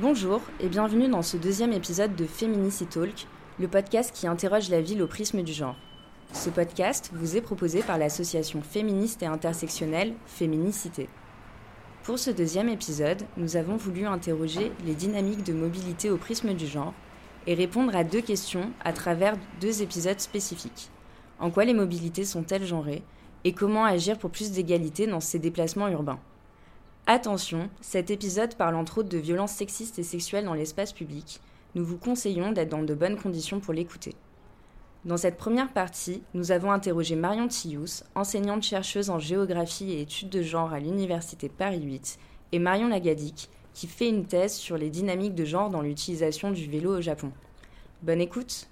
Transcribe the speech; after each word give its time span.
Bonjour 0.00 0.40
et 0.60 0.68
bienvenue 0.68 1.08
dans 1.08 1.20
ce 1.20 1.36
deuxième 1.36 1.74
épisode 1.74 2.16
de 2.16 2.24
Feminicity 2.24 2.86
Talk, 2.86 3.26
le 3.58 3.68
podcast 3.68 4.14
qui 4.14 4.26
interroge 4.26 4.70
la 4.70 4.80
ville 4.80 5.02
au 5.02 5.06
prisme 5.06 5.42
du 5.42 5.52
genre. 5.52 5.76
Ce 6.32 6.48
podcast 6.48 7.10
vous 7.12 7.36
est 7.36 7.42
proposé 7.42 7.82
par 7.82 7.98
l'association 7.98 8.62
féministe 8.62 9.22
et 9.22 9.26
intersectionnelle 9.26 10.14
Féminicité. 10.24 11.10
Pour 12.02 12.18
ce 12.18 12.30
deuxième 12.30 12.70
épisode, 12.70 13.24
nous 13.36 13.56
avons 13.56 13.76
voulu 13.76 14.06
interroger 14.06 14.72
les 14.86 14.94
dynamiques 14.94 15.44
de 15.44 15.52
mobilité 15.52 16.08
au 16.08 16.16
prisme 16.16 16.54
du 16.54 16.66
genre 16.66 16.94
et 17.46 17.52
répondre 17.52 17.94
à 17.94 18.02
deux 18.02 18.22
questions 18.22 18.72
à 18.82 18.94
travers 18.94 19.36
deux 19.60 19.82
épisodes 19.82 20.20
spécifiques. 20.20 20.88
En 21.38 21.50
quoi 21.50 21.66
les 21.66 21.74
mobilités 21.74 22.24
sont-elles 22.24 22.64
genrées 22.64 23.02
et 23.44 23.52
comment 23.52 23.84
agir 23.84 24.16
pour 24.16 24.30
plus 24.30 24.50
d'égalité 24.50 25.06
dans 25.06 25.20
ces 25.20 25.38
déplacements 25.38 25.88
urbains? 25.88 26.20
Attention, 27.12 27.70
cet 27.80 28.12
épisode 28.12 28.54
parle 28.54 28.76
entre 28.76 28.98
autres 28.98 29.08
de 29.08 29.18
violences 29.18 29.50
sexistes 29.50 29.98
et 29.98 30.04
sexuelles 30.04 30.44
dans 30.44 30.54
l'espace 30.54 30.92
public. 30.92 31.40
Nous 31.74 31.84
vous 31.84 31.98
conseillons 31.98 32.52
d'être 32.52 32.68
dans 32.68 32.84
de 32.84 32.94
bonnes 32.94 33.16
conditions 33.16 33.58
pour 33.58 33.74
l'écouter. 33.74 34.14
Dans 35.04 35.16
cette 35.16 35.36
première 35.36 35.72
partie, 35.72 36.22
nous 36.34 36.52
avons 36.52 36.70
interrogé 36.70 37.16
Marion 37.16 37.48
Tillous, 37.48 38.04
enseignante-chercheuse 38.14 39.10
en 39.10 39.18
géographie 39.18 39.90
et 39.90 40.02
études 40.02 40.28
de 40.28 40.40
genre 40.40 40.72
à 40.72 40.78
l'Université 40.78 41.48
Paris 41.48 41.82
8, 41.82 42.16
et 42.52 42.60
Marion 42.60 42.86
Lagadic, 42.86 43.50
qui 43.74 43.88
fait 43.88 44.08
une 44.08 44.26
thèse 44.26 44.54
sur 44.54 44.78
les 44.78 44.88
dynamiques 44.88 45.34
de 45.34 45.44
genre 45.44 45.68
dans 45.68 45.82
l'utilisation 45.82 46.52
du 46.52 46.70
vélo 46.70 46.98
au 46.98 47.00
Japon. 47.00 47.32
Bonne 48.02 48.20
écoute 48.20 48.69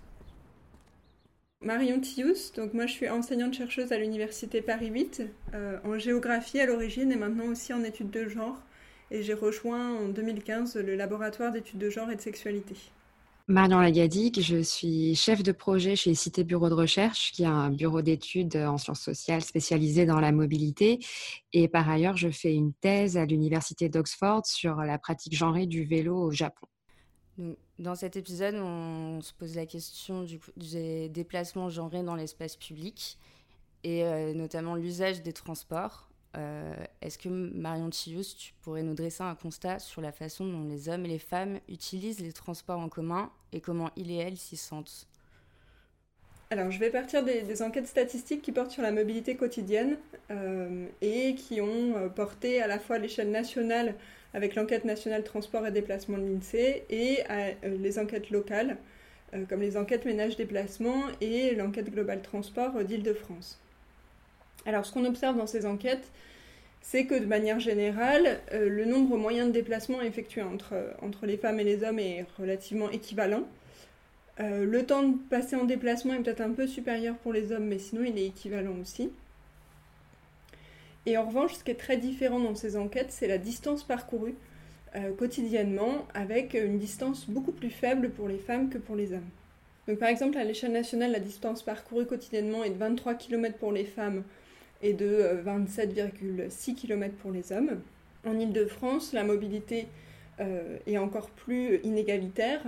Marion 1.60 2.00
Thius, 2.00 2.52
donc 2.52 2.72
moi 2.72 2.86
je 2.86 2.92
suis 2.92 3.08
enseignante-chercheuse 3.08 3.90
à 3.90 3.98
l'Université 3.98 4.62
Paris 4.62 4.90
8 4.90 5.22
euh, 5.54 5.78
en 5.84 5.98
géographie 5.98 6.60
à 6.60 6.66
l'origine 6.66 7.10
et 7.10 7.16
maintenant 7.16 7.46
aussi 7.46 7.72
en 7.72 7.82
études 7.82 8.10
de 8.10 8.28
genre. 8.28 8.56
Et 9.10 9.24
j'ai 9.24 9.34
rejoint 9.34 9.96
en 9.96 10.08
2015 10.08 10.76
le 10.76 10.94
laboratoire 10.94 11.50
d'études 11.50 11.80
de 11.80 11.90
genre 11.90 12.10
et 12.12 12.16
de 12.16 12.20
sexualité. 12.20 12.76
Marion 13.48 13.80
Lagadic, 13.80 14.40
je 14.40 14.62
suis 14.62 15.16
chef 15.16 15.42
de 15.42 15.50
projet 15.50 15.96
chez 15.96 16.14
Cité 16.14 16.44
Bureau 16.44 16.68
de 16.68 16.74
Recherche, 16.74 17.32
qui 17.32 17.42
est 17.42 17.46
un 17.46 17.70
bureau 17.70 18.02
d'études 18.02 18.56
en 18.56 18.78
sciences 18.78 19.00
sociales 19.00 19.42
spécialisé 19.42 20.06
dans 20.06 20.20
la 20.20 20.30
mobilité. 20.30 21.00
Et 21.52 21.66
par 21.66 21.90
ailleurs, 21.90 22.16
je 22.16 22.28
fais 22.28 22.54
une 22.54 22.72
thèse 22.74 23.16
à 23.16 23.24
l'Université 23.24 23.88
d'Oxford 23.88 24.46
sur 24.46 24.76
la 24.76 24.98
pratique 24.98 25.34
genrée 25.34 25.66
du 25.66 25.84
vélo 25.84 26.16
au 26.16 26.30
Japon. 26.30 26.68
Dans 27.78 27.94
cet 27.94 28.16
épisode, 28.16 28.56
on 28.56 29.20
se 29.20 29.32
pose 29.32 29.54
la 29.54 29.66
question 29.66 30.24
du 30.24 30.40
des 30.56 31.08
déplacements 31.08 31.70
genrés 31.70 32.02
dans 32.02 32.16
l'espace 32.16 32.56
public 32.56 33.16
et 33.84 34.02
euh, 34.04 34.34
notamment 34.34 34.74
l'usage 34.74 35.22
des 35.22 35.32
transports. 35.32 36.08
Euh, 36.36 36.74
est-ce 37.00 37.16
que 37.16 37.28
Marion 37.28 37.90
Chius, 37.92 38.36
tu 38.36 38.54
pourrais 38.62 38.82
nous 38.82 38.94
dresser 38.94 39.22
un 39.22 39.36
constat 39.36 39.78
sur 39.78 40.02
la 40.02 40.10
façon 40.10 40.46
dont 40.46 40.64
les 40.64 40.88
hommes 40.88 41.04
et 41.06 41.08
les 41.08 41.18
femmes 41.18 41.60
utilisent 41.68 42.20
les 42.20 42.32
transports 42.32 42.80
en 42.80 42.88
commun 42.88 43.30
et 43.52 43.60
comment 43.60 43.90
ils 43.96 44.10
et 44.10 44.16
elles 44.16 44.36
s'y 44.36 44.56
sentent? 44.56 45.06
Alors, 46.50 46.70
je 46.70 46.78
vais 46.78 46.90
partir 46.90 47.22
des, 47.24 47.62
enquêtes 47.62 47.86
statistiques 47.86 48.42
qui 48.42 48.52
portent 48.52 48.70
sur 48.70 48.82
la 48.82 48.90
mobilité 48.90 49.36
quotidienne 49.36 49.96
euh, 50.30 50.86
et 51.02 51.34
qui 51.34 51.60
ont 51.60 52.08
porté 52.14 52.62
à 52.62 52.66
la 52.66 52.78
fois 52.78 52.96
à 52.96 52.98
l'échelle 52.98 53.30
nationale 53.30 53.94
avec 54.34 54.54
l'enquête 54.54 54.84
nationale 54.84 55.24
transport 55.24 55.66
et 55.66 55.70
déplacement 55.70 56.18
de 56.18 56.22
l'INSEE 56.22 56.84
et 56.90 57.18
euh, 57.30 57.52
les 57.78 57.98
enquêtes 57.98 58.30
locales, 58.30 58.76
euh, 59.34 59.44
comme 59.48 59.60
les 59.60 59.76
enquêtes 59.76 60.04
ménage-déplacement 60.04 61.04
et 61.20 61.54
l'enquête 61.54 61.90
globale 61.90 62.20
transport 62.22 62.84
d'Île-de-France. 62.84 63.58
Alors, 64.66 64.84
ce 64.84 64.92
qu'on 64.92 65.04
observe 65.04 65.36
dans 65.36 65.46
ces 65.46 65.66
enquêtes, 65.66 66.10
c'est 66.82 67.06
que 67.06 67.14
de 67.14 67.26
manière 67.26 67.58
générale, 67.58 68.40
euh, 68.52 68.68
le 68.68 68.84
nombre 68.84 69.16
moyen 69.16 69.46
de 69.46 69.52
déplacements 69.52 70.02
effectués 70.02 70.42
entre, 70.42 70.74
entre 71.02 71.26
les 71.26 71.36
femmes 71.36 71.60
et 71.60 71.64
les 71.64 71.82
hommes 71.84 71.98
est 71.98 72.26
relativement 72.38 72.90
équivalent. 72.90 73.44
le 74.38 74.82
temps 74.82 75.02
de 75.02 75.16
passer 75.30 75.56
en 75.56 75.64
déplacement 75.64 76.14
est 76.14 76.22
peut-être 76.22 76.40
un 76.40 76.52
peu 76.52 76.68
supérieur 76.68 77.16
pour 77.16 77.32
les 77.32 77.50
hommes, 77.50 77.66
mais 77.66 77.78
sinon 77.78 78.04
il 78.04 78.16
est 78.18 78.26
équivalent 78.26 78.76
aussi. 78.80 79.10
Et 81.08 81.16
en 81.16 81.24
revanche, 81.24 81.54
ce 81.54 81.64
qui 81.64 81.70
est 81.70 81.74
très 81.74 81.96
différent 81.96 82.38
dans 82.38 82.54
ces 82.54 82.76
enquêtes, 82.76 83.10
c'est 83.12 83.28
la 83.28 83.38
distance 83.38 83.82
parcourue 83.82 84.34
euh, 84.94 85.10
quotidiennement, 85.14 86.06
avec 86.12 86.52
une 86.52 86.78
distance 86.78 87.30
beaucoup 87.30 87.52
plus 87.52 87.70
faible 87.70 88.10
pour 88.10 88.28
les 88.28 88.36
femmes 88.36 88.68
que 88.68 88.76
pour 88.76 88.94
les 88.94 89.14
hommes. 89.14 89.30
Donc 89.86 89.98
par 90.00 90.10
exemple, 90.10 90.36
à 90.36 90.44
l'échelle 90.44 90.72
nationale, 90.72 91.12
la 91.12 91.18
distance 91.18 91.62
parcourue 91.62 92.04
quotidiennement 92.04 92.62
est 92.62 92.68
de 92.68 92.76
23 92.76 93.14
km 93.14 93.56
pour 93.56 93.72
les 93.72 93.86
femmes 93.86 94.22
et 94.82 94.92
de 94.92 95.40
27,6 95.46 96.72
euh, 96.72 96.74
km 96.74 97.14
pour 97.22 97.30
les 97.30 97.52
hommes. 97.52 97.80
En 98.26 98.38
Ile-de-France, 98.38 99.14
la 99.14 99.24
mobilité 99.24 99.86
euh, 100.40 100.76
est 100.86 100.98
encore 100.98 101.30
plus 101.30 101.80
inégalitaire, 101.84 102.60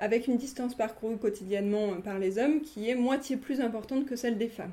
avec 0.00 0.26
une 0.26 0.36
distance 0.36 0.74
parcourue 0.74 1.16
quotidiennement 1.16 1.94
par 2.02 2.18
les 2.18 2.36
hommes 2.36 2.60
qui 2.60 2.90
est 2.90 2.94
moitié 2.94 3.38
plus 3.38 3.62
importante 3.62 4.04
que 4.04 4.16
celle 4.16 4.36
des 4.36 4.48
femmes. 4.48 4.72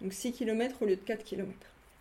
Donc 0.00 0.12
6 0.12 0.30
km 0.30 0.82
au 0.82 0.86
lieu 0.86 0.94
de 0.94 1.00
4 1.00 1.24
km. 1.24 1.50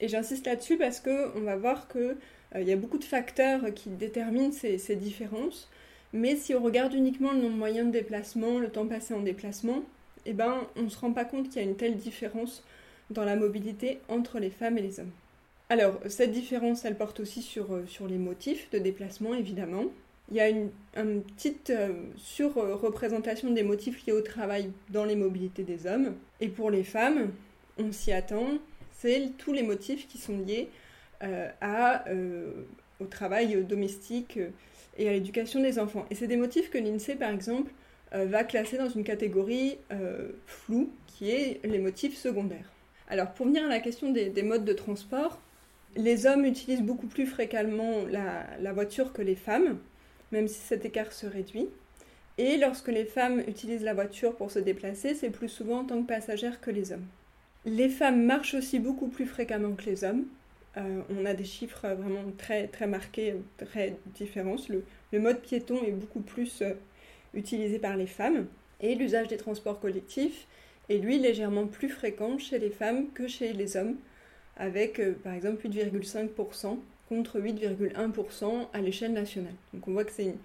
Et 0.04 0.10
j'insiste 0.10 0.46
là-dessus 0.48 0.76
parce 0.76 1.00
qu'on 1.00 1.40
va 1.40 1.56
voir 1.56 1.88
qu'il 1.88 2.18
euh, 2.56 2.62
y 2.62 2.74
a 2.74 2.76
beaucoup 2.76 2.98
de 2.98 3.06
facteurs 3.06 3.74
qui 3.74 3.88
déterminent 3.88 4.52
ces, 4.52 4.98
différences. 4.98 5.70
Mais 6.12 6.36
si 6.36 6.54
on 6.54 6.62
regarde 6.62 6.94
uniquement 6.94 7.32
le 7.32 7.40
nombre 7.40 7.56
moyen 7.56 7.86
de 7.86 7.92
déplacement, 7.92 8.60
le 8.60 8.68
temps 8.68 8.86
passé 8.86 9.14
en 9.14 9.22
déplacement, 9.22 9.82
eh 10.26 10.34
ben, 10.34 10.68
on 10.76 10.82
ne 10.82 10.90
se 10.90 10.98
rend 10.98 11.14
pas 11.14 11.24
compte 11.24 11.48
qu'il 11.48 11.62
y 11.62 11.66
a 11.66 11.70
une 11.70 11.78
telle 11.78 11.96
différence 11.96 12.66
dans 13.12 13.24
la 13.24 13.38
mobilité 13.38 14.02
entre 14.10 14.40
les 14.40 14.50
femmes 14.50 14.78
et 14.78 14.82
les 14.82 15.00
hommes. 15.00 15.12
Alors, 15.70 15.98
cette 16.10 16.34
différence, 16.34 16.84
elle 16.84 16.98
porte 16.98 17.22
aussi 17.22 17.42
sur, 17.42 17.74
euh, 17.74 17.86
les 18.10 18.18
motifs 18.18 18.70
de 18.72 18.80
déplacement, 18.80 19.34
évidemment. 19.34 19.86
Il 20.30 20.36
y 20.36 20.42
a 20.42 20.50
une, 20.50 20.70
petite 21.38 21.70
euh, 21.70 21.94
surreprésentation 22.18 23.52
des 23.52 23.64
motifs 23.64 24.06
liés 24.06 24.12
au 24.12 24.22
travail 24.22 24.70
dans 24.90 25.06
les 25.06 25.16
mobilités 25.16 25.64
des 25.64 25.88
hommes. 25.88 26.14
Et 26.42 26.50
pour 26.50 26.72
les 26.72 26.84
femmes, 26.84 27.32
on 27.78 27.94
s'y 27.94 28.12
attend, 28.12 28.60
c'est 29.04 29.32
tous 29.38 29.52
les 29.52 29.64
motifs 29.64 30.08
qui 30.08 30.18
sont 30.18 30.38
liés 30.38 30.70
euh, 31.24 31.50
euh, 31.64 32.52
au 33.02 33.06
travail 33.06 33.62
domestique 33.66 34.38
euh, 34.38 34.50
et 34.98 35.10
à 35.10 35.12
l'éducation 35.12 35.62
des 35.62 35.78
enfants. 35.78 36.06
Et 36.10 36.16
c'est 36.16 36.28
des 36.28 36.38
motifs 36.38 36.70
que 36.70 36.78
l'INSEE, 36.78 37.16
par 37.16 37.32
exemple, 37.32 37.72
va 38.12 38.44
classer 38.44 38.78
dans 38.78 38.90
une 38.90 39.04
catégorie 39.04 39.80
floue, 40.46 40.92
qui 41.08 41.32
est 41.32 41.60
les 41.66 41.80
motifs 41.80 42.16
secondaires. 42.16 42.72
Alors, 43.08 43.34
pour 43.34 43.48
venir 43.48 43.66
à 43.66 43.68
la 43.68 43.80
question 43.80 44.12
des, 44.12 44.44
modes 44.44 44.66
de 44.66 44.74
transport, 44.74 45.42
les 45.96 46.28
hommes 46.28 46.46
utilisent 46.46 46.84
beaucoup 46.84 47.08
plus 47.08 47.26
fréquemment 47.26 48.04
la, 48.12 48.46
la, 48.62 48.72
voiture 48.72 49.14
que 49.14 49.24
les 49.24 49.36
femmes, 49.36 49.80
même 50.32 50.48
si 50.48 50.60
cet 50.60 50.86
écart 50.86 51.12
se 51.12 51.26
réduit. 51.26 51.70
Et 52.38 52.58
lorsque 52.58 52.90
les 52.90 53.06
femmes 53.06 53.40
utilisent 53.48 53.84
la 53.84 53.96
voiture 53.96 54.36
pour 54.36 54.52
se 54.52 54.60
déplacer, 54.60 55.16
c'est 55.16 55.32
plus 55.32 55.50
souvent 55.50 55.80
en 55.80 55.86
tant 55.86 56.00
que 56.00 56.08
passagères 56.08 56.62
que 56.62 56.70
les 56.70 56.92
hommes. 56.92 57.08
Les 57.66 57.88
femmes 57.88 58.24
marchent 58.24 58.56
aussi 58.56 58.80
beaucoup 58.80 59.08
plus 59.08 59.26
fréquemment 59.26 59.74
que 59.74 59.86
les 59.86 60.04
hommes. 60.04 60.26
Euh, 60.76 61.02
on 61.10 61.26
a 61.26 61.34
des 61.34 61.46
chiffres 61.46 61.88
vraiment 61.88 62.24
très, 62.38 62.68
très 62.68 62.88
marqués, 62.88 63.36
très 63.58 63.96
différents. 64.16 64.58
Le, 65.12 65.20
mode 65.20 65.40
piéton 65.42 65.82
est 65.84 65.92
beaucoup 65.92 66.20
plus 66.20 66.62
euh, 66.62 66.74
utilisé 67.34 67.80
par 67.80 67.96
les 67.96 68.08
femmes. 68.08 68.48
Et 68.82 68.96
l'usage 68.96 69.28
des 69.28 69.38
transports 69.38 69.80
collectifs 69.80 70.48
est 70.90 70.98
lui 70.98 71.20
légèrement 71.20 71.68
plus 71.68 71.90
fréquent 71.90 72.38
chez 72.38 72.60
les 72.60 72.70
femmes 72.70 73.12
que 73.14 73.28
chez 73.28 73.54
les 73.54 73.78
hommes, 73.78 73.96
avec 74.58 75.00
euh, 75.00 75.14
par 75.24 75.34
exemple 75.34 75.66
8,5% 75.66 76.80
contre 77.08 77.40
8,1% 77.40 78.68
à 78.74 78.82
l'échelle 78.82 79.14
nationale. 79.14 79.54
Donc 79.74 79.88
on 79.88 79.94
voit 79.94 80.04
que 80.04 80.12
c'est 80.12 80.26
une 80.26 80.38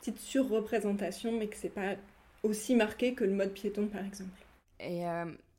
petite 0.00 0.18
surreprésentation, 0.18 1.32
mais 1.32 1.46
que 1.46 1.56
c'est 1.56 1.70
pas 1.70 1.94
aussi 2.42 2.74
marqué 2.74 3.14
que 3.14 3.24
le 3.24 3.32
mode 3.32 3.52
piéton 3.52 3.86
par 3.86 4.04
exemple. 4.04 4.30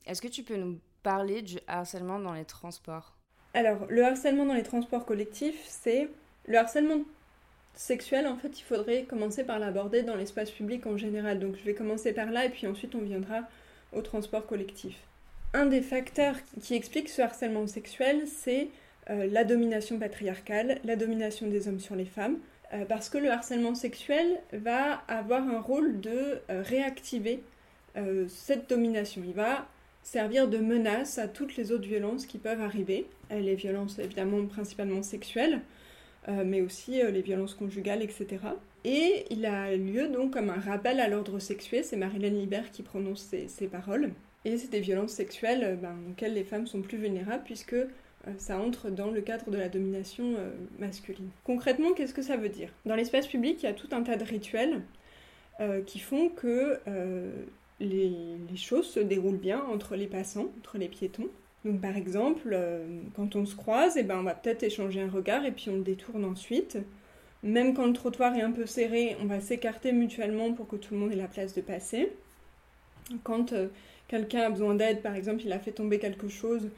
Est-ce 0.06 0.22
que 0.22 0.28
tu 0.28 0.42
peux 0.42 0.56
nous 0.56 0.78
parler 1.08 1.40
du 1.40 1.56
harcèlement 1.68 2.18
dans 2.18 2.34
les 2.34 2.44
transports 2.44 3.16
Alors, 3.54 3.86
le 3.88 4.04
harcèlement 4.04 4.44
dans 4.44 4.52
les 4.52 4.62
transports 4.62 5.06
collectifs, 5.06 5.64
c'est 5.66 6.06
le 6.46 6.58
harcèlement 6.58 7.00
sexuel. 7.72 8.26
En 8.26 8.36
fait, 8.36 8.60
il 8.60 8.62
faudrait 8.62 9.04
commencer 9.04 9.42
par 9.42 9.58
l'aborder 9.58 10.02
dans 10.02 10.16
l'espace 10.16 10.50
public 10.50 10.86
en 10.86 10.98
général. 10.98 11.38
Donc, 11.38 11.56
je 11.56 11.64
vais 11.64 11.72
commencer 11.72 12.12
par 12.12 12.30
là 12.30 12.44
et 12.44 12.50
puis 12.50 12.66
ensuite 12.66 12.94
on 12.94 13.00
viendra 13.00 13.40
au 13.94 14.02
transport 14.02 14.46
collectif. 14.46 14.98
Un 15.54 15.64
des 15.64 15.80
facteurs 15.80 16.36
qui 16.60 16.74
explique 16.74 17.08
ce 17.08 17.22
harcèlement 17.22 17.66
sexuel, 17.66 18.24
c'est 18.26 18.68
euh, 19.08 19.26
la 19.32 19.44
domination 19.44 19.98
patriarcale, 19.98 20.78
la 20.84 20.96
domination 20.96 21.46
des 21.46 21.68
hommes 21.68 21.80
sur 21.80 21.96
les 21.96 22.04
femmes, 22.04 22.36
euh, 22.74 22.84
parce 22.84 23.08
que 23.08 23.16
le 23.16 23.30
harcèlement 23.30 23.74
sexuel 23.74 24.42
va 24.52 25.00
avoir 25.08 25.42
un 25.48 25.62
rôle 25.62 26.00
de 26.00 26.42
euh, 26.50 26.62
réactiver 26.62 27.42
cette 28.28 28.70
domination. 28.70 29.22
Il 29.26 29.32
va 29.32 29.66
servir 30.02 30.48
de 30.48 30.58
menace 30.58 31.18
à 31.18 31.28
toutes 31.28 31.56
les 31.56 31.72
autres 31.72 31.86
violences 31.86 32.26
qui 32.26 32.38
peuvent 32.38 32.60
arriver. 32.60 33.06
Euh, 33.30 33.40
les 33.40 33.54
violences 33.54 33.98
évidemment 33.98 34.44
principalement 34.46 35.02
sexuelles, 35.02 35.60
euh, 36.28 36.44
mais 36.44 36.60
aussi 36.60 37.02
euh, 37.02 37.10
les 37.10 37.22
violences 37.22 37.54
conjugales, 37.54 38.02
etc. 38.02 38.38
Et 38.84 39.26
il 39.30 39.44
a 39.44 39.76
lieu 39.76 40.08
donc 40.08 40.32
comme 40.32 40.50
un 40.50 40.60
rappel 40.60 41.00
à 41.00 41.08
l'ordre 41.08 41.38
sexué, 41.38 41.82
c'est 41.82 41.96
Marilyn 41.96 42.30
Libert 42.30 42.70
qui 42.70 42.82
prononce 42.82 43.34
ces, 43.46 43.66
paroles. 43.66 44.12
Et 44.44 44.56
c'est 44.56 44.70
des 44.70 44.80
violences 44.80 45.12
sexuelles 45.12 45.78
ben, 45.82 45.96
auxquelles 46.10 46.34
les 46.34 46.44
femmes 46.44 46.66
sont 46.66 46.80
plus 46.80 46.96
vulnérables 46.96 47.42
puisque 47.44 47.76
ça 48.38 48.58
entre 48.58 48.88
dans 48.88 49.10
le 49.10 49.20
cadre 49.20 49.50
de 49.50 49.56
la 49.56 49.68
domination 49.68 50.36
masculine. 50.78 51.28
Concrètement, 51.44 51.92
qu'est-ce 51.92 52.14
que 52.14 52.22
ça 52.22 52.36
veut 52.36 52.48
dire? 52.48 52.70
Dans 52.86 52.94
l'espace 52.94 53.26
public, 53.26 53.62
il 53.62 53.66
y 53.66 53.68
a 53.68 53.72
tout 53.72 53.88
un 53.90 54.02
tas 54.02 54.16
de 54.16 54.24
rituels 54.24 54.82
qui 55.86 55.98
font 55.98 56.28
que 56.28 56.78
les, 57.80 58.38
choses 58.56 58.88
se 58.88 59.00
déroulent 59.00 59.36
bien 59.36 59.62
entre 59.72 59.96
les 59.96 60.06
passants, 60.06 60.50
entre 60.58 60.78
les 60.78 60.88
piétons. 60.88 61.28
Donc 61.64 61.80
par 61.80 61.96
exemple, 61.96 62.56
quand 63.14 63.36
on 63.36 63.44
se 63.44 63.56
croise, 63.56 63.96
eh 63.96 64.02
ben, 64.02 64.18
on 64.18 64.22
va 64.22 64.34
peut-être 64.34 64.62
échanger 64.62 65.00
un 65.00 65.10
regard 65.10 65.44
et 65.44 65.52
puis 65.52 65.70
on 65.70 65.76
le 65.76 65.82
détourne 65.82 66.24
ensuite. 66.24 66.78
Même 67.42 67.74
quand 67.74 67.86
le 67.86 67.92
trottoir 67.92 68.34
est 68.34 68.42
un 68.42 68.50
peu 68.50 68.66
serré, 68.66 69.16
on 69.22 69.26
va 69.26 69.40
s'écarter 69.40 69.92
mutuellement 69.92 70.52
pour 70.52 70.66
que 70.66 70.76
tout 70.76 70.94
le 70.94 71.00
monde 71.00 71.12
ait 71.12 71.16
la 71.16 71.28
place 71.28 71.54
de 71.54 71.60
passer. 71.60 72.12
Quand 73.22 73.52
euh, 73.52 73.68
quelqu'un 74.08 74.40
a 74.40 74.50
besoin 74.50 74.74
d'aide, 74.74 75.02
par 75.02 75.14
exemple, 75.14 75.42
il 75.44 75.52
a 75.52 75.58
fait 75.58 75.72
tomber 75.72 75.98
quelque 75.98 76.28
chose 76.28 76.68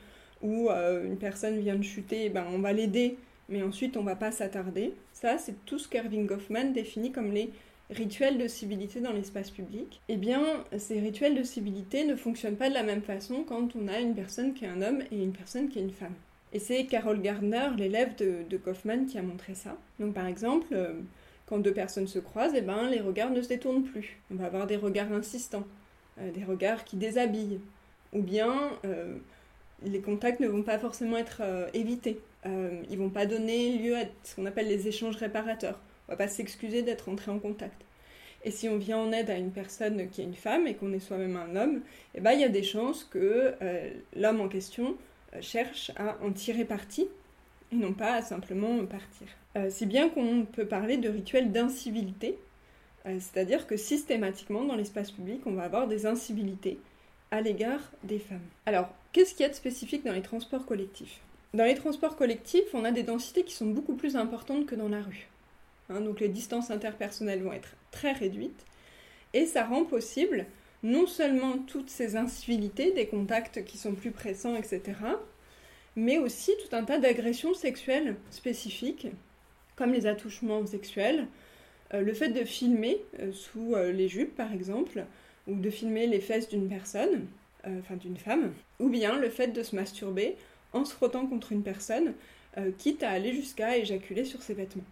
ou 0.43 0.69
euh, 0.71 1.05
une 1.07 1.17
personne 1.17 1.59
vient 1.61 1.77
de 1.77 1.83
chuter, 1.83 2.29
ben, 2.29 2.45
on 2.53 2.59
va 2.59 2.73
l'aider, 2.73 3.17
mais 3.49 3.63
ensuite 3.63 3.97
on 3.97 4.03
va 4.03 4.17
pas 4.17 4.33
s'attarder. 4.33 4.93
Ça, 5.13 5.39
c'est 5.39 5.65
tout 5.65 5.79
ce 5.79 5.89
qu'Erving 5.89 6.27
Goffman 6.27 6.73
définit 6.73 7.11
comme 7.11 7.33
les 7.33 7.51
rituels 7.91 8.39
de 8.39 8.47
civilité 8.47 9.01
dans 9.01 9.13
l'espace 9.13 9.51
public. 9.51 10.01
Eh 10.09 10.17
bien, 10.17 10.43
ces 10.79 11.01
rituels 11.01 11.35
de 11.35 11.43
civilité 11.43 12.05
ne 12.05 12.17
fonctionnent 12.17 12.57
pas 12.57 12.69
de 12.69 12.75
la 12.75 12.83
même 12.83 13.03
façon 13.03 13.45
quand 13.47 13.75
on 13.77 13.89
a 13.89 13.99
une 14.01 14.15
personne 14.15 14.55
qui 14.55 14.65
est 14.65 14.69
un 14.69 14.83
homme 14.83 15.03
et 15.11 15.23
une 15.23 15.33
personne 15.33 15.69
qui 15.69 15.79
est 15.79 15.83
une 15.83 15.91
femme. 15.91 16.15
Et 16.53 16.59
c'est 16.59 16.85
Carol 16.87 17.21
Gardner, 17.21 17.69
l'élève 17.77 18.17
de, 18.17 18.43
de, 18.49 18.57
Kaufman, 18.57 19.07
qui 19.07 19.19
a 19.19 19.23
montré 19.23 19.55
ça. 19.55 19.77
Donc 19.99 20.15
par 20.15 20.27
exemple, 20.27 20.67
euh, 20.73 20.95
quand 21.47 21.59
deux 21.59 21.73
personnes 21.73 22.09
se 22.09 22.19
croisent, 22.19 22.55
eh 22.57 22.61
ben, 22.61 22.89
les 22.89 23.01
regards 23.01 23.31
ne 23.31 23.41
se 23.41 23.49
détournent 23.49 23.85
plus. 23.85 24.19
On 24.33 24.37
va 24.37 24.47
avoir 24.47 24.67
des 24.67 24.77
regards 24.77 25.13
insistants, 25.13 25.65
euh, 26.21 26.31
des 26.33 26.45
regards 26.45 26.85
qui 26.85 26.97
déshabillent. 26.97 27.61
Ou 28.13 28.23
bien 28.23 28.73
euh, 28.85 29.17
les 29.85 30.01
contacts 30.01 30.41
ne 30.41 30.49
vont 30.49 30.65
pas 30.65 30.79
forcément 30.79 31.17
être 31.17 31.43
évités. 31.75 32.21
ils 32.45 32.99
vont 32.99 33.09
pas 33.09 33.25
donner 33.25 33.79
lieu 33.79 33.97
à 33.97 34.03
ce 34.25 34.35
qu'on 34.35 34.47
appelle 34.47 34.67
les 34.67 34.89
échanges 34.89 35.17
réparateurs. 35.17 35.79
Va 36.11 36.17
pas 36.17 36.29
s'excuser 36.29 36.83
d'être 36.83 37.09
entré 37.09 37.31
en 37.31 37.39
contact. 37.39 37.81
Et 38.45 38.51
si 38.51 38.69
on 38.69 38.77
vient 38.77 38.99
en 38.99 39.13
aide 39.13 39.31
à 39.31 39.37
une 39.37 39.51
personne 39.51 40.09
qui 40.09 40.21
est 40.21 40.25
une 40.25 40.35
femme 40.35 40.67
et 40.67 40.75
qu'on 40.75 40.93
est 40.93 41.01
soi-même 41.01 41.37
un 41.37 41.57
homme, 41.57 41.81
eh 42.15 42.21
ben, 42.21 42.33
il 42.33 42.41
y 42.41 42.45
a 42.45 42.49
des 42.49 42.63
chances 42.63 43.05
que 43.05 43.55
l'homme 44.17 44.41
en 44.41 44.49
question 44.49 44.97
euh, 45.35 45.41
cherche 45.41 45.93
à 45.97 46.17
en 46.23 46.33
tirer 46.33 46.65
parti 46.65 47.09
et 47.73 47.77
non 47.77 47.93
pas 47.93 48.15
à 48.15 48.23
simplement 48.23 48.85
partir. 48.87 49.29
Euh, 49.57 49.71
si 49.71 49.87
bien 49.87 50.09
qu'on 50.09 50.45
peut 50.45 50.67
parler 50.67 50.97
de 50.97 51.09
rituels 51.09 51.53
d'incivilité, 51.53 52.37
euh, 53.07 53.19
c'est-à-dire 53.21 53.67
que 53.67 53.77
systématiquement 53.77 54.65
dans 54.65 54.75
l'espace 54.75 55.11
public, 55.13 55.41
on 55.47 55.53
va 55.53 55.65
avoir 55.65 55.87
des 55.87 56.07
incivilités 56.07 56.79
à 57.31 57.41
l'égard 57.41 57.81
des 58.03 58.19
femmes. 58.19 58.41
Alors, 58.67 58.89
qu'est-ce 59.13 59.35
qu'il 59.35 59.43
y 59.43 59.47
a 59.47 59.49
de 59.49 59.55
spécifique 59.55 60.05
dans 60.05 60.13
les 60.13 60.23
transports 60.23 60.67
collectifs? 60.67 61.21
Dans 61.55 61.65
les 61.65 61.77
transports 61.77 62.17
collectifs, 62.17 62.75
on 62.75 62.85
a 62.85 62.91
des 62.91 63.05
densités 63.05 63.45
qui 63.45 63.55
sont 63.55 63.67
beaucoup 63.67 63.95
plus 63.95 64.17
importantes 64.17 64.67
que 64.67 64.75
dans 64.75 64.89
la 64.89 65.03
rue. 65.03 65.29
Hein, 65.91 66.01
donc 66.01 66.21
les 66.21 66.29
distances 66.29 66.71
interpersonnelles 66.71 67.43
vont 67.43 67.53
être 67.53 67.75
très 67.91 68.13
réduites, 68.13 68.65
et 69.35 69.47
ça 69.47 69.65
rend 69.65 69.85
possible 69.85 70.47
non 70.83 71.07
seulement 71.07 71.59
toutes 71.59 71.91
ces 71.91 72.17
incivilités, 72.17 72.93
des 72.93 73.07
contacts 73.07 73.65
qui 73.65 73.77
sont 73.77 73.95
plus 73.95 74.13
pressants, 74.13 74.57
etc., 74.57 74.83
mais 75.97 76.19
aussi 76.19 76.53
tout 76.65 76.75
un 76.75 76.85
tas 76.85 76.99
d'agressions 76.99 77.55
sexuelles 77.55 78.17
spécifiques, 78.31 79.09
comme 79.77 79.93
les 79.93 80.07
attouchements 80.07 80.65
sexuels, 80.65 81.27
euh, 81.93 82.01
le 82.01 82.15
fait 82.15 82.29
de 82.29 82.45
filmer 82.45 83.03
euh, 83.19 83.33
sous 83.33 83.75
euh, 83.75 83.93
les 83.93 84.09
jupes, 84.09 84.37
par 84.37 84.53
exemple, 84.53 85.05
ou 85.49 85.57
de 85.57 85.71
filmer 85.71 86.07
les 86.07 86.21
fesses 86.21 86.49
d'une 86.49 86.69
personne, 86.69 87.27
enfin 87.65 87.97
d'une 87.97 88.17
femme, 88.17 88.53
ou 88.79 88.89
bien 88.89 89.19
le 89.19 89.29
fait 89.29 89.49
de 89.49 89.63
se 89.63 89.75
masturber 89.75 90.37
en 90.73 90.85
se 90.85 90.95
frottant 90.95 91.27
contre 91.27 91.53
une 91.53 91.63
personne, 91.63 92.15
quitte 92.79 93.03
à 93.03 93.11
aller 93.11 93.33
jusqu'à 93.33 93.77
éjaculer 93.77 94.25
sur 94.25 94.43
ses 94.43 94.55
vêtements. 94.55 94.85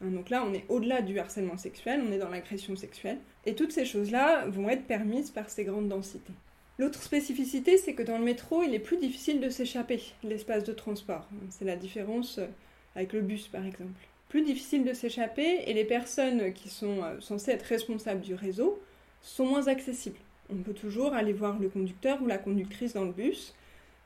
Hein, 0.00 0.10
donc 0.10 0.30
là, 0.30 0.44
on 0.46 0.54
est 0.54 0.64
au-delà 0.68 1.02
du 1.02 1.18
harcèlement 1.18 1.56
sexuel, 1.56 2.02
on 2.06 2.12
est 2.12 2.18
dans 2.18 2.28
l'agression 2.28 2.76
sexuelle. 2.76 3.18
Et 3.46 3.54
toutes 3.54 3.72
ces 3.72 3.84
choses-là 3.84 4.46
vont 4.46 4.68
être 4.68 4.84
permises 4.84 5.30
par 5.30 5.50
ces 5.50 5.64
grandes 5.64 5.88
densités. 5.88 6.32
L'autre 6.78 7.02
spécificité, 7.02 7.76
c'est 7.76 7.94
que 7.94 8.04
dans 8.04 8.18
le 8.18 8.24
métro, 8.24 8.62
il 8.62 8.72
est 8.72 8.78
plus 8.78 8.98
difficile 8.98 9.40
de 9.40 9.50
s'échapper 9.50 10.00
l'espace 10.22 10.62
de 10.62 10.72
transport. 10.72 11.28
C'est 11.50 11.64
la 11.64 11.74
différence 11.74 12.38
euh, 12.38 12.46
avec 12.94 13.12
le 13.12 13.20
bus, 13.20 13.48
par 13.48 13.66
exemple. 13.66 14.06
Plus 14.28 14.42
difficile 14.42 14.84
de 14.84 14.92
s'échapper 14.92 15.62
et 15.66 15.74
les 15.74 15.84
personnes 15.84 16.52
qui 16.52 16.68
sont 16.68 17.02
euh, 17.02 17.18
censées 17.20 17.50
être 17.50 17.64
responsables 17.64 18.20
du 18.20 18.34
réseau 18.34 18.80
sont 19.22 19.46
moins 19.46 19.66
accessibles. 19.66 20.18
On 20.50 20.56
peut 20.56 20.72
toujours 20.72 21.14
aller 21.14 21.32
voir 21.32 21.58
le 21.58 21.68
conducteur 21.68 22.22
ou 22.22 22.26
la 22.26 22.38
conductrice 22.38 22.94
dans 22.94 23.04
le 23.04 23.12
bus. 23.12 23.54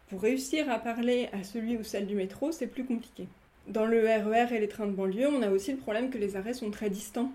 Pour 0.08 0.22
réussir 0.22 0.70
à 0.70 0.78
parler 0.78 1.28
à 1.32 1.44
celui 1.44 1.76
ou 1.76 1.84
celle 1.84 2.06
du 2.06 2.14
métro, 2.14 2.52
c'est 2.52 2.66
plus 2.66 2.84
compliqué. 2.84 3.28
Dans 3.68 3.86
le 3.86 4.00
RER 4.00 4.46
e 4.50 4.54
et 4.54 4.60
les 4.60 4.68
trains 4.68 4.86
de 4.86 4.92
banlieue, 4.92 5.28
on 5.28 5.42
a 5.42 5.50
aussi 5.50 5.72
le 5.72 5.78
problème 5.78 6.10
que 6.10 6.18
les 6.18 6.36
arrêts 6.36 6.54
sont 6.54 6.70
très 6.70 6.90
distants. 6.90 7.32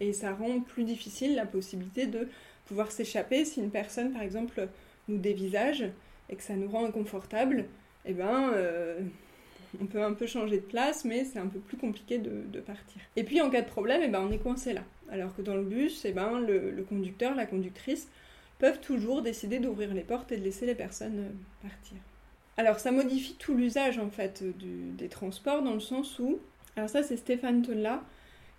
Et 0.00 0.12
ça 0.12 0.32
rend 0.32 0.60
plus 0.60 0.84
difficile 0.84 1.34
la 1.34 1.46
possibilité 1.46 2.06
de 2.06 2.28
pouvoir 2.66 2.90
s'échapper 2.90 3.44
si 3.44 3.60
une 3.60 3.70
personne, 3.70 4.12
par 4.12 4.22
exemple, 4.22 4.68
nous 5.08 5.18
dévisage 5.18 5.84
et 6.28 6.36
que 6.36 6.42
ça 6.42 6.54
nous 6.54 6.68
rend 6.68 6.86
inconfortable. 6.86 7.66
Eh 8.06 8.14
ben, 8.14 8.50
euh, 8.54 9.00
on 9.80 9.86
peut 9.86 10.02
un 10.02 10.14
peu 10.14 10.26
changer 10.26 10.56
de 10.56 10.64
place, 10.64 11.04
mais 11.04 11.24
c'est 11.24 11.38
un 11.38 11.46
peu 11.46 11.58
plus 11.58 11.76
compliqué 11.76 12.18
de, 12.18 12.60
partir. 12.60 13.00
Et 13.16 13.24
puis, 13.24 13.40
en 13.40 13.50
cas 13.50 13.62
de 13.62 13.68
problème, 13.68 14.00
eh 14.04 14.08
ben, 14.08 14.20
on 14.20 14.32
est 14.32 14.38
coincé 14.38 14.72
là. 14.72 14.82
Alors 15.10 15.34
que 15.34 15.42
dans 15.42 15.56
le 15.56 15.64
bus, 15.64 16.04
eh 16.04 16.12
ben, 16.12 16.40
le, 16.40 16.84
conducteur, 16.88 17.34
la 17.34 17.46
conductrice 17.46 18.08
peuvent 18.58 18.80
toujours 18.80 19.22
décider 19.22 19.58
d'ouvrir 19.58 19.92
les 19.94 20.02
portes 20.02 20.32
et 20.32 20.36
de 20.36 20.44
laisser 20.44 20.66
les 20.66 20.74
personnes 20.74 21.18
euh, 21.18 21.68
partir. 21.68 21.96
Alors 22.56 22.78
ça 22.78 22.90
modifie 22.90 23.34
tout 23.34 23.54
l'usage 23.54 23.98
en 23.98 24.10
fait 24.10 24.42
des 24.96 25.08
transports 25.08 25.62
dans 25.62 25.74
le 25.74 25.80
sens 25.80 26.18
où, 26.18 26.38
alors 26.76 26.90
ça 26.90 27.02
c'est 27.02 27.16
Stéphane 27.16 27.62
Tonla 27.62 28.02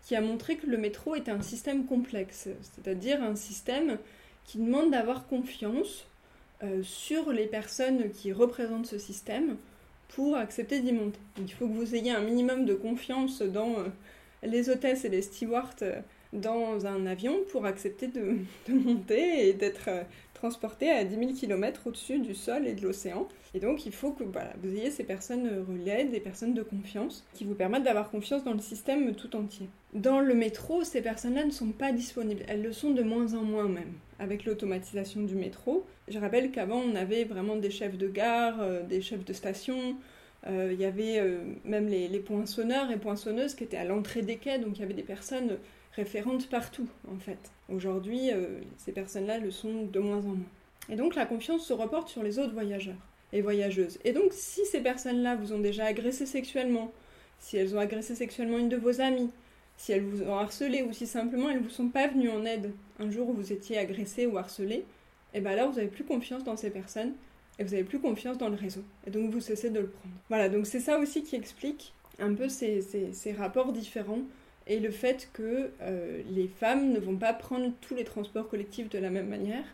qui 0.04 0.16
a 0.16 0.22
montré 0.22 0.58
que 0.58 0.68
le 0.68 0.78
métro 0.78 1.16
est 1.16 1.30
un 1.30 1.42
système 1.42 1.86
complexe, 1.86 2.50
c'est-à-dire 2.62 3.22
un 3.22 3.36
système 3.36 3.98
qui 4.46 4.58
demande 4.58 4.92
d'avoir 4.92 5.28
confiance 5.28 6.08
euh, 6.64 6.84
sur 6.84 7.32
les 7.32 7.46
personnes 7.46 8.12
qui 8.12 8.34
représentent 8.34 8.88
ce 8.88 8.98
système 8.98 9.58
pour 10.10 10.36
accepter 10.36 10.80
d'y 10.80 10.92
monter. 10.92 11.20
il 11.38 11.52
faut 11.52 11.68
que 11.68 11.74
vous 11.74 11.96
ayez 11.96 12.12
un 12.12 12.22
minimum 12.22 12.66
de 12.66 12.74
confiance 12.74 13.42
dans 13.42 13.80
euh, 13.80 13.88
les 14.44 14.70
hôtesses 14.70 15.06
et 15.06 15.10
les 15.10 15.22
stewards 15.22 15.76
euh, 15.84 16.02
dans 16.34 16.86
un 16.86 17.06
avion 17.06 17.38
pour 17.52 17.66
accepter 17.66 18.08
de, 18.08 18.38
de 18.68 18.74
monter 18.74 19.48
et 19.48 19.54
d'être 19.54 19.90
transporté 20.42 20.90
à 20.90 21.04
10 21.04 21.16
000 21.16 21.34
km 21.34 21.82
au-dessus 21.86 22.18
du 22.18 22.34
sol 22.34 22.66
et 22.66 22.74
de 22.74 22.82
l'océan. 22.82 23.28
Et 23.54 23.60
donc, 23.60 23.86
il 23.86 23.92
faut 23.92 24.12
que 24.12 24.24
vous 24.24 24.76
ayez 24.76 24.90
ces 24.90 25.04
personnes 25.04 25.48
relais, 25.70 26.06
des 26.06 26.20
personnes 26.20 26.56
de 26.56 26.64
confiance, 26.64 27.24
qui 27.36 27.46
vous 27.46 27.54
permettent 27.54 27.84
d'avoir 27.84 28.10
confiance 28.10 28.44
dans 28.44 28.54
le 28.54 28.60
système 28.60 29.14
tout 29.14 29.36
entier. 29.36 29.70
Dans 29.94 30.20
le 30.20 30.34
métro, 30.34 30.84
ces 30.84 31.02
personnes-là 31.04 31.46
ne 31.46 31.52
sont 31.52 31.72
pas 31.72 31.92
disponibles. 31.92 32.42
Elles 32.48 32.64
le 32.64 32.74
sont 32.74 32.90
de 32.90 33.04
moins 33.04 33.36
en 33.36 33.44
moins 33.44 33.68
même, 33.68 33.94
avec 34.18 34.46
l'automatisation 34.46 35.22
du 35.22 35.36
métro. 35.36 35.86
Je 36.08 36.18
rappelle 36.18 36.50
qu'avant, 36.50 36.82
on 36.82 36.96
avait 36.96 37.24
vraiment 37.24 37.56
des 37.56 37.70
chefs 37.70 38.00
de 38.00 38.08
gare, 38.08 38.62
euh, 38.62 38.82
des 38.82 39.02
chefs 39.02 39.24
de 39.24 39.34
station, 39.34 39.96
euh, 40.48 40.72
il 40.74 40.82
y 40.82 40.86
avait 40.86 41.20
euh, 41.20 41.38
même 41.66 41.88
les, 41.88 42.08
les, 42.08 42.20
poinçonneurs 42.20 42.90
et 42.90 42.98
poinçonneuses 42.98 43.54
qui 43.54 43.64
étaient 43.64 43.78
à 43.78 43.86
l'entrée 43.86 44.24
des 44.24 44.38
quais, 44.38 44.58
donc 44.58 44.78
il 44.78 44.82
y 44.82 44.84
avait 44.84 44.96
des 44.96 45.04
personnes 45.04 45.58
référentes 45.96 46.50
partout, 46.50 46.88
en 47.14 47.20
fait. 47.20 47.52
Aujourd'hui, 47.74 48.32
euh, 48.32 48.60
ces 48.78 48.92
personnes-là 48.92 49.38
le 49.38 49.52
sont 49.52 49.86
de 49.86 50.00
moins 50.00 50.20
en 50.20 50.30
moins. 50.30 50.50
Et 50.90 50.96
donc 50.96 51.16
la 51.16 51.26
confiance 51.26 51.66
se 51.66 51.74
reporte 51.74 52.10
sur 52.10 52.24
les 52.24 52.40
autres 52.40 52.54
voyageurs 52.54 52.96
et 53.34 53.42
voyageuses. 53.42 53.98
Et 54.04 54.12
donc 54.12 54.32
si 54.32 54.66
ces 54.66 54.82
personnes-là 54.82 55.36
vous 55.36 55.54
ont 55.54 55.60
déjà 55.60 55.86
agressé 55.86 56.26
sexuellement, 56.26 56.92
si 57.40 57.58
elles 57.58 57.76
ont 57.76 57.80
agressé 57.80 58.16
sexuellement 58.16 58.58
une 58.58 58.70
de 58.70 58.78
vos 58.78 59.00
amies, 59.00 59.30
si 59.78 59.94
elles 59.94 60.04
vous 60.04 60.22
ont 60.24 60.36
harcelé 60.36 60.84
ou 60.84 60.92
si 60.92 61.08
simplement 61.08 61.50
elles 61.50 61.60
ne 61.60 61.64
vous 61.64 61.70
sont 61.70 61.88
pas 61.88 62.08
venues 62.08 62.30
en 62.30 62.46
aide 62.46 62.72
un 63.00 63.10
jour 63.10 63.30
où 63.30 63.34
vous 63.34 63.54
étiez 63.54 63.78
agressé 63.78 64.26
ou 64.26 64.38
harcelé, 64.38 64.76
et 64.76 65.38
eh 65.38 65.40
bien 65.40 65.52
alors 65.52 65.70
vous 65.70 65.78
n'avez 65.78 65.88
plus 65.88 66.04
confiance 66.04 66.44
dans 66.44 66.58
ces 66.58 66.70
personnes 66.70 67.14
et 67.58 67.64
vous 67.64 67.72
n'avez 67.72 67.86
plus 67.86 68.00
confiance 68.00 68.38
dans 68.38 68.50
le 68.50 68.56
réseau. 68.56 68.84
Et 69.08 69.12
donc 69.12 69.32
vous 69.32 69.40
cessez 69.40 69.70
de 69.70 69.80
le 69.80 69.88
prendre. 69.88 70.16
Voilà, 70.28 70.50
donc 70.50 70.68
c'est 70.68 70.82
ça 70.82 71.00
aussi 71.00 71.24
qui 71.24 71.36
explique 71.38 71.94
un 72.20 72.34
peu 72.34 72.50
ces 72.50 73.36
rapports 73.38 73.72
différents 73.72 74.20
et 74.72 74.80
le 74.80 74.90
fait 74.90 75.30
que 75.34 75.70
euh, 75.82 76.24
les 76.30 76.48
femmes 76.48 76.94
ne 76.94 77.00
vont 77.00 77.18
pas 77.18 77.34
prendre 77.34 77.74
tous 77.82 77.94
les 77.94 78.06
transports 78.06 78.48
collectifs 78.48 78.90
de 78.90 79.00
la 79.00 79.10
même 79.10 79.28
manière, 79.28 79.66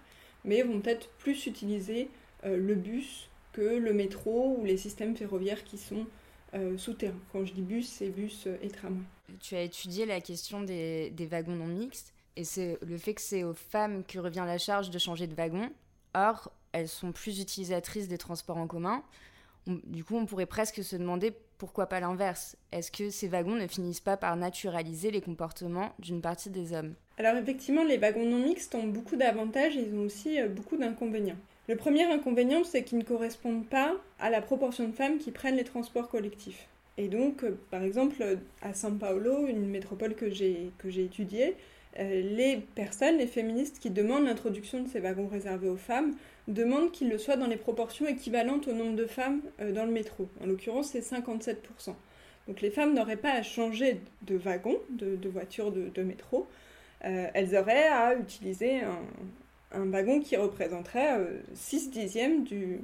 mais 0.44 0.64
vont 0.64 0.80
peut-être 0.82 1.10
plus 1.20 1.46
utiliser 1.46 2.10
euh, 2.46 2.58
le 2.58 2.74
bus 2.74 3.30
que 3.54 3.62
le 3.62 3.94
métro 3.94 4.58
ou 4.58 4.66
les 4.66 4.76
systèmes 4.76 5.16
ferroviaires 5.16 5.64
qui 5.64 5.78
sont 5.78 6.08
euh, 6.56 6.80
souterrains. 6.80 7.20
Quand 7.32 7.46
je 7.46 7.54
dis 7.54 7.62
bus, 7.62 7.88
c'est 7.88 8.10
bus 8.10 8.48
et 8.64 8.70
tramway. 8.70 9.04
Tu 9.40 9.56
as 9.56 9.62
étudié 9.62 10.08
la 10.08 10.20
question 10.20 10.62
des, 10.62 11.14
wagons 11.30 11.56
non 11.56 11.68
mixtes, 11.68 12.16
et 12.36 12.44
c'est 12.44 12.80
le 12.82 12.98
fait 12.98 13.14
que 13.14 13.22
c'est 13.22 13.44
aux 13.44 13.54
femmes 13.54 14.04
que 14.04 14.18
revient 14.18 14.46
la 14.48 14.58
charge 14.58 14.90
de 14.90 14.98
changer 14.98 15.28
de 15.28 15.36
wagon. 15.36 15.70
Or, 16.16 16.52
elles 16.72 16.88
sont 16.88 17.12
plus 17.12 17.40
utilisatrices 17.40 18.08
des 18.08 18.18
transports 18.18 18.58
en 18.58 18.66
commun. 18.66 19.04
du 19.68 20.04
coup, 20.04 20.16
on 20.16 20.26
pourrait 20.26 20.48
presque 20.48 20.84
se 20.84 20.96
demander 20.96 21.34
pourquoi 21.58 21.88
pas 21.88 22.00
l'inverse? 22.00 22.56
Est-ce 22.72 22.92
que 22.92 23.10
ces 23.10 23.28
wagons 23.28 23.56
ne 23.56 23.68
finissent 23.68 24.02
pas 24.02 24.18
par 24.18 24.36
naturaliser 24.36 25.12
les 25.12 25.22
comportements 25.22 25.94
d'une 26.00 26.22
partie 26.22 26.50
des 26.50 26.74
hommes? 26.74 26.94
Alors 27.18 27.36
effectivement, 27.36 27.84
les 27.84 27.98
wagons 27.98 28.26
non 28.26 28.40
mixtes 28.40 28.76
ont 28.76 28.88
beaucoup 28.88 29.16
d'avantages 29.16 29.76
et 29.76 29.88
ils 29.88 29.96
ont 29.96 30.06
aussi 30.06 30.40
euh, 30.40 30.48
beaucoup 30.48 30.78
d'inconvénients. 30.78 31.38
Le 31.68 31.76
premier 31.76 32.04
inconvénient, 32.04 32.64
c'est 32.64 32.84
qu'ils 32.84 33.00
ne 33.00 33.04
correspondent 33.04 33.68
pas 33.68 33.96
à 34.20 34.30
la 34.30 34.42
proportion 34.42 34.88
de 34.88 34.94
femmes 34.94 35.18
qui 35.18 35.32
prennent 35.32 35.58
les 35.58 35.64
transports 35.64 36.08
collectifs. 36.08 36.68
Et 36.98 37.08
donc, 37.08 37.44
euh, 37.44 37.58
par 37.72 37.84
exemple, 37.84 38.24
à 38.62 38.72
São 38.72 38.98
Paulo, 38.98 39.48
une 39.48 39.68
métropole 39.68 40.16
que 40.16 40.30
j'ai 40.30 40.72
étudiée, 40.84 41.56
euh, 42.00 42.22
les 42.22 42.58
personnes, 42.76 43.18
les 43.18 43.28
féministes 43.28 43.80
qui 43.80 43.90
demandent 43.90 44.26
l'introduction 44.26 44.84
de 44.84 44.88
ces 44.88 45.00
wagons 45.00 45.28
réservés 45.28 45.70
aux 45.70 45.78
femmes, 45.78 46.16
demandent 46.48 46.92
qu'il 46.92 47.10
le 47.10 47.18
soit 47.18 47.38
dans 47.38 47.48
les 47.48 47.58
proportions 47.58 48.08
équivalentes 48.08 48.68
au 48.68 48.74
nombre 48.74 48.96
de 48.96 49.06
femmes 49.06 49.42
euh, 49.60 49.72
dans 49.72 49.86
le 49.86 49.92
métro. 49.92 50.30
En 50.42 50.46
l'occurrence, 50.46 50.90
c'est 50.90 51.00
57%. 51.00 51.56
Donc 52.48 52.62
les 52.62 52.72
femmes 52.72 52.94
n'auraient 52.94 53.18
pas 53.18 53.32
à 53.32 53.44
changer 53.44 54.00
de 54.22 54.36
wagon, 54.36 54.78
de, 54.90 55.28
voiture 55.28 55.72
de, 55.72 56.02
métro, 56.02 56.48
elles 57.02 57.58
auraient 57.58 57.90
à 57.90 58.16
utiliser 58.16 58.80
un, 59.74 59.86
wagon 59.90 60.22
qui 60.22 60.38
représenterait 60.38 61.20
6 61.54 61.92
dixièmes 61.92 62.46
du, 62.46 62.80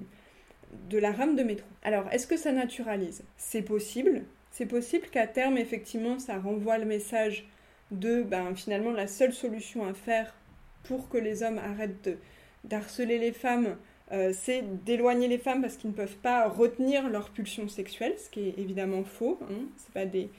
de 0.89 0.97
la 0.97 1.11
rame 1.11 1.35
de 1.35 1.43
métro. 1.43 1.67
Alors, 1.83 2.05
est-ce 2.11 2.27
que 2.27 2.37
ça 2.37 2.51
naturalise? 2.51 3.23
C'est 3.37 3.61
possible. 3.61 4.23
C'est 4.51 4.65
possible 4.65 5.07
qu'à 5.07 5.27
terme, 5.27 5.57
effectivement, 5.57 6.19
ça 6.19 6.37
renvoie 6.37 6.77
le 6.77 6.85
message 6.85 7.47
de, 7.91 8.21
ben, 8.21 8.55
finalement, 8.55 8.91
la 8.91 9.07
seule 9.07 9.33
solution 9.33 9.85
à 9.85 9.93
faire 9.93 10.35
pour 10.83 11.09
que 11.09 11.17
les 11.17 11.43
hommes 11.43 11.57
arrêtent 11.57 12.03
de, 12.03 12.17
d'harceler 12.63 13.17
les 13.17 13.31
femmes, 13.31 13.77
euh, 14.11 14.31
c'est 14.33 14.83
d'éloigner 14.83 15.27
les 15.27 15.37
femmes 15.37 15.61
parce 15.61 15.77
qu'ils 15.77 15.89
ne 15.89 15.95
peuvent 15.95 16.17
pas 16.17 16.47
retenir 16.47 17.09
leur 17.09 17.29
pulsion 17.29 17.67
sexuelle, 17.67 18.15
ce 18.17 18.29
qui 18.29 18.49
est 18.49 18.55
évidemment 18.57 19.03
faux. 19.03 19.39
Hein. 19.43 19.65
Ce 19.77 19.91
pas 19.91 20.05
des 20.05 20.29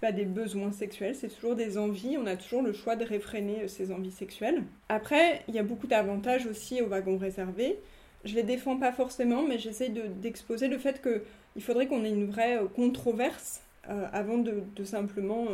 pas 0.00 0.12
des 0.12 0.26
besoins 0.26 0.70
sexuels, 0.70 1.14
c'est 1.14 1.28
toujours 1.28 1.54
des 1.54 1.78
envies. 1.78 2.18
On 2.18 2.26
a 2.26 2.36
toujours 2.36 2.60
le 2.60 2.74
choix 2.74 2.94
de 2.94 3.04
réfréner 3.06 3.62
euh, 3.62 3.68
ces 3.68 3.90
envies 3.90 4.10
sexuelles. 4.10 4.62
Après, 4.90 5.42
il 5.48 5.54
y 5.54 5.58
a 5.58 5.62
beaucoup 5.62 5.86
d'avantages 5.86 6.46
aussi 6.46 6.82
aux 6.82 6.88
wagons 6.88 7.16
réservés 7.16 7.78
je 8.24 8.34
les 8.34 8.42
défends 8.42 8.78
pas 8.78 8.92
forcément, 8.92 9.42
mais 9.42 9.58
j'essaye 9.58 9.90
d'exposer 9.90 10.68
le 10.68 10.78
fait 10.78 11.02
qu'il 11.02 11.62
faudrait 11.62 11.86
qu'on 11.86 12.04
ait 12.04 12.10
une 12.10 12.26
vraie 12.26 12.56
euh, 12.56 12.66
controverse 12.66 13.60
avant 14.12 14.38
de, 14.38 14.62
simplement 14.82 15.44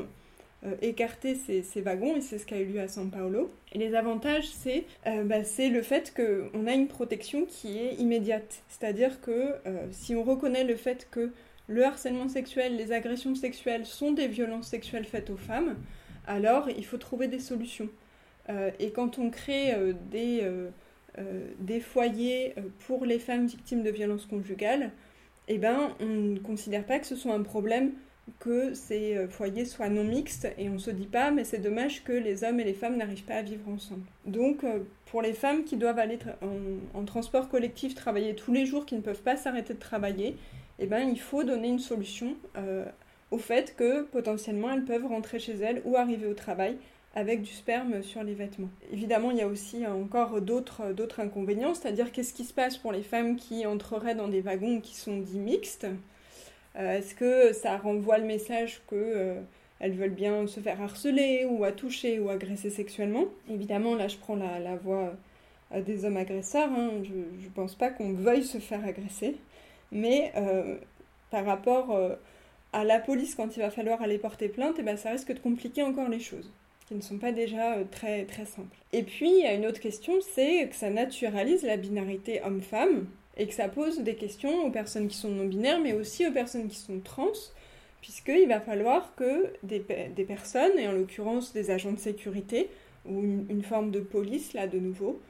euh, 0.64 0.74
écarter 0.82 1.34
ces, 1.34 1.80
wagons, 1.80 2.16
et 2.16 2.20
c'est 2.20 2.38
ce 2.38 2.46
qui 2.46 2.54
a 2.54 2.60
eu 2.60 2.66
lieu 2.66 2.80
à 2.80 2.86
São 2.86 3.10
Paulo. 3.10 3.50
Et 3.72 3.78
les 3.78 3.94
avantages, 3.94 4.48
c'est 4.48 4.84
bah, 5.04 5.38
le 5.58 5.82
fait 5.82 6.14
qu'on 6.14 6.66
a 6.66 6.72
une 6.72 6.88
protection 6.88 7.44
qui 7.46 7.78
est 7.78 7.94
immédiate. 7.94 8.62
C'est-à-dire 8.68 9.20
que 9.20 9.54
si 9.92 10.14
on 10.14 10.22
reconnaît 10.22 10.64
le 10.64 10.76
fait 10.76 11.08
que 11.10 11.30
le 11.68 11.84
harcèlement 11.84 12.28
sexuel, 12.28 12.76
les 12.76 12.92
agressions 12.92 13.34
sexuelles 13.34 13.86
sont 13.86 14.12
des 14.12 14.26
violences 14.26 14.66
sexuelles 14.66 15.04
faites 15.04 15.30
aux 15.30 15.36
femmes, 15.36 15.76
alors 16.26 16.68
il 16.68 16.84
faut 16.84 16.98
trouver 16.98 17.28
des 17.28 17.38
solutions. 17.38 17.88
et 18.80 18.90
quand 18.90 19.18
on 19.18 19.30
crée 19.30 19.74
des 20.10 20.42
euh, 21.18 21.80
foyers 21.80 22.54
euh, 22.56 22.62
pour 22.86 23.04
les 23.04 23.18
femmes 23.18 23.46
victimes 23.46 23.82
de 23.82 23.90
violences 23.90 24.26
conjugales, 24.26 24.90
eh 25.48 25.58
ben, 25.58 25.94
on 26.00 26.06
ne 26.06 26.38
considère 26.38 26.84
pas 26.84 26.98
que 26.98 27.06
ce 27.06 27.16
soit 27.16 27.34
un 27.34 27.42
problème 27.42 27.92
que 28.38 28.74
ces 28.74 29.16
euh, 29.16 29.28
foyers 29.28 29.64
soient 29.64 29.88
non 29.88 30.04
mixtes 30.04 30.48
et 30.58 30.68
on 30.68 30.78
se 30.78 30.90
dit 30.90 31.06
pas 31.06 31.30
mais 31.30 31.44
c'est 31.44 31.58
dommage 31.58 32.04
que 32.04 32.12
les 32.12 32.44
hommes 32.44 32.60
et 32.60 32.64
les 32.64 32.74
femmes 32.74 32.96
n'arrivent 32.96 33.24
pas 33.24 33.34
à 33.34 33.42
vivre 33.42 33.68
ensemble. 33.68 34.02
Donc 34.26 34.64
pour 35.06 35.22
les 35.22 35.32
femmes 35.32 35.64
qui 35.64 35.76
doivent 35.76 35.98
aller 35.98 36.18
en, 36.94 37.04
transport 37.04 37.48
collectif 37.48 37.94
travailler 37.94 38.34
tous 38.34 38.52
les 38.52 38.66
jours, 38.66 38.86
qui 38.86 38.94
ne 38.94 39.00
peuvent 39.00 39.22
pas 39.22 39.36
s'arrêter 39.36 39.74
de 39.74 39.78
travailler, 39.78 40.36
eh 40.78 40.86
ben, 40.86 41.00
il 41.00 41.18
faut 41.20 41.42
donner 41.42 41.68
une 41.68 41.78
solution 41.78 42.36
au 43.30 43.38
fait 43.38 43.74
que 43.76 44.02
potentiellement 44.02 44.70
elles 44.70 44.84
peuvent 44.84 45.06
rentrer 45.06 45.38
chez 45.38 45.54
elles 45.54 45.82
ou 45.84 45.96
arriver 45.96 46.26
au 46.26 46.34
travail 46.34 46.76
avec 47.14 47.42
du 47.42 47.50
sperme 47.50 48.02
sur 48.02 48.22
les 48.22 48.34
vêtements. 48.34 48.70
Évidemment, 48.92 49.32
il 49.32 49.38
y 49.38 49.42
a 49.42 49.48
aussi 49.48 49.84
encore 49.86 50.40
d'autres 50.40 50.82
inconvénients, 51.18 51.74
c'est-à-dire 51.74 52.12
qu'est-ce 52.12 52.32
qui 52.32 52.44
se 52.44 52.54
passe 52.54 52.76
pour 52.76 52.92
les 52.92 53.02
femmes 53.02 53.36
qui 53.36 53.66
entreraient 53.66 54.14
dans 54.14 54.28
des 54.28 54.40
wagons 54.40 54.80
qui 54.80 54.94
sont 54.94 55.18
dits 55.18 55.40
mixtes? 55.40 55.84
euh, 55.84 55.94
Est-ce 56.78 57.14
que 57.14 57.52
ça 57.52 57.76
renvoie 57.76 58.18
le 58.18 58.24
message 58.24 58.82
que 58.86 58.94
euh, 58.94 59.40
elles 59.80 59.94
veulent 59.94 60.10
bien 60.10 60.46
se 60.46 60.60
faire 60.60 60.80
harceler 60.80 61.44
ou 61.48 61.64
à 61.64 61.72
toucher 61.72 62.18
ou 62.18 62.30
agresser 62.30 62.70
sexuellement? 62.70 63.24
Évidemment, 63.50 63.94
là, 63.94 64.08
je 64.08 64.16
prends 64.16 64.36
la, 64.36 64.76
voix 64.76 65.14
euh, 65.72 65.82
des 65.82 66.04
hommes 66.04 66.16
agresseurs. 66.16 66.70
Hein. 66.70 67.02
Je 67.02 67.44
ne 67.44 67.50
pense 67.54 67.74
pas 67.74 67.90
qu'on 67.90 68.12
veuille 68.12 68.44
se 68.44 68.58
faire 68.58 68.84
agresser, 68.84 69.36
mais 69.90 70.32
par 71.30 71.44
rapport 71.44 71.98
à 72.72 72.84
la 72.84 73.00
police 73.00 73.34
quand 73.34 73.56
il 73.56 73.60
va 73.60 73.70
falloir 73.70 74.00
aller 74.02 74.18
porter 74.18 74.48
plainte, 74.48 74.76
eh 74.78 74.82
ben, 74.82 74.96
ça 74.96 75.10
risque 75.10 75.32
de 75.32 75.40
compliquer 75.40 75.82
encore 75.82 76.08
les 76.08 76.20
choses 76.20 76.52
qui 76.90 76.96
ne 76.96 77.02
sont 77.02 77.18
pas 77.18 77.30
déjà 77.30 77.74
euh, 77.74 77.84
très, 77.88 78.24
très 78.24 78.44
simples. 78.44 78.76
Et 78.92 79.04
puis, 79.04 79.30
il 79.30 79.44
y 79.44 79.46
a 79.46 79.54
une 79.54 79.64
autre 79.64 79.78
question, 79.78 80.14
c'est 80.34 80.68
que 80.68 80.74
ça 80.74 80.90
naturalise 80.90 81.62
la 81.62 81.76
binarité 81.76 82.42
homme-femme 82.42 83.06
et 83.40 83.46
que 83.46 83.54
ça 83.54 83.68
pose 83.68 84.00
des 84.00 84.16
questions 84.16 84.66
aux 84.66 84.70
personnes 84.70 85.08
qui 85.08 85.16
sont 85.16 85.30
non-binaires, 85.30 85.80
mais 85.80 85.94
aussi 85.94 86.26
aux 86.26 86.30
personnes 86.30 86.68
qui 86.68 86.76
sont 86.76 87.00
trans, 87.00 87.32
puisqu'il 88.02 88.46
va 88.46 88.60
falloir 88.60 89.14
que 89.14 89.46
des, 89.62 89.80
personnes, 89.80 90.78
et 90.78 90.86
en 90.86 90.92
l'occurrence 90.92 91.54
des 91.54 91.70
agents 91.70 91.92
de 91.92 91.98
sécurité, 91.98 92.68
ou 93.06 93.22
une 93.48 93.62
forme 93.62 93.90
de 93.90 94.00
police, 94.00 94.52
là 94.52 94.66
de 94.66 94.78
nouveau, 94.78 95.22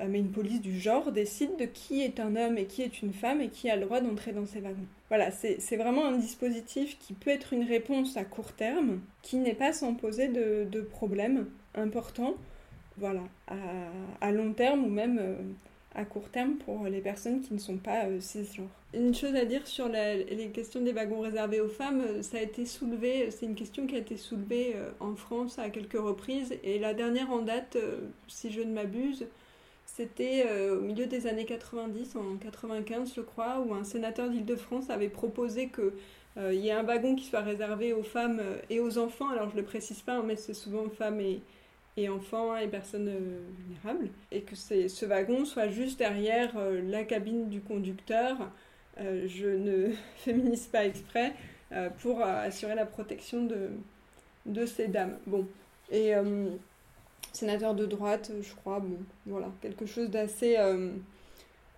euh, 0.00 0.06
mais 0.08 0.18
une 0.18 0.32
police 0.32 0.60
du 0.60 0.76
genre 0.76 1.12
décide 1.12 1.56
de 1.56 1.66
qui 1.66 2.02
est 2.02 2.18
un 2.18 2.34
homme 2.34 2.58
et 2.58 2.64
qui 2.64 2.82
est 2.82 3.00
une 3.00 3.12
femme 3.12 3.40
et 3.40 3.48
qui 3.48 3.70
a 3.70 3.76
le 3.76 3.84
droit 3.84 4.00
d'entrer 4.00 4.32
dans 4.32 4.46
ces 4.46 4.58
wagons. 4.58 4.86
Voilà, 5.08 5.30
c'est 5.30 5.76
vraiment 5.76 6.06
un 6.06 6.16
dispositif 6.16 6.98
qui 6.98 7.12
peut 7.12 7.30
être 7.30 7.52
une 7.52 7.64
réponse 7.64 8.16
à 8.16 8.24
court 8.24 8.52
terme, 8.54 9.00
qui 9.22 9.36
n'est 9.36 9.54
pas 9.54 9.72
sans 9.72 9.94
poser 9.94 10.26
de, 10.26 10.66
de 10.68 10.80
problèmes 10.80 11.46
importants, 11.76 12.34
voilà, 12.96 13.22
à, 14.20 14.32
long 14.32 14.52
terme 14.52 14.84
ou 14.84 14.88
même 14.88 15.18
euh, 15.20 15.36
à 15.94 16.04
court 16.04 16.28
terme 16.30 16.54
pour 16.54 16.84
les 16.84 17.00
personnes 17.00 17.40
qui 17.40 17.54
ne 17.54 17.58
sont 17.58 17.76
pas 17.76 18.06
euh, 18.06 18.20
cisgenres. 18.20 18.68
Une 18.94 19.14
chose 19.14 19.34
à 19.34 19.44
dire 19.44 19.66
sur 19.66 19.88
les 19.88 20.50
questions 20.52 20.80
des 20.80 20.92
wagons 20.92 21.20
réservés 21.20 21.60
aux 21.60 21.68
femmes, 21.68 22.22
ça 22.22 22.36
a 22.36 22.40
été 22.40 22.66
soulevé, 22.66 23.30
c'est 23.30 23.46
une 23.46 23.54
question 23.54 23.86
qui 23.86 23.94
a 23.94 23.98
été 23.98 24.18
soulevée 24.18 24.76
en 25.00 25.14
France 25.14 25.58
à 25.58 25.70
quelques 25.70 25.98
reprises, 25.98 26.54
et 26.62 26.78
la 26.78 26.92
dernière 26.92 27.30
en 27.30 27.40
date, 27.40 27.78
si 28.28 28.50
je 28.52 28.60
ne 28.60 28.70
m'abuse, 28.70 29.26
c'était 29.94 30.46
euh, 30.48 30.78
au 30.78 30.80
milieu 30.80 31.06
des 31.06 31.26
années 31.26 31.44
90, 31.44 32.16
en 32.16 32.36
95 32.36 33.12
je 33.14 33.20
crois, 33.20 33.60
où 33.60 33.74
un 33.74 33.84
sénateur 33.84 34.30
d'Île-de-France 34.30 34.88
avait 34.88 35.10
proposé 35.10 35.68
qu'il 35.68 35.92
euh, 36.38 36.54
y 36.54 36.68
ait 36.68 36.72
un 36.72 36.82
wagon 36.82 37.14
qui 37.14 37.26
soit 37.26 37.40
réservé 37.40 37.92
aux 37.92 38.02
femmes 38.02 38.40
euh, 38.40 38.56
et 38.70 38.80
aux 38.80 38.96
enfants. 38.96 39.28
Alors 39.28 39.50
je 39.50 39.54
ne 39.54 39.60
le 39.60 39.66
précise 39.66 40.00
pas, 40.00 40.14
hein, 40.14 40.24
mais 40.26 40.36
c'est 40.36 40.54
souvent 40.54 40.88
femmes 40.88 41.20
et, 41.20 41.42
et 41.96 42.08
enfants 42.08 42.56
et 42.56 42.68
personnes 42.68 43.12
vulnérables. 43.58 44.08
Et 44.30 44.42
que 44.42 44.56
ce 44.56 45.04
wagon 45.04 45.44
soit 45.44 45.68
juste 45.68 45.98
derrière 45.98 46.52
la 46.88 47.04
cabine 47.04 47.48
du 47.48 47.60
conducteur. 47.60 48.50
je 48.98 49.48
ne 49.48 49.92
féminise 50.16 50.66
pas 50.66 50.86
exprès 50.86 51.34
pour 51.98 52.22
assurer 52.22 52.74
la 52.74 52.86
protection 52.86 53.44
de, 53.44 53.70
de 54.46 54.64
ces 54.66 54.88
dames. 54.88 55.18
Bon. 55.26 55.46
Et 55.90 56.14
sénateur 57.32 57.74
de 57.74 57.86
droite, 57.86 58.32
je 58.40 58.54
crois. 58.54 58.80
Bon, 58.80 58.98
voilà, 59.26 59.50
quelque 59.60 59.86
chose 59.86 60.10
d'assez 60.10 60.56
euh, 60.58 60.90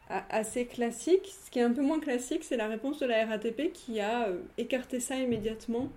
assez 0.08 0.66
classique. 0.66 1.32
Ce 1.44 1.50
qui 1.50 1.58
est 1.58 1.62
un 1.62 1.72
peu 1.72 1.82
moins 1.82 2.00
classique, 2.00 2.44
c'est 2.44 2.56
la 2.56 2.68
réponse 2.68 2.98
de 2.98 3.06
la 3.06 3.26
RATP 3.26 3.72
qui 3.72 4.00
a 4.00 4.28
euh, 4.28 4.38
écarté 4.58 5.00
ça 5.00 5.16
immédiatement 5.16 5.88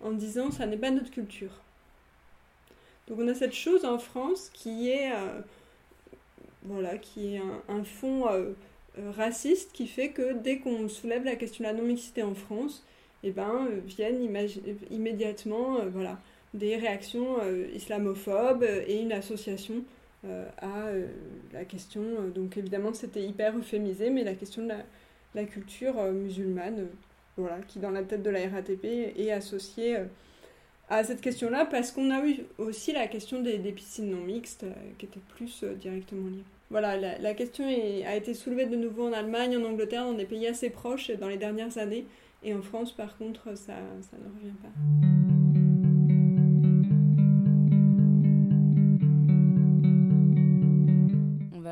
en 0.00 0.12
disant 0.12 0.50
ça 0.50 0.66
n'est 0.66 0.76
pas 0.76 0.90
notre 0.90 1.10
culture. 1.10 1.62
Donc 3.08 3.18
on 3.20 3.28
a 3.28 3.34
cette 3.34 3.54
chose 3.54 3.84
en 3.84 3.98
France 3.98 4.50
qui 4.52 4.90
est 4.90 5.12
euh, 5.12 5.40
un, 7.68 7.84
fond 7.84 8.24
raciste 9.16 9.72
qui 9.72 9.86
fait 9.86 10.10
que 10.10 10.32
dès 10.34 10.58
qu'on 10.58 10.88
soulève 10.88 11.24
la 11.24 11.36
question 11.36 11.64
de 11.64 11.68
la 11.68 11.74
non-mixité 11.74 12.22
en 12.22 12.34
France, 12.34 12.84
eh 13.22 13.30
ben, 13.30 13.68
viennent 13.86 14.28
immédiatement 14.90 15.78
voilà, 15.92 16.18
des 16.56 16.76
réactions 16.76 17.38
euh, 17.42 17.66
islamophobes 17.74 18.64
et 18.86 19.00
une 19.00 19.12
association 19.12 19.84
euh, 20.24 20.48
à 20.58 20.86
euh, 20.86 21.06
la 21.52 21.64
question, 21.64 22.02
donc 22.34 22.56
évidemment 22.56 22.92
c'était 22.92 23.22
hyper 23.22 23.56
euphémisé, 23.56 24.10
mais 24.10 24.24
la 24.24 24.34
question 24.34 24.62
de 24.64 24.72
la, 25.34 25.44
culture 25.44 26.02
musulmane, 26.12 26.86
voilà, 27.36 27.58
qui 27.68 27.78
dans 27.78 27.90
la 27.90 28.02
tête 28.02 28.22
de 28.22 28.30
la 28.30 28.48
RATP 28.48 28.84
est 28.84 29.30
associée 29.30 29.98
à 30.88 31.04
cette 31.04 31.20
question-là, 31.20 31.66
parce 31.66 31.90
qu'on 31.90 32.10
a 32.10 32.24
eu 32.26 32.40
aussi 32.58 32.92
la 32.92 33.06
question 33.08 33.40
des, 33.42 33.58
piscines 33.72 34.10
non 34.10 34.24
mixtes, 34.24 34.64
qui 34.98 35.06
était 35.06 35.20
plus 35.36 35.64
directement 35.80 36.28
liée. 36.28 36.44
Voilà, 36.70 37.18
la, 37.18 37.34
question 37.34 37.64
a 37.64 38.16
été 38.16 38.34
soulevée 38.34 38.66
de 38.66 38.76
nouveau 38.76 39.08
en 39.08 39.12
Allemagne, 39.12 39.56
en 39.56 39.64
Angleterre, 39.64 40.04
dans 40.04 40.14
des 40.14 40.26
pays 40.26 40.46
assez 40.46 40.70
proches 40.70 41.10
dans 41.10 41.28
les 41.28 41.36
dernières 41.36 41.78
années, 41.78 42.06
et 42.42 42.54
en 42.54 42.62
France, 42.62 42.92
par 42.92 43.16
contre, 43.16 43.56
ça, 43.56 43.74
ça 44.02 44.16
ne 44.16 44.34
revient 44.38 44.54
pas. 44.62 45.16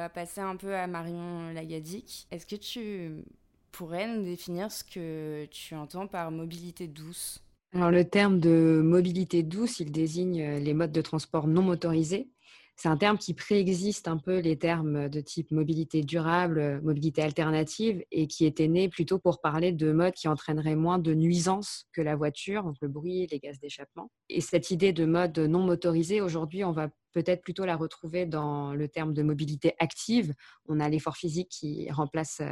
passer 0.09 0.41
un 0.41 0.57
peu 0.57 0.75
à 0.75 0.87
Marion 0.87 1.51
Lagadic. 1.53 2.27
Est-ce 2.31 2.47
que 2.47 2.57
tu 2.57 3.25
pourrais 3.73 4.07
nous 4.07 4.23
définir 4.23 4.71
ce 4.71 4.85
que 4.85 5.47
tu 5.51 5.75
entends 5.75 6.07
par 6.07 6.31
mobilité 6.31 6.87
douce? 6.87 7.44
Alors 7.75 7.91
le 7.91 8.09
terme 8.09 8.39
de 8.39 8.81
mobilité 8.85 9.43
douce, 9.43 9.81
il 9.81 9.91
désigne 9.91 10.59
les 10.59 10.75
modes 10.75 10.93
de 10.93 11.01
transport 11.01 11.49
non 11.49 11.63
motorisés 11.63 12.29
c'est 12.77 12.89
un 12.89 12.97
terme 12.97 13.19
qui 13.19 13.35
préexiste 13.35 14.09
un 14.09 14.17
peu 14.17 14.41
les 14.41 14.59
termes 14.59 15.09
de 15.09 15.21
type 15.21 15.53
mobilité 15.53 16.03
durable, 16.03 16.81
mobilité 16.83 17.23
alternative, 17.23 18.05
et 18.11 18.27
qui 18.27 18.47
était 18.47 18.67
né 18.67 18.89
plutôt 18.89 19.19
pour 19.19 19.41
parler 19.41 19.71
de 19.71 19.93
modes 19.93 20.15
qui 20.15 20.27
entraîneraient 20.27 20.75
moins 20.75 20.99
de 20.99 21.15
nuisances 21.15 21.87
que 21.93 22.03
la 22.03 22.17
voiture, 22.17 22.65
donc 22.65 22.77
le 22.81 22.89
bruit, 22.89 23.29
les 23.31 23.39
gaz 23.39 23.61
d'échappement. 23.61 24.11
Et 24.29 24.41
cette 24.41 24.71
idée 24.71 24.93
de 24.93 25.05
mode 25.05 25.39
non 25.39 25.63
motorisé, 25.63 26.21
aujourd'hui, 26.21 26.65
on 26.65 26.73
va 26.73 26.89
peut-être 27.13 27.43
plutôt 27.43 27.65
la 27.65 27.77
retrouver 27.77 28.27
dans 28.27 28.75
le 28.75 28.89
terme 28.89 29.15
de 29.15 29.23
mobilité 29.23 29.75
active. 29.79 30.35
On 30.67 30.81
a 30.81 30.89
l'effort 30.89 31.17
physique 31.17 31.49
qui 31.49 31.89
remplace 31.93 32.43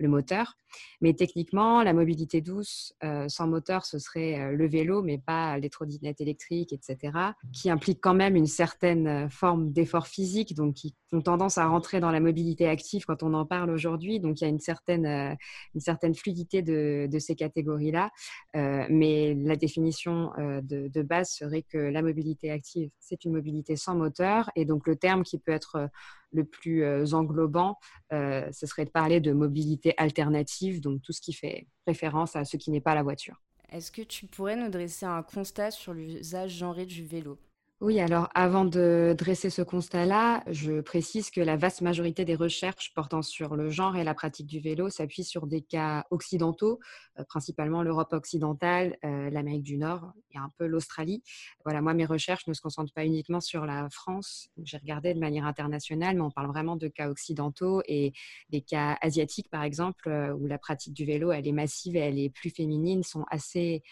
le 0.00 0.08
moteur. 0.08 0.56
Mais 1.00 1.14
techniquement, 1.14 1.82
la 1.82 1.92
mobilité 1.92 2.40
douce 2.40 2.94
euh, 3.04 3.28
sans 3.28 3.46
moteur, 3.46 3.84
ce 3.84 3.98
serait 3.98 4.38
euh, 4.38 4.52
le 4.52 4.68
vélo, 4.68 5.02
mais 5.02 5.18
pas 5.18 5.58
les 5.58 5.70
trottinettes 5.70 6.20
électriques, 6.20 6.72
etc., 6.72 7.12
qui 7.52 7.70
implique 7.70 8.00
quand 8.00 8.14
même 8.14 8.36
une 8.36 8.46
certaine 8.46 9.06
euh, 9.06 9.28
forme 9.28 9.72
d'effort 9.72 10.06
physique, 10.06 10.54
donc 10.54 10.74
qui 10.74 10.94
ont 11.12 11.22
tendance 11.22 11.58
à 11.58 11.66
rentrer 11.66 12.00
dans 12.00 12.10
la 12.10 12.20
mobilité 12.20 12.68
active 12.68 13.04
quand 13.04 13.22
on 13.22 13.34
en 13.34 13.46
parle 13.46 13.70
aujourd'hui. 13.70 14.20
Donc 14.20 14.40
il 14.40 14.44
y 14.44 14.46
a 14.46 14.50
une 14.50 14.60
certaine, 14.60 15.36
une 15.74 15.80
certaine 15.80 16.14
fluidité 16.14 16.62
de, 16.62 17.08
ces 17.18 17.34
catégories-là. 17.34 18.10
mais 18.54 19.34
la 19.34 19.56
définition 19.56 20.30
de, 20.38 20.88
de, 20.88 21.02
base 21.02 21.30
serait 21.30 21.62
que 21.62 21.78
la 21.78 22.02
mobilité 22.02 22.50
active, 22.52 22.90
c'est 23.00 23.24
une 23.24 23.32
mobilité 23.32 23.74
sans 23.74 23.96
moteur. 23.96 24.50
Et 24.54 24.64
donc 24.64 24.86
le 24.86 24.94
terme 24.94 25.24
qui 25.24 25.38
peut 25.38 25.52
être 25.52 25.90
le 26.32 26.44
plus 26.44 26.84
euh, 26.84 27.04
englobant, 27.12 27.76
euh, 28.12 28.50
ce 28.52 28.66
serait 28.66 28.84
de 28.84 28.90
parler 28.90 29.20
de 29.20 29.32
mobilité 29.32 29.94
alternative, 29.96 30.80
donc 30.80 31.02
tout 31.02 31.12
ce 31.12 31.20
qui 31.20 31.32
fait 31.32 31.66
référence 31.86 32.36
à 32.36 32.44
ce 32.44 32.56
qui 32.56 32.70
n'est 32.70 32.80
pas 32.80 32.94
la 32.94 33.02
voiture. 33.02 33.42
Est-ce 33.70 33.92
que 33.92 34.02
tu 34.02 34.26
pourrais 34.26 34.56
nous 34.56 34.68
dresser 34.68 35.06
un 35.06 35.22
constat 35.22 35.70
sur 35.70 35.94
l'usage 35.94 36.58
genré 36.58 36.86
du 36.86 37.04
vélo? 37.04 37.38
Oui, 37.80 37.98
alors 37.98 38.28
avant 38.34 38.66
de 38.66 39.14
dresser 39.16 39.48
ce 39.48 39.62
constat-là, 39.62 40.44
je 40.48 40.82
précise 40.82 41.30
que 41.30 41.40
la 41.40 41.56
vaste 41.56 41.80
majorité 41.80 42.26
des 42.26 42.34
recherches 42.34 42.92
portant 42.92 43.22
sur 43.22 43.56
le 43.56 43.70
genre 43.70 43.96
et 43.96 44.04
la 44.04 44.12
pratique 44.12 44.46
du 44.46 44.60
vélo 44.60 44.90
s'appuient 44.90 45.24
sur 45.24 45.46
des 45.46 45.62
cas 45.62 46.04
occidentaux, 46.10 46.78
euh, 47.18 47.24
principalement 47.24 47.82
l'Europe 47.82 48.12
occidentale, 48.12 48.98
euh, 49.06 49.30
l'Amérique 49.30 49.62
du 49.62 49.78
Nord 49.78 50.12
et 50.30 50.36
un 50.36 50.52
peu 50.58 50.66
l'Australie. 50.66 51.22
Voilà, 51.64 51.80
moi, 51.80 51.94
mes 51.94 52.04
recherches 52.04 52.46
ne 52.48 52.52
se 52.52 52.60
concentrent 52.60 52.92
pas 52.92 53.06
uniquement 53.06 53.40
sur 53.40 53.64
la 53.64 53.88
France. 53.88 54.50
J'ai 54.62 54.76
regardé 54.76 55.14
de 55.14 55.18
manière 55.18 55.46
internationale, 55.46 56.16
mais 56.16 56.22
on 56.22 56.30
parle 56.30 56.48
vraiment 56.48 56.76
de 56.76 56.88
cas 56.88 57.08
occidentaux 57.08 57.80
et 57.88 58.12
des 58.50 58.60
cas 58.60 58.98
asiatiques, 59.00 59.48
par 59.48 59.62
exemple, 59.62 60.06
euh, 60.10 60.34
où 60.34 60.46
la 60.46 60.58
pratique 60.58 60.92
du 60.92 61.06
vélo, 61.06 61.32
elle 61.32 61.48
est 61.48 61.52
massive 61.52 61.96
et 61.96 62.00
elle 62.00 62.18
est 62.18 62.28
plus 62.28 62.50
féminine, 62.50 63.02
sont 63.04 63.24
assez 63.30 63.82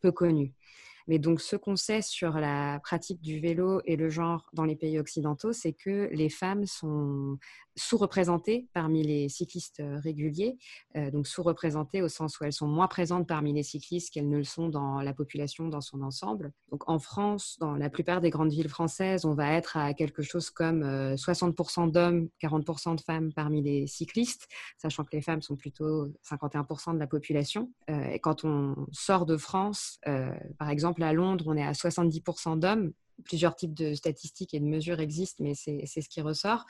peu 0.00 0.10
connues. 0.10 0.52
Mais 1.06 1.18
donc, 1.18 1.40
ce 1.40 1.56
qu'on 1.56 1.76
sait 1.76 2.02
sur 2.02 2.32
la 2.32 2.80
pratique 2.80 3.20
du 3.20 3.40
vélo 3.40 3.80
et 3.84 3.96
le 3.96 4.08
genre 4.08 4.48
dans 4.52 4.64
les 4.64 4.76
pays 4.76 4.98
occidentaux, 4.98 5.52
c'est 5.52 5.72
que 5.72 6.08
les 6.12 6.28
femmes 6.28 6.66
sont 6.66 7.38
sous-représentées 7.76 8.66
parmi 8.72 9.02
les 9.02 9.28
cyclistes 9.28 9.80
euh, 9.80 9.98
réguliers, 9.98 10.56
euh, 10.96 11.10
donc 11.10 11.26
sous-représentées 11.26 12.02
au 12.02 12.08
sens 12.08 12.40
où 12.40 12.44
elles 12.44 12.52
sont 12.52 12.66
moins 12.66 12.88
présentes 12.88 13.28
parmi 13.28 13.52
les 13.52 13.62
cyclistes 13.62 14.12
qu'elles 14.12 14.28
ne 14.28 14.38
le 14.38 14.44
sont 14.44 14.68
dans 14.68 15.00
la 15.02 15.12
population 15.12 15.68
dans 15.68 15.82
son 15.82 16.02
ensemble. 16.02 16.52
Donc 16.70 16.88
en 16.88 16.98
France, 16.98 17.56
dans 17.60 17.74
la 17.74 17.90
plupart 17.90 18.20
des 18.20 18.30
grandes 18.30 18.50
villes 18.50 18.68
françaises, 18.68 19.24
on 19.24 19.34
va 19.34 19.52
être 19.52 19.76
à 19.76 19.92
quelque 19.92 20.22
chose 20.22 20.50
comme 20.50 20.82
60% 20.82 21.88
euh, 21.88 21.90
d'hommes, 21.90 22.28
40% 22.42 22.96
de 22.96 23.00
femmes 23.02 23.32
parmi 23.34 23.62
les 23.62 23.86
cyclistes, 23.86 24.48
sachant 24.78 25.04
que 25.04 25.14
les 25.14 25.22
femmes 25.22 25.42
sont 25.42 25.56
plutôt 25.56 26.08
51% 26.28 26.94
de 26.94 26.98
la 26.98 27.06
population. 27.06 27.70
et 27.88 28.18
quand 28.20 28.44
on 28.44 28.74
sort 28.92 29.26
de 29.26 29.36
France, 29.36 30.00
par 30.58 30.70
exemple 30.70 30.95
à 31.04 31.12
Londres, 31.12 31.44
on 31.48 31.56
est 31.56 31.64
à 31.64 31.72
70% 31.72 32.58
d'hommes 32.58 32.92
plusieurs 33.24 33.56
types 33.56 33.74
de 33.74 33.94
statistiques 33.94 34.54
et 34.54 34.60
de 34.60 34.64
mesures 34.64 35.00
existent, 35.00 35.42
mais 35.42 35.54
c'est 35.54 35.86
ce 35.86 36.08
qui 36.08 36.20
ressort. 36.20 36.66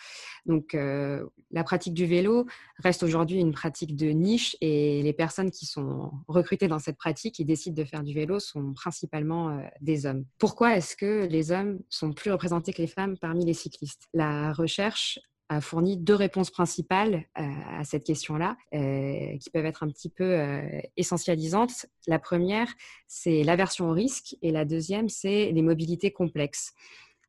Donc, 0.46 0.74
euh, 0.74 1.24
la 1.50 1.64
pratique 1.64 1.94
du 1.94 2.06
vélo 2.06 2.46
reste 2.78 3.02
aujourd'hui 3.02 3.40
une 3.40 3.52
pratique 3.52 3.96
de 3.96 4.06
niche 4.06 4.56
et 4.60 5.02
les 5.02 5.12
personnes 5.12 5.50
qui 5.50 5.66
sont 5.66 6.12
recrutées 6.28 6.68
dans 6.68 6.78
cette 6.78 6.96
pratique 6.96 7.40
et 7.40 7.44
décident 7.44 7.80
de 7.80 7.86
faire 7.86 8.02
du 8.02 8.14
vélo 8.14 8.38
sont 8.38 8.72
principalement 8.74 9.50
euh, 9.50 9.62
des 9.80 10.06
hommes. 10.06 10.24
Pourquoi 10.38 10.76
est-ce 10.76 10.96
que 10.96 11.26
les 11.26 11.52
hommes 11.52 11.80
sont 11.88 12.12
plus 12.12 12.30
représentés 12.30 12.72
que 12.72 12.82
les 12.82 12.88
femmes 12.88 13.16
parmi 13.18 13.44
les 13.44 13.54
cyclistes? 13.54 14.08
La 14.14 14.52
recherche 14.52 15.18
a 15.48 15.60
fourni 15.60 15.96
deux 15.96 16.14
réponses 16.14 16.50
principales 16.50 17.24
euh, 17.38 17.42
à 17.78 17.84
cette 17.84 18.04
question-là, 18.04 18.56
euh, 18.74 19.38
qui 19.38 19.50
peuvent 19.50 19.66
être 19.66 19.82
un 19.82 19.88
petit 19.88 20.08
peu 20.08 20.24
euh, 20.24 20.80
essentialisantes. 20.96 21.86
La 22.06 22.18
première, 22.18 22.68
c'est 23.06 23.42
l'aversion 23.42 23.90
au 23.90 23.92
risque, 23.92 24.36
et 24.42 24.50
la 24.50 24.64
deuxième, 24.64 25.08
c'est 25.08 25.52
les 25.52 25.62
mobilités 25.62 26.10
complexes. 26.10 26.74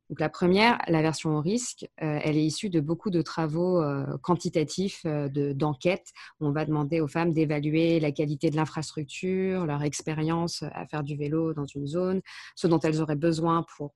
Donc 0.09 0.21
la 0.21 0.29
première, 0.29 0.79
la 0.87 1.01
version 1.01 1.37
au 1.37 1.41
risque, 1.41 1.83
euh, 2.01 2.19
elle 2.23 2.37
est 2.37 2.45
issue 2.45 2.69
de 2.69 2.79
beaucoup 2.79 3.09
de 3.09 3.21
travaux 3.21 3.81
euh, 3.81 4.05
quantitatifs 4.21 5.01
euh, 5.05 5.27
d'enquête. 5.53 6.13
on 6.39 6.51
va 6.51 6.63
demander 6.63 7.01
aux 7.01 7.09
femmes 7.09 7.33
d'évaluer 7.33 7.99
la 7.99 8.13
qualité 8.13 8.49
de 8.49 8.55
l'infrastructure, 8.55 9.65
leur 9.65 9.83
expérience 9.83 10.63
à 10.73 10.85
faire 10.87 11.03
du 11.03 11.17
vélo 11.17 11.53
dans 11.53 11.65
une 11.65 11.87
zone, 11.87 12.21
ce 12.55 12.67
dont 12.67 12.79
elles 12.79 13.01
auraient 13.01 13.17
besoin 13.17 13.65
pour 13.75 13.95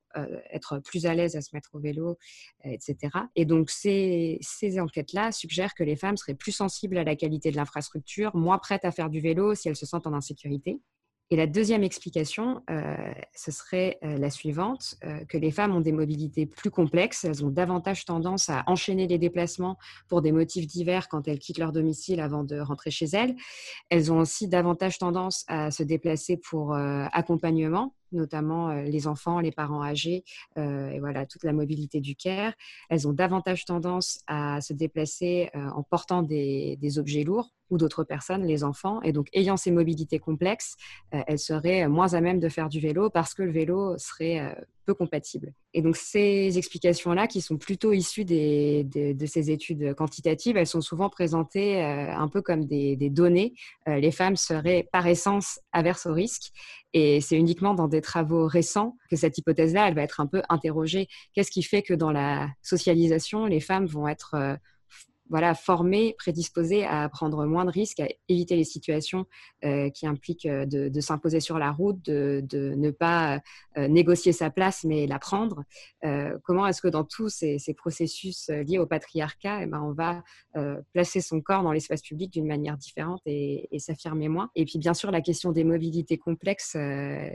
être 0.51 0.79
plus 0.79 1.05
à 1.05 1.13
l'aise 1.13 1.37
à 1.37 1.41
se 1.41 1.49
mettre 1.53 1.69
au 1.73 1.79
vélo, 1.79 2.17
etc. 2.65 2.97
Et 3.35 3.45
donc 3.45 3.69
ces 3.69 4.39
enquêtes-là 4.79 5.31
suggèrent 5.31 5.73
que 5.73 5.83
les 5.83 5.95
femmes 5.95 6.17
seraient 6.17 6.35
plus 6.35 6.51
sensibles 6.51 6.97
à 6.97 7.03
la 7.03 7.15
qualité 7.15 7.51
de 7.51 7.55
l'infrastructure, 7.55 8.35
moins 8.35 8.57
prêtes 8.57 8.83
à 8.83 8.91
faire 8.91 9.09
du 9.09 9.21
vélo 9.21 9.55
si 9.55 9.69
elles 9.69 9.75
se 9.77 9.85
sentent 9.85 10.07
en 10.07 10.13
insécurité. 10.13 10.81
Et 11.33 11.37
la 11.37 11.47
deuxième 11.47 11.81
explication, 11.81 12.61
euh, 12.69 12.93
ce 13.33 13.51
serait 13.51 13.97
euh, 14.03 14.17
la 14.17 14.29
suivante, 14.29 14.95
euh, 15.05 15.23
que 15.29 15.37
les 15.37 15.51
femmes 15.51 15.73
ont 15.73 15.79
des 15.79 15.93
mobilités 15.93 16.45
plus 16.45 16.69
complexes, 16.69 17.23
elles 17.23 17.45
ont 17.45 17.49
davantage 17.49 18.03
tendance 18.03 18.49
à 18.49 18.63
enchaîner 18.67 19.07
les 19.07 19.17
déplacements 19.17 19.77
pour 20.09 20.21
des 20.21 20.33
motifs 20.33 20.67
divers 20.67 21.07
quand 21.07 21.29
elles 21.29 21.39
quittent 21.39 21.57
leur 21.57 21.71
domicile 21.71 22.19
avant 22.19 22.43
de 22.43 22.59
rentrer 22.59 22.91
chez 22.91 23.05
elles. 23.13 23.37
Elles 23.89 24.11
ont 24.11 24.19
aussi 24.19 24.49
davantage 24.49 24.97
tendance 24.97 25.45
à 25.47 25.71
se 25.71 25.83
déplacer 25.83 26.35
pour 26.35 26.75
accompagnement, 26.75 27.95
notamment 28.11 28.73
les 28.73 29.07
enfants, 29.07 29.39
les 29.39 29.51
parents 29.51 29.83
âgés, 29.83 30.23
et 30.57 30.99
voilà, 30.99 31.25
toute 31.25 31.43
la 31.43 31.53
mobilité 31.53 31.99
du 32.01 32.15
care. 32.15 32.53
Elles 32.89 33.07
ont 33.07 33.13
davantage 33.13 33.65
tendance 33.65 34.19
à 34.27 34.61
se 34.61 34.73
déplacer 34.73 35.49
en 35.53 35.83
portant 35.83 36.23
des, 36.23 36.77
des 36.77 36.99
objets 36.99 37.23
lourds 37.23 37.53
ou 37.69 37.77
d'autres 37.77 38.03
personnes, 38.03 38.43
les 38.43 38.63
enfants. 38.63 39.01
Et 39.01 39.13
donc, 39.13 39.29
ayant 39.33 39.57
ces 39.57 39.71
mobilités 39.71 40.19
complexes, 40.19 40.75
elles 41.11 41.39
seraient 41.39 41.87
moins 41.87 42.13
à 42.13 42.21
même 42.21 42.39
de 42.39 42.49
faire 42.49 42.69
du 42.69 42.79
vélo 42.79 43.09
parce 43.09 43.33
que 43.33 43.43
le 43.43 43.51
vélo 43.51 43.97
serait 43.97 44.55
peu 44.85 44.93
compatible. 44.93 45.53
Et 45.73 45.81
donc, 45.81 45.95
ces 45.95 46.57
explications-là, 46.57 47.27
qui 47.27 47.41
sont 47.41 47.57
plutôt 47.57 47.93
issues 47.93 48.25
des, 48.25 48.83
de 48.83 49.25
ces 49.25 49.51
études 49.51 49.93
quantitatives, 49.95 50.57
elles 50.57 50.67
sont 50.67 50.81
souvent 50.81 51.09
présentées 51.09 51.83
euh, 51.83 52.15
un 52.15 52.27
peu 52.27 52.41
comme 52.41 52.65
des, 52.65 52.95
données. 53.09 53.53
les 53.87 54.11
femmes 54.11 54.35
seraient 54.35 54.87
par 54.91 55.07
essence 55.07 55.59
averses 55.71 56.05
au 56.05 56.13
risque. 56.13 56.51
Et 56.93 57.21
c'est 57.21 57.37
uniquement 57.37 57.73
dans 57.73 57.87
des 57.87 58.01
travaux 58.01 58.47
récents 58.47 58.97
que 59.09 59.15
cette 59.15 59.37
hypothèse-là, 59.37 59.87
elle 59.87 59.95
va 59.95 60.03
être 60.03 60.19
un 60.19 60.27
peu 60.27 60.41
interrogée. 60.49 61.07
Qu'est-ce 61.33 61.51
qui 61.51 61.63
fait 61.63 61.81
que 61.81 61.93
dans 61.93 62.11
la 62.11 62.49
socialisation, 62.61 63.45
les 63.45 63.59
femmes 63.59 63.85
vont 63.85 64.07
être 64.07 64.57
voilà, 65.31 65.55
formés, 65.55 66.13
prédisposés 66.17 66.85
à 66.85 67.07
prendre 67.07 67.45
moins 67.45 67.63
de 67.63 67.71
risques, 67.71 68.01
à 68.01 68.07
éviter 68.27 68.57
les 68.57 68.65
situations 68.65 69.25
euh, 69.63 69.89
qui 69.89 70.05
impliquent 70.05 70.45
euh, 70.45 70.65
de, 70.65 70.99
s'imposer 70.99 71.39
sur 71.39 71.57
la 71.57 71.71
route, 71.71 72.01
de, 72.03 72.43
ne 72.51 72.91
pas 72.91 73.39
euh, 73.77 73.87
négocier 73.87 74.33
sa 74.33 74.49
place, 74.49 74.83
mais 74.83 75.07
la 75.07 75.19
prendre. 75.19 75.63
comment 76.43 76.67
est-ce 76.67 76.81
que 76.81 76.89
dans 76.89 77.05
tous 77.05 77.29
ces, 77.29 77.73
processus 77.77 78.49
liés 78.49 78.77
au 78.77 78.85
patriarcat, 78.85 79.63
eh 79.63 79.65
ben, 79.65 79.81
on 79.81 79.93
va 79.93 80.23
placer 80.91 81.21
son 81.21 81.39
corps 81.39 81.63
dans 81.63 81.71
l'espace 81.71 82.01
public 82.01 82.33
d'une 82.33 82.45
manière 82.45 82.75
différente 82.75 83.21
et, 83.25 83.69
et 83.71 83.79
s'affirmer 83.79 84.27
moins? 84.27 84.51
Et 84.55 84.65
puis, 84.65 84.77
bien 84.77 84.93
sûr, 84.93 85.09
la 85.11 85.21
question 85.21 85.53
des 85.53 85.63
mobilités 85.63 86.17
complexes, 86.17 86.75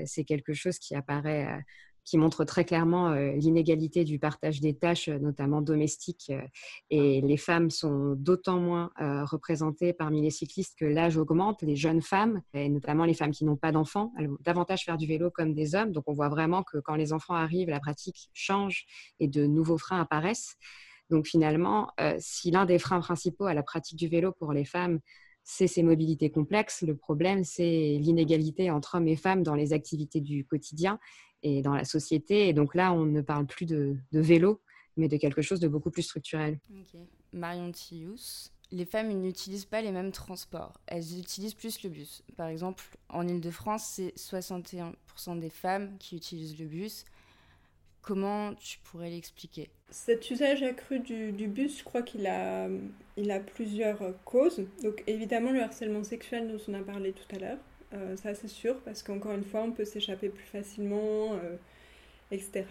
c'est 0.05 0.25
quelque 0.25 0.53
chose 0.53 0.79
qui 0.79 0.95
apparaît 0.95 1.65
qui 2.07 2.19
montre 2.19 2.45
très 2.45 2.65
clairement 2.65 3.11
euh, 3.11 3.33
l'inégalité 3.33 4.05
du 4.05 4.21
partage 4.21 4.61
des 4.61 4.75
tâches, 4.75 5.09
euh, 5.09 5.19
notamment 5.19 5.61
domestiques. 5.61 6.31
Euh, 6.31 6.41
et 6.89 7.21
les 7.21 7.37
femmes 7.37 7.69
sont 7.69 8.15
d'autant 8.17 8.59
moins 8.59 8.91
représentées 8.97 9.93
parmi 9.93 10.23
les 10.23 10.31
cyclistes 10.31 10.79
que 10.79 10.85
l'âge 10.85 11.17
augmente. 11.17 11.63
Les 11.63 11.75
jeunes 11.75 12.01
femmes, 12.01 12.41
et 12.55 12.69
notamment 12.69 13.05
les 13.05 13.15
femmes 13.15 13.33
qui 13.33 13.45
n'ont 13.45 13.57
pas 13.57 13.73
d'enfants, 13.73 14.13
elles 14.17 14.29
vont 14.29 14.39
davantage 14.41 14.85
faire 14.85 14.97
du 14.97 15.07
vélo 15.07 15.31
comme 15.31 15.53
des 15.53 15.75
hommes. 15.75 15.91
Donc 15.91 16.05
on 16.07 16.13
voit 16.13 16.29
vraiment 16.29 16.63
que 16.63 16.79
quand 16.79 16.95
les 16.95 17.13
enfants 17.13 17.35
arrivent, 17.35 17.69
la 17.69 17.81
pratique 17.81 18.31
change 18.33 18.87
et 19.19 19.27
de 19.27 19.47
nouveaux 19.47 19.79
freins 19.79 20.01
apparaissent. 20.01 20.57
Donc 21.11 21.27
finalement, 21.27 21.91
si 22.19 22.53
l'un 22.53 22.67
des 22.67 22.79
freins 22.79 23.01
principaux 23.01 23.47
à 23.47 23.55
la 23.55 23.65
pratique 23.65 23.99
du 23.99 24.07
vélo 24.07 24.33
pour 24.33 24.53
les 24.53 24.65
femmes, 24.65 25.01
c'est 25.49 25.69
ces 25.69 25.85
mobilités 25.85 26.29
complexes. 26.29 26.83
Le 26.83 26.97
problème, 26.97 27.45
c'est 27.45 27.99
l'inégalité 28.01 28.69
entre 28.73 28.97
hommes 28.97 29.07
et 29.07 29.15
femmes 29.15 29.45
dans 29.45 29.55
les 29.55 29.73
activités 29.73 30.21
du 30.21 30.45
quotidien 30.45 30.99
et 31.45 31.63
dans 31.63 31.75
la 31.75 31.85
société. 31.85 32.49
Et 32.49 32.53
donc 32.53 32.75
là, 32.75 32.93
on 32.93 33.07
ne 33.07 33.21
parle 33.21 33.47
plus 33.47 33.65
de, 33.65 33.97
vélo, 34.11 34.61
mais 34.97 35.07
de 35.07 35.17
quelque 35.17 35.43
chose 35.43 35.61
de 35.61 35.69
beaucoup 35.69 35.93
plus 35.93 36.03
structurel. 36.03 36.59
Marion 37.33 37.71
Thius, 37.71 38.51
les 38.73 38.85
femmes 38.85 39.13
n'utilisent 39.13 39.67
pas 39.67 39.83
les 39.83 39.93
mêmes 39.93 40.11
transports. 40.11 40.81
Elles 40.89 41.17
utilisent 41.17 41.55
plus 41.55 41.81
le 41.85 41.91
bus. 41.91 42.25
Par 42.37 42.49
exemple, 42.49 42.85
en 43.09 43.27
Ile-de-France, 43.29 43.85
c'est 43.85 44.15
61% 44.17 45.39
des 45.39 45.51
femmes 45.51 45.97
qui 45.99 46.17
utilisent 46.17 46.59
le 46.59 46.67
bus. 46.67 47.05
Comment 48.07 48.55
tu 48.55 48.79
pourrais 48.85 49.11
l'expliquer? 49.11 49.69
Cet 49.91 50.31
usage 50.31 50.63
accru 50.63 51.01
du, 51.01 51.49
bus, 51.49 51.81
je 51.81 51.83
crois 51.83 52.03
qu'il 52.03 52.29
a, 52.29 52.69
plusieurs 53.55 53.99
causes. 54.25 54.65
Donc 54.85 55.03
évidemment 55.09 55.51
le 55.51 55.61
harcèlement 55.61 56.05
sexuel 56.05 56.47
dont 56.47 56.63
on 56.69 56.75
a 56.75 56.85
parlé 56.85 57.13
tout 57.13 57.35
à 57.35 57.41
l'heure, 57.41 57.59
euh, 57.95 58.17
ça 58.17 58.33
c'est 58.37 58.47
sûr, 58.47 58.79
parce 58.83 59.03
qu'encore 59.03 59.33
une 59.33 59.43
fois 59.43 59.63
on 59.63 59.73
peut 59.73 59.85
s'échapper 59.85 60.29
plus 60.29 60.45
facilement, 60.45 61.33
euh, 61.33 61.57
etc. 62.31 62.65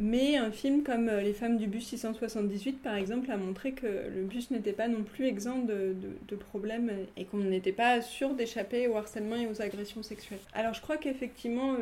Mais 0.00 0.36
un 0.36 0.52
film 0.52 0.84
comme 0.84 1.08
euh, 1.08 1.20
Les 1.20 1.32
femmes 1.32 1.56
du 1.56 1.66
bus 1.66 1.84
678, 1.88 2.80
par 2.82 2.94
exemple, 2.94 3.30
a 3.32 3.36
montré 3.36 3.72
que 3.72 3.86
le 3.86 4.22
bus 4.22 4.52
n'était 4.52 4.72
pas 4.72 4.86
non 4.86 5.02
plus 5.02 5.26
exempt 5.26 5.64
de, 5.66 6.36
problèmes 6.36 6.92
et 7.16 7.24
qu'on 7.24 7.38
n'était 7.38 7.72
pas 7.72 8.00
sûr 8.00 8.34
d'échapper 8.34 8.86
au 8.86 8.96
harcèlement 8.96 9.34
et 9.34 9.48
aux 9.48 9.60
agressions 9.60 10.04
sexuelles. 10.04 10.38
Alors 10.54 10.72
je 10.72 10.80
crois 10.80 10.96
qu'effectivement, 10.96 11.74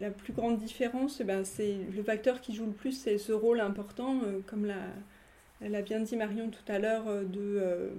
la, 0.00 0.10
plus 0.10 0.32
grande 0.32 0.58
différence, 0.58 1.20
eh 1.20 1.24
ben, 1.24 1.44
c'est 1.44 1.74
le 1.94 2.02
facteur 2.04 2.40
qui 2.40 2.54
joue 2.54 2.66
le 2.66 2.72
plus, 2.72 2.92
c'est 2.92 3.18
ce 3.18 3.32
rôle 3.32 3.60
important, 3.60 4.20
euh, 4.24 4.38
comme 4.46 4.72
l'a 5.60 5.82
bien 5.82 6.00
dit 6.00 6.16
Marion 6.16 6.50
tout 6.50 6.72
à 6.72 6.78
l'heure, 6.78 7.08
euh, 7.08 7.24
de 7.24 7.90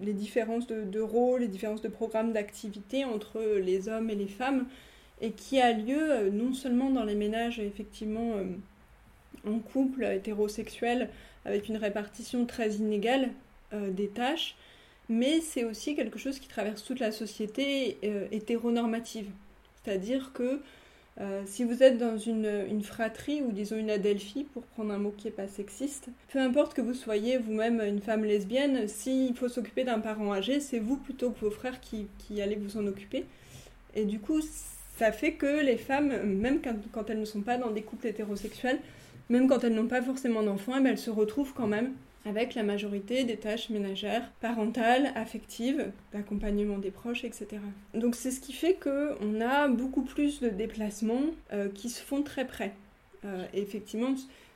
les 0.00 0.12
différences 0.12 0.66
de, 0.68 0.84
de 0.84 1.00
rôle, 1.00 1.40
les 1.40 1.48
différences 1.48 1.82
de 1.82 1.88
programmes 1.88 2.32
d'activité 2.32 3.04
entre 3.04 3.40
les 3.40 3.88
hommes 3.88 4.10
et 4.10 4.16
les 4.16 4.28
femmes 4.28 4.66
et 5.20 5.32
qui 5.32 5.60
a 5.60 5.72
lieu 5.72 6.12
euh, 6.12 6.30
non 6.30 6.52
seulement 6.52 6.90
dans 6.90 7.04
les 7.04 7.14
ménages 7.14 7.58
effectivement 7.58 8.32
euh, 8.36 8.44
en 9.46 9.58
couple 9.58 10.04
hétérosexuel 10.04 11.08
avec 11.44 11.68
une 11.68 11.76
répartition 11.76 12.46
très 12.46 12.74
inégale 12.74 13.30
euh, 13.72 13.90
des 13.90 14.08
tâches, 14.08 14.56
mais 15.08 15.40
c'est 15.40 15.64
aussi 15.64 15.94
quelque 15.94 16.18
chose 16.18 16.38
qui 16.38 16.48
traverse 16.48 16.84
toute 16.84 17.00
la 17.00 17.10
société 17.10 17.98
hétéronormative. 18.30 19.26
C'est-à-dire 19.82 20.32
que 20.32 20.60
si 21.46 21.64
vous 21.64 21.82
êtes 21.82 21.98
dans 21.98 22.16
une, 22.16 22.80
fratrie 22.82 23.42
ou 23.42 23.50
disons 23.50 23.76
une 23.76 23.90
adelphie, 23.90 24.44
pour 24.44 24.62
prendre 24.62 24.92
un 24.92 24.98
mot 24.98 25.12
qui 25.16 25.26
n'est 25.26 25.32
pas 25.32 25.48
sexiste, 25.48 26.10
peu 26.32 26.38
importe 26.38 26.74
que 26.74 26.80
vous 26.80 26.94
soyez 26.94 27.38
vous-même 27.38 27.80
une 27.80 28.00
femme 28.00 28.24
lesbienne, 28.24 28.86
s'il 28.86 29.34
faut 29.34 29.48
s'occuper 29.48 29.82
d'un 29.82 29.98
parent 29.98 30.32
âgé, 30.32 30.60
c'est 30.60 30.78
vous 30.78 30.96
plutôt 30.96 31.30
que 31.30 31.40
vos 31.40 31.50
frères 31.50 31.80
qui, 31.80 32.06
qui 32.18 32.40
allez 32.40 32.54
vous 32.54 32.76
en 32.76 32.86
occuper. 32.86 33.26
Et 33.96 34.04
du 34.04 34.20
coup, 34.20 34.40
ça 35.00 35.12
fait 35.12 35.32
que 35.32 35.64
les 35.64 35.78
femmes, 35.78 36.12
même 36.24 36.60
quand, 36.92 37.08
elles 37.08 37.20
ne 37.20 37.24
sont 37.24 37.40
pas 37.40 37.56
dans 37.56 37.70
des 37.70 37.80
couples 37.80 38.06
hétérosexuels, 38.06 38.78
même 39.30 39.48
quand 39.48 39.64
elles 39.64 39.72
n'ont 39.72 39.86
pas 39.86 40.02
forcément 40.02 40.42
d'enfants, 40.42 40.74
eh 40.78 40.82
ben, 40.82 40.90
elles 40.90 40.98
se 40.98 41.08
retrouvent 41.08 41.54
quand 41.54 41.66
même 41.66 41.94
avec 42.26 42.54
la 42.54 42.62
majorité 42.62 43.24
des 43.24 43.38
tâches 43.38 43.70
ménagères, 43.70 44.30
parentales, 44.42 45.10
affectives, 45.14 45.90
d'accompagnement 46.12 46.76
des 46.76 46.90
proches, 46.90 47.24
etc. 47.24 47.62
Donc 47.94 48.14
c'est 48.14 48.30
ce 48.30 48.40
qui 48.40 48.52
fait 48.52 48.74
qu'on 48.74 49.40
a 49.40 49.68
beaucoup 49.68 50.02
plus 50.02 50.40
de 50.40 50.50
déplacements 50.50 51.24
euh, 51.54 51.70
qui 51.70 51.88
se 51.88 52.02
font 52.02 52.22
très 52.22 52.46
près. 52.46 52.74
Euh, 53.24 53.46
effectivement, 53.54 54.14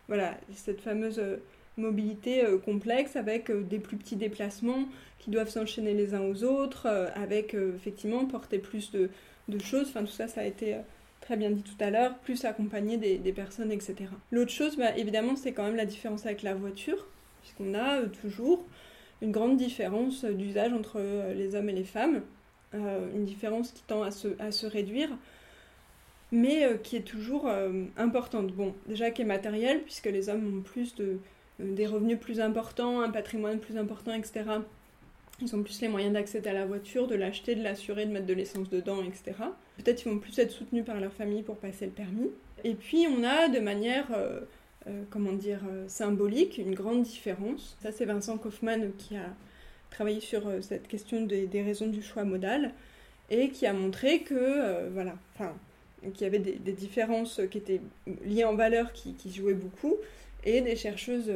voilà, 0.09 0.37
cette 0.53 0.83
fameuse 0.83 1.21
euh, 1.21 1.37
mobilité 1.79 2.45
complexe 2.67 3.17
avec 3.17 3.51
des 3.51 3.79
plus 3.79 3.97
petits 3.97 4.17
déplacements 4.17 4.85
qui 5.19 5.31
doivent 5.31 5.49
s'enchaîner 5.49 5.95
les 5.95 6.13
uns 6.13 6.21
aux 6.21 6.45
autres, 6.45 6.87
avec 7.17 7.55
effectivement 7.55 8.27
porter 8.27 8.59
plus 8.59 8.93
de, 8.93 9.11
de 9.49 9.59
choses. 9.59 9.89
Enfin, 9.89 10.05
tout 10.05 10.13
ça, 10.13 10.29
ça 10.29 10.43
a 10.43 10.45
été 10.45 10.75
euh, 10.75 10.79
très 11.21 11.37
bien 11.37 11.51
dit 11.51 11.63
tout 11.63 11.83
à 11.83 11.91
l'heure, 11.91 12.17
plus 12.19 12.45
accompagner 12.45 12.97
des, 12.97 13.33
personnes, 13.33 13.73
etc. 13.73 13.95
L'autre 14.31 14.51
chose, 14.51 14.77
bah, 14.77 14.97
évidemment, 14.97 15.37
c'est 15.37 15.53
quand 15.53 15.65
même 15.65 15.77
la 15.77 15.87
différence 15.87 16.27
avec 16.27 16.43
la 16.43 16.55
voiture, 16.55 17.07
puisqu'on 17.43 17.75
a 17.75 18.01
euh, 18.01 18.07
toujours 18.09 18.65
une 19.23 19.33
grande 19.33 19.57
différence 19.57 20.25
d'usage 20.25 20.73
entre 20.73 20.97
euh, 20.99 21.35
les 21.35 21.55
hommes 21.55 21.69
et 21.69 21.75
les 21.75 21.85
femmes, 21.85 22.23
une 23.15 23.25
différence 23.25 23.71
qui 23.71 23.85
tend 23.85 24.03
à 24.03 24.11
se, 24.11 24.27
à 24.41 24.51
se 24.51 24.67
réduire, 24.67 25.09
mais 26.33 26.69
qui 26.83 26.97
est 26.97 27.07
toujours 27.07 27.49
importante. 27.97 28.51
Bon, 28.51 28.75
déjà 28.89 29.13
qui 29.13 29.23
est 29.23 29.25
matérielle, 29.25 29.83
puisque 29.83 30.07
les 30.07 30.29
hommes 30.29 30.59
ont 30.59 30.61
plus 30.61 30.97
de, 30.97 31.19
des 31.61 31.87
revenus 31.87 32.19
plus 32.19 32.41
importants, 32.41 33.01
un 33.01 33.11
patrimoine 33.11 33.61
plus 33.61 33.77
important, 33.77 34.13
etc. 34.13 34.43
Ils 35.41 35.55
ont 35.57 35.63
plus 35.63 35.81
les 35.81 35.89
moyens 35.89 36.13
d'accéder 36.13 36.51
à 36.51 36.53
la 36.53 36.65
voiture, 36.65 37.09
de 37.09 37.17
l'acheter, 37.17 37.55
de 37.55 37.63
l'assurer, 37.63 38.07
de 38.07 38.13
mettre 38.13 38.27
de 38.27 38.35
l'essence 38.35 38.71
dedans, 38.71 39.03
etc. 39.03 39.33
Peut-être 39.79 40.03
qu'ils 40.03 40.13
vont 40.13 40.19
plus 40.19 40.39
être 40.39 40.53
soutenus 40.53 40.85
par 40.85 41.01
leur 41.01 41.13
famille 41.13 41.43
pour 41.43 41.57
passer 41.57 41.87
le 41.87 41.93
permis. 41.93 42.31
Et 42.63 42.75
puis 42.75 43.07
on 43.09 43.25
a 43.25 43.49
de 43.49 43.59
manière, 43.59 44.07
euh, 44.15 44.41
euh, 44.87 45.03
comment 45.11 45.33
dire, 45.33 45.61
euh, 45.69 45.85
symbolique, 45.89 46.59
une 46.59 46.75
grande 46.75 47.03
différence. 47.03 47.77
Ça 47.83 47.91
c'est 47.91 48.05
Vincent 48.05 48.39
Kaufmann 48.39 48.93
qui 48.97 49.17
a 49.17 49.27
travaillé 49.91 50.21
sur 50.21 50.43
cette 50.61 50.87
question 50.89 51.23
des, 51.23 51.49
raisons 51.53 51.87
du 51.87 52.03
choix 52.03 52.25
modal 52.25 52.73
et 53.31 53.51
qui 53.51 53.67
a 53.67 53.73
montré 53.73 54.21
que, 54.23 54.89
voilà, 54.91 55.15
enfin, 55.35 55.53
qu'il 56.03 56.23
y 56.23 56.25
avait 56.25 56.41
des, 56.41 56.73
différences 56.73 57.41
qui 57.49 57.59
étaient 57.59 57.81
liées 58.25 58.45
en 58.45 58.57
valeur 58.57 58.93
qui, 58.93 59.15
qui 59.15 59.33
jouaient 59.33 59.55
beaucoup. 59.55 59.95
Et 60.43 60.63
des 60.63 60.75
chercheuses 60.75 61.33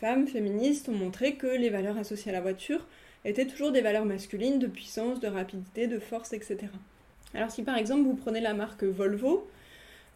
femmes 0.00 0.26
féministes 0.26 0.88
ont 0.88 0.94
montré 0.94 1.36
que 1.36 1.46
les 1.46 1.70
valeurs 1.70 1.96
associées 1.98 2.32
à 2.32 2.34
la 2.34 2.40
voiture 2.40 2.84
étaient 3.24 3.46
toujours 3.46 3.72
des 3.72 3.80
valeurs 3.80 4.04
masculines 4.04 4.58
de 4.58 4.66
puissance, 4.66 5.20
de 5.20 5.28
rapidité, 5.28 5.86
de 5.86 5.98
force, 5.98 6.32
etc. 6.32 6.58
Alors 7.34 7.50
si 7.50 7.62
par 7.62 7.76
exemple 7.76 8.02
vous 8.02 8.14
prenez 8.14 8.40
la 8.40 8.54
marque 8.54 8.84
Volvo, 8.84 9.48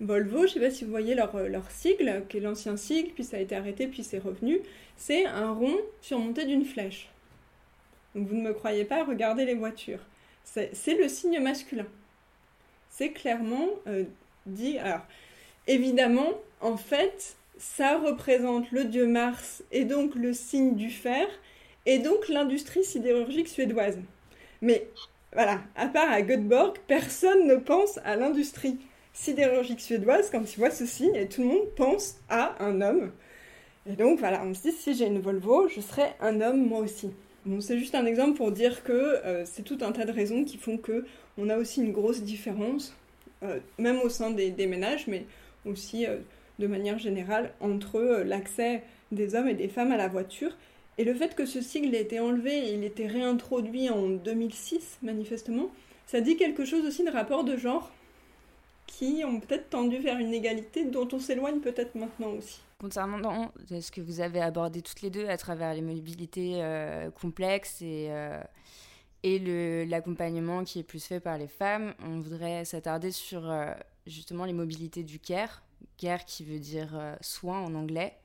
Volvo, 0.01 0.39
je 0.39 0.43
ne 0.43 0.49
sais 0.49 0.61
pas 0.61 0.71
si 0.71 0.85
vous 0.85 0.91
voyez 0.91 1.15
leur, 1.15 1.37
leur 1.49 1.71
sigle, 1.71 2.25
qui 2.29 2.39
est 2.39 2.41
l'ancien 2.41 2.77
sigle, 2.77 3.13
puis 3.13 3.23
ça 3.23 3.37
a 3.37 3.41
été 3.41 3.55
arrêté, 3.55 3.87
puis 3.87 4.03
c'est 4.03 4.19
revenu, 4.19 4.61
c'est 4.97 5.25
un 5.27 5.53
rond 5.53 5.77
surmonté 6.01 6.47
d'une 6.47 6.65
flèche. 6.65 7.11
Donc 8.15 8.29
vous 8.29 8.37
ne 8.37 8.43
me 8.43 8.53
croyez 8.53 8.85
pas, 8.85 9.05
regardez 9.05 9.45
les 9.45 9.55
voitures. 9.55 10.01
C'est 10.45 10.95
le 10.99 11.09
signe 11.09 11.41
masculin. 11.41 11.87
C'est 12.91 13.11
clairement 13.11 13.69
euh, 13.87 14.05
dit. 14.47 14.79
Alors, 14.79 15.01
évidemment, 15.67 16.31
en 16.61 16.77
fait, 16.77 17.37
ça 17.59 17.99
représente 17.99 18.71
le 18.71 18.85
dieu 18.85 19.07
Mars 19.07 19.63
et 19.73 19.85
donc 19.85 20.15
le 20.15 20.33
signe 20.33 20.77
du 20.77 20.91
fer, 20.91 21.27
et 21.87 21.99
donc 21.99 22.29
l'industrie 22.29 22.85
sidérurgique 22.85 23.49
suédoise. 23.49 23.99
Mais 24.63 24.87
voilà, 25.33 25.61
à 25.77 25.89
part 25.89 26.11
à 26.11 26.23
Göteborg, 26.23 26.77
personne 26.87 27.47
ne 27.47 27.57
pense 27.57 27.99
à 28.05 28.17
l'industrie 28.17 28.79
sidérurgique 29.13 29.81
suédoise 29.81 30.31
quand 30.31 30.43
il 30.53 30.59
voit 30.59 30.71
ce 30.71 30.87
signe 30.87 31.15
et 31.15 31.29
tout 31.29 31.43
le 31.43 31.49
monde 31.49 31.75
pense 31.77 32.17
à 32.29 32.55
un 32.63 32.81
homme. 32.81 33.13
Et 33.87 33.93
donc 33.93 34.19
voilà, 34.19 34.43
on 34.45 34.55
se 34.55 34.63
dit 34.63 34.73
si 34.73 34.95
j'ai 34.95 35.07
une 35.07 35.21
Volvo, 35.21 35.69
je 35.69 35.81
serai 35.81 36.05
un 36.21 36.41
homme 36.41 36.67
moi 36.67 36.81
aussi. 36.81 37.11
Bon, 37.47 37.61
c'est 37.61 37.79
juste 37.79 37.95
un 37.95 38.07
exemple 38.07 38.39
pour 38.39 38.53
dire 38.53 38.83
que 38.83 38.93
euh, 38.93 39.45
c'est 39.45 39.63
tout 39.63 39.79
un 39.83 39.93
tas 39.93 40.07
de 40.07 40.13
raisons 40.13 40.45
qui 40.45 40.57
font 40.57 40.79
que 40.79 41.05
on 41.37 41.51
a 41.51 41.59
aussi 41.59 41.83
une 41.83 41.93
grosse 41.93 42.23
différence, 42.23 42.97
euh, 43.43 43.59
même 43.79 44.01
au 44.01 44.09
sein 44.09 44.31
des, 44.31 44.67
ménages, 44.67 45.07
mais 45.09 45.27
aussi 45.67 46.07
euh, 46.07 46.17
de 46.59 46.67
manière 46.67 46.99
générale 46.99 47.53
entre 47.61 48.23
l'accès 48.25 48.83
des 49.13 49.35
hommes 49.35 49.49
et 49.49 49.55
des 49.55 49.69
femmes 49.69 49.93
à 49.93 49.99
la 49.99 50.09
voiture 50.09 50.57
et 50.99 51.05
le 51.05 51.15
fait 51.15 51.35
que 51.35 51.47
ce 51.47 51.61
sigle 51.61 51.95
ait 51.95 52.03
été 52.03 52.21
enlevé 52.21 52.69
et 52.69 52.75
il 52.75 52.85
était 52.85 53.07
réintroduit 53.07 53.91
en 53.91 54.09
2006, 54.09 54.99
manifestement, 55.03 55.71
ça 56.07 56.21
dit 56.21 56.37
quelque 56.37 56.65
chose 56.65 56.87
aussi 56.87 57.05
de 57.05 57.11
rapport 57.11 57.45
de 57.45 57.57
genre 57.57 57.91
qui 58.87 59.23
ont 59.25 59.41
peut-être 59.41 59.71
tendu 59.71 59.99
vers 59.99 60.19
une 60.19 60.33
égalité 60.33 60.85
dont 60.85 61.09
on 61.13 61.19
s'éloigne 61.19 61.61
peut-être 61.61 61.95
maintenant 61.95 62.31
aussi. 62.39 62.61
Concernant 62.79 63.51
ce 63.69 63.91
que 63.91 64.01
vous 64.01 64.21
avez 64.21 64.41
abordé 64.41 64.83
toutes 64.83 65.03
les 65.03 65.11
deux 65.11 65.27
à 65.27 65.37
travers 65.37 65.75
les 65.75 65.81
mobilités 65.81 66.63
euh, 66.63 67.11
complexes 67.11 67.81
et, 67.81 68.09
euh, 68.11 68.41
et 69.23 69.87
l'accompagnement 69.87 70.65
qui 70.65 70.81
est 70.81 70.85
plus 70.85 71.05
fait 71.05 71.21
par 71.21 71.39
les 71.39 71.49
femmes, 71.49 71.95
on 72.05 72.21
voudrait 72.21 72.65
s'attarder 72.65 73.11
sur 73.11 73.51
euh, 73.51 73.73
justement 74.07 74.45
les 74.45 74.53
mobilités 74.53 75.03
du 75.03 75.19
care, 75.19 75.63
care 75.97 76.25
qui 76.25 76.45
veut 76.45 76.59
dire 76.59 77.17
soin 77.21 77.61
en 77.61 77.75
anglais, 77.75 78.17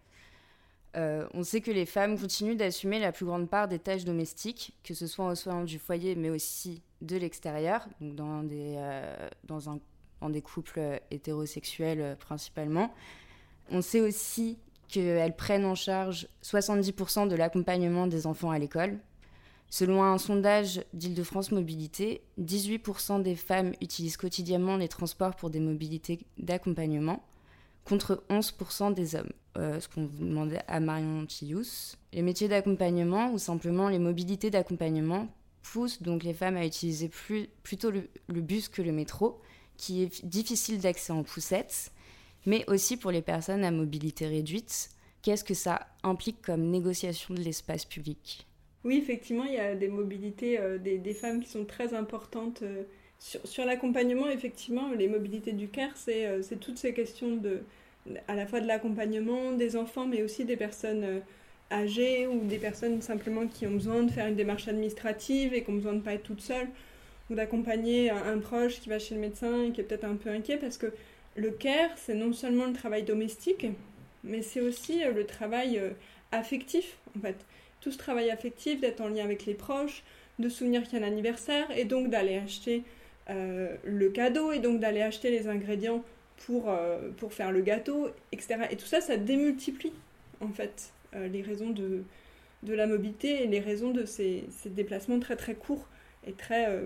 euh, 0.95 1.27
on 1.33 1.43
sait 1.43 1.61
que 1.61 1.71
les 1.71 1.85
femmes 1.85 2.17
continuent 2.17 2.55
d'assumer 2.55 2.99
la 2.99 3.11
plus 3.11 3.25
grande 3.25 3.49
part 3.49 3.67
des 3.67 3.79
tâches 3.79 4.05
domestiques, 4.05 4.73
que 4.83 4.93
ce 4.93 5.05
soit 5.07 5.27
au 5.27 5.35
sein 5.35 5.63
du 5.63 5.77
foyer, 5.77 6.15
mais 6.15 6.29
aussi 6.29 6.81
de 7.01 7.15
l'extérieur, 7.15 7.87
dans 8.01 8.43
des, 8.43 8.75
euh, 8.77 9.29
couples 10.43 10.99
hétérosexuels 11.11 12.01
euh, 12.01 12.15
principalement. 12.15 12.91
On 13.71 13.81
sait 13.81 14.01
aussi 14.01 14.57
qu'elles 14.87 15.35
prennent 15.35 15.65
en 15.65 15.75
charge 15.75 16.27
70% 16.43 17.27
de 17.27 17.35
l'accompagnement 17.35 18.07
des 18.07 18.25
enfants 18.25 18.49
à 18.49 18.57
l'école. 18.57 18.97
Selon 19.69 20.03
un 20.03 20.17
sondage 20.17 20.83
d'Île-de-France 20.93 21.51
Mobilité, 21.51 22.23
18% 22.41 23.21
des 23.21 23.35
femmes 23.35 23.73
utilisent 23.81 24.17
quotidiennement 24.17 24.77
les 24.77 24.87
transports 24.87 25.35
pour 25.35 25.51
des 25.51 25.59
mobilités 25.59 26.25
d'accompagnement, 26.39 27.21
contre 27.89 28.23
11% 28.29 28.93
des 28.93 29.15
hommes. 29.15 29.31
Euh, 29.57 29.79
ce 29.79 29.89
qu'on 29.89 30.05
demandait 30.05 30.61
à 30.67 30.79
Marion 30.79 31.25
Tillous. 31.25 31.95
Les 32.13 32.21
métiers 32.21 32.47
d'accompagnement 32.47 33.31
ou 33.33 33.39
simplement 33.39 33.89
les 33.89 33.97
mobilités 33.97 34.51
d'accompagnement 34.51 35.27
poussent 35.63 36.03
donc 36.03 36.23
les 36.23 36.35
femmes 36.35 36.55
à 36.55 36.65
utiliser 36.65 37.09
plutôt 37.63 37.91
le, 37.91 38.07
bus 38.41 38.69
que 38.69 38.83
le 38.83 38.91
métro, 38.91 39.41
qui 39.75 40.03
est 40.03 40.23
difficile 40.23 40.79
d'accès 40.79 41.11
en 41.11 41.23
poussette, 41.23 41.91
mais 42.45 42.63
aussi 42.69 42.95
pour 42.95 43.09
les 43.11 43.23
personnes 43.23 43.63
à 43.65 43.71
mobilité 43.71 44.27
réduite. 44.27 44.91
Qu'est-ce 45.23 45.43
que 45.43 45.55
ça 45.55 45.87
implique 46.03 46.43
comme 46.43 46.69
négociation 46.69 47.33
de 47.33 47.41
l'espace 47.41 47.85
public? 47.85 48.47
Oui, 48.85 48.97
effectivement, 48.97 49.43
il 49.43 49.55
y 49.55 49.59
a 49.59 49.75
des 49.75 49.89
mobilités 49.89 50.59
des, 50.79 51.13
femmes 51.13 51.43
qui 51.43 51.49
sont 51.49 51.65
très 51.65 51.93
importantes. 51.93 52.63
sur, 53.17 53.65
l'accompagnement, 53.65 54.29
effectivement, 54.29 54.93
les 54.93 55.07
mobilités 55.07 55.53
du 55.53 55.67
CARE, 55.67 55.97
c'est 55.97 56.59
toutes 56.61 56.77
ces 56.77 56.93
questions 56.93 57.35
de, 57.35 57.63
à 58.27 58.35
la 58.35 58.45
fois 58.45 58.59
de 58.61 58.67
l'accompagnement 58.67 59.51
des 59.51 59.75
enfants, 59.75 60.05
mais 60.05 60.23
aussi 60.23 60.45
des 60.45 60.57
personnes 60.57 61.21
âgées 61.71 62.27
ou 62.27 62.45
des 62.45 62.57
personnes 62.57 63.01
simplement 63.01 63.47
qui 63.47 63.67
ont 63.67 63.71
besoin 63.71 64.03
de 64.03 64.11
faire 64.11 64.27
une 64.27 64.35
démarche 64.35 64.67
administrative 64.67 65.53
et 65.53 65.63
qui 65.63 65.69
ont 65.69 65.73
besoin 65.73 65.93
de 65.93 65.97
ne 65.97 66.03
pas 66.03 66.13
être 66.13 66.23
toutes 66.23 66.41
seules 66.41 66.67
ou 67.29 67.35
d'accompagner 67.35 68.09
un, 68.09 68.39
proche 68.39 68.79
qui 68.79 68.89
va 68.89 68.99
chez 68.99 69.15
le 69.15 69.21
médecin 69.21 69.65
et 69.65 69.71
qui 69.71 69.81
est 69.81 69.83
peut-être 69.83 70.05
un 70.05 70.15
peu 70.15 70.29
inquiet 70.29 70.57
parce 70.57 70.77
que 70.77 70.91
le 71.35 71.51
care, 71.51 71.91
c'est 71.95 72.15
non 72.15 72.33
seulement 72.33 72.65
le 72.65 72.73
travail 72.73 73.03
domestique, 73.03 73.67
mais 74.23 74.41
c'est 74.41 74.61
aussi 74.61 75.03
euh, 75.03 75.11
le 75.11 75.25
travail 75.25 75.77
euh, 75.77 75.91
affectif 76.31 76.97
en 77.15 77.21
fait. 77.21 77.35
Tout 77.81 77.91
ce 77.91 77.97
travail 77.97 78.29
affectif, 78.29 78.81
d'être 78.81 78.99
en 78.99 79.07
lien 79.07 79.23
avec 79.23 79.45
les 79.45 79.53
proches, 79.53 80.03
de 80.39 80.49
souvenir 80.49 80.83
qu'il 80.83 80.99
y 80.99 81.03
a 81.03 81.05
un 81.05 81.07
anniversaire 81.07 81.65
et 81.77 81.85
donc 81.85 82.09
d'aller 82.09 82.37
acheter 82.37 82.83
euh, 83.29 83.75
le 83.85 84.09
cadeau 84.09 84.51
et 84.51 84.59
donc 84.59 84.79
d'aller 84.79 85.01
acheter 85.01 85.29
les 85.29 85.47
ingrédients 85.47 86.03
pour, 86.45 86.71
pour 87.17 87.33
faire 87.33 87.51
le 87.51 87.61
gâteau, 87.61 88.09
etc. 88.31 88.67
Et 88.71 88.75
tout 88.75 88.85
ça, 88.85 89.01
ça 89.01 89.17
démultiplie 89.17 89.93
en 90.41 90.49
fait 90.49 90.91
les 91.13 91.41
raisons 91.41 91.69
de, 91.69 92.03
de 92.63 92.73
la 92.73 92.87
mobilité 92.87 93.43
et 93.43 93.47
les 93.47 93.59
raisons 93.59 93.91
de 93.91 94.05
ces, 94.05 94.45
ces 94.49 94.69
déplacements 94.69 95.19
très 95.19 95.35
très 95.35 95.55
courts 95.55 95.87
et 96.25 96.33
très 96.33 96.81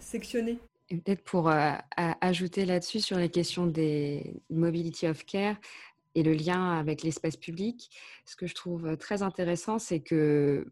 sectionné. 0.00 0.58
Et 0.90 0.96
peut-être 0.96 1.22
pour 1.22 1.50
euh, 1.50 1.72
ajouter 1.96 2.64
là-dessus 2.64 3.00
sur 3.00 3.18
les 3.18 3.28
questions 3.28 3.66
des 3.66 4.34
mobility 4.48 5.06
of 5.06 5.24
care 5.26 5.56
et 6.14 6.22
le 6.22 6.32
lien 6.32 6.78
avec 6.78 7.02
l'espace 7.02 7.36
public, 7.36 7.90
ce 8.24 8.36
que 8.36 8.46
je 8.46 8.54
trouve 8.54 8.96
très 8.96 9.22
intéressant, 9.22 9.78
c'est 9.78 10.00
que 10.00 10.66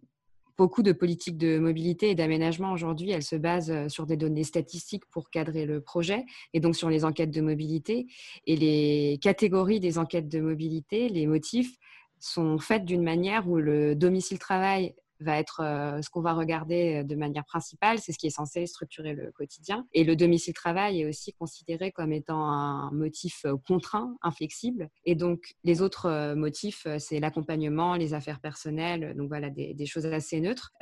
beaucoup 0.56 0.82
de 0.82 0.92
politiques 0.92 1.36
de 1.36 1.58
mobilité 1.58 2.10
et 2.10 2.14
d'aménagement 2.14 2.72
aujourd'hui, 2.72 3.10
elles 3.10 3.22
se 3.22 3.36
basent 3.36 3.70
euh, 3.70 3.88
sur 3.88 4.06
des 4.06 4.16
données 4.16 4.44
statistiques 4.44 5.06
pour 5.06 5.30
cadrer 5.30 5.66
le 5.66 5.80
projet 5.80 6.24
et 6.54 6.60
donc 6.60 6.76
sur 6.76 6.88
les 6.88 7.04
enquêtes 7.04 7.30
de 7.30 7.40
mobilité. 7.40 8.06
Et 8.46 8.56
les 8.56 9.18
catégories 9.20 9.80
des 9.80 9.98
enquêtes 9.98 10.28
de 10.28 10.40
mobilité, 10.40 11.08
les 11.08 11.26
motifs, 11.26 11.76
sont 12.18 12.58
faites 12.58 12.84
d'une 12.84 13.02
manière 13.02 13.48
où 13.48 13.56
le 13.56 13.94
domicile 13.94 14.38
travail 14.38 14.94
va 15.20 15.38
être 15.38 15.60
euh, 15.60 16.02
ce 16.02 16.10
qu'on 16.10 16.20
va 16.20 16.34
regarder 16.34 16.96
euh, 16.96 17.02
de 17.02 17.14
manière 17.14 17.44
principale, 17.44 17.98
c'est 17.98 18.12
ce 18.12 18.18
qui 18.18 18.26
est 18.26 18.30
censé 18.30 18.66
structurer 18.66 19.14
le 19.14 19.32
quotidien. 19.32 19.86
Et 19.92 20.04
le 20.04 20.16
domicile-travail 20.16 21.02
est 21.02 21.06
aussi 21.06 21.32
considéré 21.32 21.92
comme 21.92 22.12
étant 22.12 22.50
un 22.50 22.90
motif 22.92 23.44
euh, 23.44 23.56
contraint, 23.66 24.16
inflexible. 24.22 24.88
Et 25.04 25.14
donc, 25.14 25.54
les 25.64 25.82
autres 25.82 26.34
motifs, 26.34 26.86
c'est 26.98 27.20
l'accompagnement, 27.20 27.94
les 27.94 28.14
affaires 28.14 28.40
personnelles, 28.40 29.14
donc 29.16 29.28
voilà, 29.28 29.50
des, 29.50 29.86
choses 29.86 30.06
assez 30.06 30.40
neutres. 30.40 30.72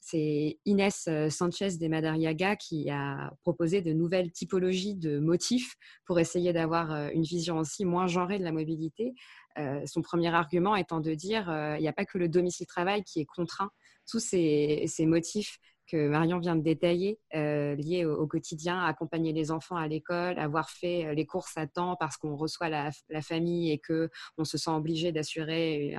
c'est 0.00 0.58
Inès 0.64 1.08
Sanchez 1.30 1.78
de 1.78 1.88
Madariaga 1.88 2.56
qui 2.56 2.90
a 2.90 3.30
proposé 3.42 3.82
de 3.82 3.92
nouvelles 3.92 4.32
typologies 4.32 4.96
de 4.96 5.18
motifs 5.18 5.76
pour 6.06 6.18
essayer 6.18 6.52
d'avoir 6.52 6.90
une 7.10 7.22
vision 7.22 7.58
aussi 7.58 7.84
moins 7.84 8.06
genrée 8.06 8.38
de 8.38 8.44
la 8.44 8.52
mobilité, 8.52 9.14
euh, 9.58 9.82
son 9.86 10.02
premier 10.02 10.34
argument 10.34 10.76
étant 10.76 11.00
de 11.00 11.14
dire 11.14 11.50
euh, 11.50 11.76
il 11.78 11.82
n'y 11.82 11.88
a 11.88 11.92
pas 11.92 12.04
que 12.04 12.18
le 12.18 12.28
domicile-travail 12.28 13.02
qui 13.04 13.20
est 13.20 13.24
contraint. 13.24 13.70
Tous 14.08 14.20
ces, 14.20 14.86
motifs 15.00 15.58
que 15.90 16.08
Marion 16.08 16.38
vient 16.38 16.56
de 16.56 16.62
détailler, 16.62 17.18
euh, 17.34 17.74
liés 17.74 18.04
au, 18.04 18.26
quotidien, 18.26 18.82
accompagner 18.84 19.32
les 19.32 19.50
enfants 19.50 19.76
à 19.76 19.88
l'école, 19.88 20.38
avoir 20.38 20.70
fait 20.70 21.14
les 21.14 21.26
courses 21.26 21.56
à 21.56 21.66
temps 21.66 21.96
parce 21.98 22.16
qu'on 22.16 22.36
reçoit 22.36 22.68
la, 22.68 22.90
famille 23.22 23.72
et 23.72 23.78
que 23.78 24.10
on 24.36 24.44
se 24.44 24.58
sent 24.58 24.70
obligé 24.70 25.10
d'assurer 25.12 25.96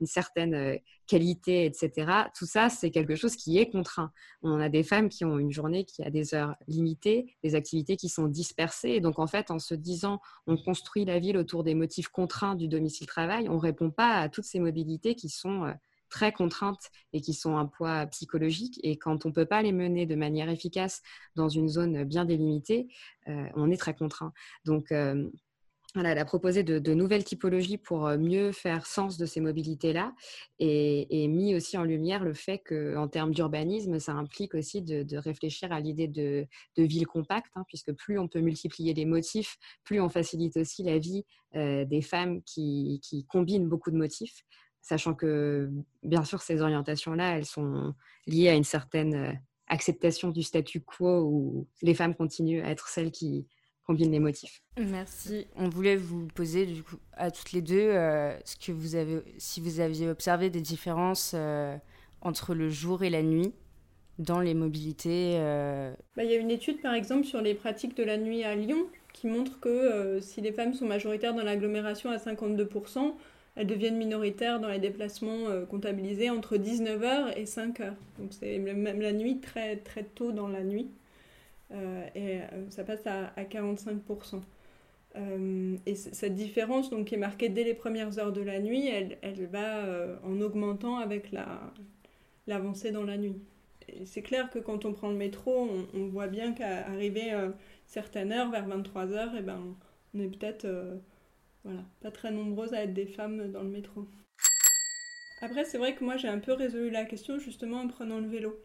une, 0.00 0.06
certaine 0.06 0.78
qualité, 1.06 1.66
etc. 1.66 2.10
Tout 2.36 2.46
ça, 2.46 2.68
c'est 2.68 2.90
quelque 2.90 3.16
chose 3.16 3.36
qui 3.36 3.58
est 3.58 3.70
contraint. 3.70 4.12
On 4.42 4.60
a 4.60 4.68
des 4.68 4.82
femmes 4.82 5.08
qui 5.08 5.24
ont 5.24 5.38
une 5.38 5.52
journée 5.52 5.84
qui 5.84 6.02
a 6.02 6.10
des 6.10 6.34
heures 6.34 6.54
limitées, 6.66 7.36
des 7.42 7.54
activités 7.54 7.96
qui 7.96 8.08
sont 8.08 8.26
dispersées. 8.26 8.90
Et 8.90 9.00
donc, 9.00 9.18
en 9.18 9.26
fait, 9.26 9.50
en 9.50 9.58
se 9.58 9.74
disant, 9.74 10.20
on 10.46 10.56
construit 10.56 11.04
la 11.04 11.18
ville 11.18 11.36
autour 11.36 11.64
des 11.64 11.74
motifs 11.74 12.08
contraints 12.08 12.54
du 12.54 12.68
domicile-travail, 12.68 13.48
on 13.48 13.58
répond 13.58 13.90
pas 13.90 14.18
à 14.18 14.28
toutes 14.28 14.44
ces 14.44 14.60
mobilités 14.60 15.14
qui 15.14 15.28
sont 15.28 15.64
euh, 15.64 15.72
très 16.14 16.30
contraintes 16.30 16.92
et 17.12 17.20
qui 17.20 17.34
sont 17.34 17.56
un 17.56 17.66
poids 17.66 18.06
psychologique. 18.06 18.78
Et 18.84 18.96
quand 18.96 19.26
on 19.26 19.30
ne 19.30 19.34
peut 19.34 19.46
pas 19.46 19.62
les 19.62 19.72
mener 19.72 20.06
de 20.06 20.14
manière 20.14 20.48
efficace 20.48 21.02
dans 21.34 21.48
une 21.48 21.68
zone 21.68 22.04
bien 22.04 22.24
délimitée, 22.24 22.86
euh, 23.26 23.46
on 23.56 23.68
est 23.72 23.76
très 23.76 23.96
contraint. 23.96 24.32
Donc, 24.64 24.92
euh, 24.92 25.28
elle 25.96 26.06
a 26.06 26.24
proposé 26.24 26.62
de, 26.62 26.94
nouvelles 26.94 27.24
typologies 27.24 27.78
pour 27.78 28.06
euh, 28.06 28.16
mieux 28.16 28.52
faire 28.52 28.86
sens 28.86 29.16
de 29.18 29.26
ces 29.26 29.40
mobilités-là 29.40 30.12
et, 30.60 31.26
mis 31.26 31.56
aussi 31.56 31.76
en 31.76 31.82
lumière 31.82 32.22
le 32.22 32.34
fait 32.34 32.58
qu'en 32.58 33.08
termes 33.08 33.34
d'urbanisme, 33.34 33.98
ça 33.98 34.12
implique 34.12 34.54
aussi 34.54 34.82
de, 34.82 35.16
réfléchir 35.16 35.72
à 35.72 35.80
l'idée 35.80 36.06
de, 36.06 36.46
ville 36.76 37.08
compacte, 37.08 37.50
hein, 37.56 37.64
puisque 37.66 37.92
plus 37.92 38.20
on 38.20 38.28
peut 38.28 38.40
multiplier 38.40 38.94
les 38.94 39.04
motifs, 39.04 39.56
plus 39.82 40.00
on 40.00 40.08
facilite 40.08 40.56
aussi 40.56 40.84
la 40.84 40.98
vie 40.98 41.24
des 41.54 42.02
femmes 42.02 42.42
qui, 42.42 43.00
combinent 43.28 43.68
beaucoup 43.68 43.92
de 43.92 43.96
motifs, 43.96 44.44
sachant 44.84 45.14
que 45.14 45.70
bien 46.02 46.24
sûr 46.24 46.42
ces 46.42 46.60
orientations-là, 46.60 47.38
elles 47.38 47.46
sont 47.46 47.94
liées 48.26 48.50
à 48.50 48.54
une 48.54 48.64
certaine 48.64 49.14
euh, 49.14 49.32
acceptation 49.66 50.28
du 50.28 50.42
statu 50.42 50.80
quo 50.80 51.22
où 51.22 51.66
les 51.82 51.94
femmes 51.94 52.14
continuent 52.14 52.62
à 52.62 52.68
être 52.68 52.88
celles 52.88 53.10
qui 53.10 53.46
combine 53.86 54.12
les 54.12 54.20
motifs. 54.20 54.62
Merci. 54.78 55.46
On 55.56 55.68
voulait 55.68 55.96
vous 55.96 56.26
poser 56.28 56.66
du 56.66 56.82
coup 56.82 56.96
à 57.14 57.30
toutes 57.30 57.52
les 57.52 57.62
deux 57.62 57.80
euh, 57.80 58.36
ce 58.44 58.56
que 58.56 58.72
vous 58.72 58.94
avez, 58.94 59.22
si 59.38 59.60
vous 59.60 59.80
aviez 59.80 60.08
observé 60.08 60.50
des 60.50 60.60
différences 60.60 61.32
euh, 61.34 61.76
entre 62.20 62.54
le 62.54 62.68
jour 62.68 63.02
et 63.02 63.10
la 63.10 63.22
nuit 63.22 63.52
dans 64.18 64.40
les 64.40 64.54
mobilités. 64.54 65.32
Euh. 65.36 65.94
Bah, 66.16 66.24
il 66.24 66.30
y 66.30 66.34
a 66.34 66.38
une 66.38 66.50
étude 66.50 66.80
par 66.82 66.94
exemple 66.94 67.24
sur 67.24 67.40
les 67.40 67.54
pratiques 67.54 67.96
de 67.96 68.04
la 68.04 68.18
nuit 68.18 68.44
à 68.44 68.54
Lyon 68.54 68.86
qui 69.12 69.28
montre 69.28 69.60
que 69.60 70.18
si 70.20 70.40
les 70.40 70.52
femmes 70.52 70.74
sont 70.74 70.86
majoritaires 70.86 71.34
dans 71.34 71.44
l'agglomération 71.44 72.10
à 72.10 72.16
52%, 72.16 73.14
elles 73.56 73.66
deviennent 73.66 73.96
minoritaires 73.96 74.60
dans 74.60 74.68
les 74.68 74.78
déplacements 74.78 75.46
comptabilisés 75.70 76.30
entre 76.30 76.56
19h 76.56 77.36
et 77.36 77.44
5h. 77.44 77.92
Donc 78.18 78.32
c'est 78.32 78.58
même 78.58 79.00
la 79.00 79.12
nuit 79.12 79.38
très 79.38 79.76
très 79.76 80.02
tôt 80.02 80.32
dans 80.32 80.48
la 80.48 80.64
nuit. 80.64 80.88
Euh, 81.72 82.06
et 82.14 82.40
euh, 82.40 82.70
ça 82.70 82.84
passe 82.84 83.06
à, 83.06 83.30
45%. 83.36 84.40
Euh, 85.16 85.76
et 85.86 85.94
cette 85.94 86.34
différence, 86.34 86.90
donc, 86.90 87.06
qui 87.06 87.14
est 87.14 87.18
marquée 87.18 87.48
dès 87.48 87.64
les 87.64 87.74
premières 87.74 88.18
heures 88.18 88.32
de 88.32 88.40
la 88.40 88.58
nuit, 88.60 88.88
elle, 88.88 89.46
va 89.46 89.84
en 90.24 90.40
augmentant 90.40 90.96
avec 90.96 91.30
l'avancée 92.46 92.90
dans 92.90 93.04
la 93.04 93.16
nuit. 93.16 93.36
C'est 94.06 94.22
clair 94.22 94.50
que 94.50 94.58
quand 94.58 94.84
on 94.86 94.92
prend 94.92 95.10
le 95.10 95.16
métro, 95.16 95.68
on, 95.94 96.06
voit 96.06 96.26
bien 96.26 96.52
qu'à 96.52 96.86
arriver 96.88 97.32
certaines 97.86 98.32
heures, 98.32 98.50
vers 98.50 98.66
23 98.66 99.12
heures, 99.12 99.34
et 99.34 99.38
eh 99.40 99.42
ben, 99.42 99.60
on 100.14 100.20
est 100.20 100.28
peut-être 100.28 100.66
voilà, 101.64 101.80
pas 102.00 102.10
très 102.10 102.30
nombreuses 102.30 102.74
à 102.74 102.82
être 102.82 102.94
des 102.94 103.06
femmes 103.06 103.50
dans 103.50 103.62
le 103.62 103.70
métro. 103.70 104.06
Après, 105.40 105.64
c'est 105.64 105.78
vrai 105.78 105.94
que 105.94 106.04
moi, 106.04 106.16
j'ai 106.16 106.28
un 106.28 106.38
peu 106.38 106.52
résolu 106.52 106.90
la 106.90 107.04
question 107.04 107.38
justement 107.38 107.80
en 107.80 107.88
prenant 107.88 108.18
le 108.20 108.28
vélo. 108.28 108.58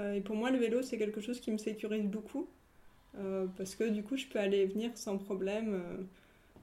Euh, 0.00 0.14
et 0.14 0.20
pour 0.20 0.36
moi, 0.36 0.50
le 0.50 0.58
vélo, 0.58 0.82
c'est 0.82 0.98
quelque 0.98 1.20
chose 1.20 1.40
qui 1.40 1.50
me 1.50 1.58
sécurise 1.58 2.06
beaucoup. 2.06 2.48
Euh, 3.18 3.46
parce 3.56 3.74
que 3.74 3.84
du 3.84 4.02
coup, 4.02 4.16
je 4.16 4.26
peux 4.26 4.38
aller 4.38 4.58
et 4.58 4.66
venir 4.66 4.90
sans 4.96 5.18
problème. 5.18 5.74
Euh, 5.74 6.02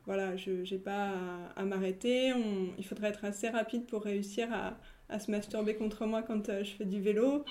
voilà, 0.06 0.36
je 0.36 0.70
n'ai 0.70 0.80
pas 0.80 1.14
à, 1.56 1.64
m'arrêter. 1.64 2.34
Il 2.78 2.86
faudrait 2.86 3.10
être 3.10 3.24
assez 3.26 3.50
rapide 3.50 3.86
pour 3.86 4.04
réussir 4.04 4.52
à, 4.52 4.78
à 5.10 5.20
se 5.20 5.30
masturber 5.30 5.76
contre 5.76 6.06
moi 6.06 6.24
quand 6.24 6.48
je 6.64 6.72
fais 6.72 6.86
du 6.86 7.02
vélo. 7.02 7.46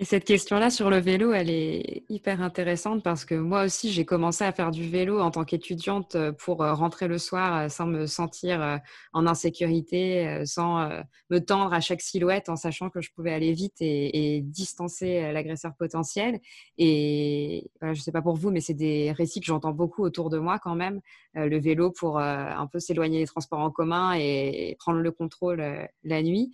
Et 0.00 0.04
cette 0.04 0.24
question-là 0.24 0.70
sur 0.70 0.90
le 0.90 0.98
vélo, 0.98 1.32
elle 1.32 1.50
est 1.50 2.02
hyper 2.08 2.42
intéressante 2.42 3.04
parce 3.04 3.24
que 3.24 3.36
moi 3.36 3.64
aussi, 3.64 3.92
j'ai 3.92 4.04
commencé 4.04 4.42
à 4.42 4.52
faire 4.52 4.72
du 4.72 4.88
vélo 4.88 5.20
en 5.20 5.30
tant 5.30 5.44
qu'étudiante 5.44 6.16
euh, 6.16 6.32
pour 6.32 6.62
euh, 6.62 6.74
rentrer 6.74 7.06
le 7.06 7.16
soir 7.16 7.56
euh, 7.56 7.68
sans 7.68 7.86
me 7.86 8.06
sentir 8.06 8.80
en 9.12 9.26
insécurité, 9.26 10.44
sans 10.46 10.88
me 11.30 11.38
tendre 11.38 11.72
à 11.72 11.80
chaque 11.80 12.00
silhouette 12.00 12.48
en 12.48 12.56
sachant 12.56 12.90
que 12.90 13.00
je 13.00 13.10
pouvais 13.14 13.32
aller 13.32 13.52
vite 13.52 13.76
et, 13.80 14.40
distancer 14.42 15.32
l'agresseur 15.32 15.72
potentiel. 15.78 16.40
Et 16.78 17.70
je 17.80 17.88
ne 17.88 17.94
sais 17.94 18.12
pas 18.12 18.22
pour 18.22 18.36
vous, 18.36 18.50
mais 18.50 18.60
c'est 18.60 18.74
des 18.74 19.12
récits 19.12 19.40
que 19.40 19.46
j'entends 19.46 19.72
beaucoup 19.72 20.02
autour 20.02 20.30
de 20.30 20.38
moi 20.38 20.58
quand 20.58 20.74
même. 20.74 21.00
Le 21.34 21.58
vélo 21.58 21.90
pour 21.90 22.18
un 22.18 22.66
peu 22.66 22.80
s'éloigner 22.80 23.20
des 23.20 23.26
transports 23.26 23.60
en 23.60 23.70
commun 23.70 24.14
et 24.14 24.76
prendre 24.78 24.98
le 24.98 25.10
contrôle 25.10 25.88
la 26.02 26.22
nuit. 26.22 26.52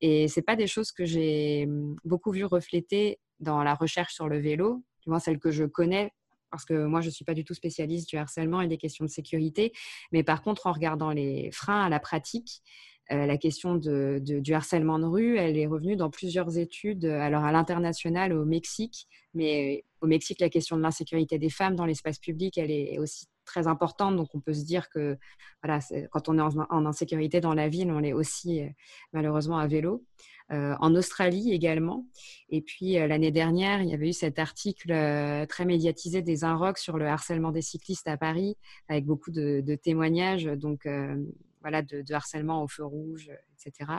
Et 0.00 0.28
c'est 0.28 0.42
pas 0.42 0.56
des 0.56 0.66
choses 0.66 0.92
que 0.92 1.04
j'ai 1.04 1.66
mmh, 1.66 1.96
beaucoup 2.04 2.32
vu 2.32 2.44
refléter 2.44 3.18
dans 3.38 3.62
la 3.62 3.74
recherche 3.74 4.14
sur 4.14 4.28
le 4.28 4.38
vélo, 4.38 4.82
du 5.02 5.10
moins 5.10 5.18
celle 5.18 5.38
que 5.38 5.50
je 5.50 5.64
connais, 5.64 6.12
parce 6.50 6.64
que 6.64 6.84
moi 6.84 7.00
je 7.00 7.10
suis 7.10 7.24
pas 7.24 7.34
du 7.34 7.44
tout 7.44 7.54
spécialiste 7.54 8.08
du 8.08 8.16
harcèlement 8.16 8.60
et 8.60 8.68
des 8.68 8.78
questions 8.78 9.04
de 9.04 9.10
sécurité. 9.10 9.72
Mais 10.12 10.22
par 10.22 10.42
contre, 10.42 10.66
en 10.66 10.72
regardant 10.72 11.10
les 11.10 11.50
freins 11.52 11.84
à 11.84 11.88
la 11.88 12.00
pratique, 12.00 12.62
euh, 13.12 13.26
la 13.26 13.38
question 13.38 13.76
du 13.76 14.54
harcèlement 14.54 14.98
de 14.98 15.06
rue, 15.06 15.36
elle 15.36 15.58
est 15.58 15.66
revenue 15.66 15.96
dans 15.96 16.10
plusieurs 16.10 16.58
études, 16.58 17.04
alors 17.04 17.44
à 17.44 17.50
l'international, 17.50 18.32
au 18.32 18.44
Mexique, 18.44 19.08
mais 19.34 19.84
au 20.00 20.06
Mexique, 20.06 20.40
la 20.40 20.48
question 20.48 20.76
de 20.76 20.82
l'insécurité 20.82 21.38
des 21.38 21.50
femmes 21.50 21.74
dans 21.74 21.86
l'espace 21.86 22.18
public, 22.18 22.56
elle 22.56 22.70
est 22.70 22.98
aussi 22.98 23.26
très 23.50 23.66
importante. 23.66 24.16
Donc, 24.16 24.28
on 24.34 24.40
peut 24.40 24.54
se 24.54 24.64
dire 24.64 24.88
que 24.90 25.18
voilà, 25.62 25.80
quand 26.10 26.28
on 26.28 26.38
est 26.38 26.42
en, 26.70 26.86
insécurité 26.86 27.40
dans 27.40 27.54
la 27.54 27.68
ville, 27.68 27.90
on 27.90 28.02
est 28.02 28.12
aussi 28.12 28.62
malheureusement 29.12 29.58
à 29.58 29.66
vélo. 29.66 30.04
en 30.50 30.94
Australie 30.94 31.52
également. 31.52 32.06
Et 32.48 32.60
puis 32.60 32.94
l'année 32.94 33.32
dernière, 33.32 33.82
il 33.82 33.88
y 33.88 33.94
avait 33.94 34.08
eu 34.08 34.12
cet 34.12 34.38
article 34.38 34.92
très 35.48 35.64
médiatisé 35.64 36.22
des 36.22 36.44
Inrocks 36.44 36.78
sur 36.78 36.96
le 36.96 37.06
harcèlement 37.06 37.52
des 37.52 37.62
cyclistes 37.62 38.08
à 38.08 38.16
Paris, 38.16 38.56
avec 38.88 39.04
beaucoup 39.04 39.30
de, 39.30 39.74
témoignages. 39.82 40.44
Donc, 40.44 40.88
voilà, 41.60 41.82
de, 41.82 42.14
harcèlement 42.14 42.62
au 42.62 42.68
feu 42.68 42.84
rouge, 42.84 43.30
etc. 43.54 43.90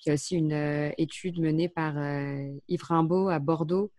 Il 0.00 0.08
y 0.08 0.10
a 0.10 0.14
aussi 0.14 0.36
une 0.36 0.92
étude 0.98 1.40
menée 1.40 1.68
par 1.68 1.94
Yves 2.68 2.84
Rimbaud 2.84 3.28
à 3.28 3.38
Bordeaux 3.38 3.90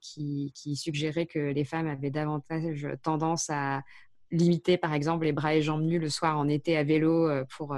qui, 0.00 0.76
suggérait 0.76 1.26
que 1.26 1.38
les 1.38 1.64
femmes 1.64 1.88
avaient 1.88 2.10
davantage 2.10 2.88
tendance 3.02 3.50
à 3.50 3.82
limiter, 4.30 4.76
par 4.76 4.94
exemple, 4.94 5.24
les 5.24 5.32
bras 5.32 5.54
et 5.54 5.62
jambes 5.62 5.82
nus 5.82 5.98
le 5.98 6.08
soir 6.08 6.38
en 6.38 6.48
été 6.48 6.76
à 6.76 6.84
vélo 6.84 7.28
pour 7.56 7.76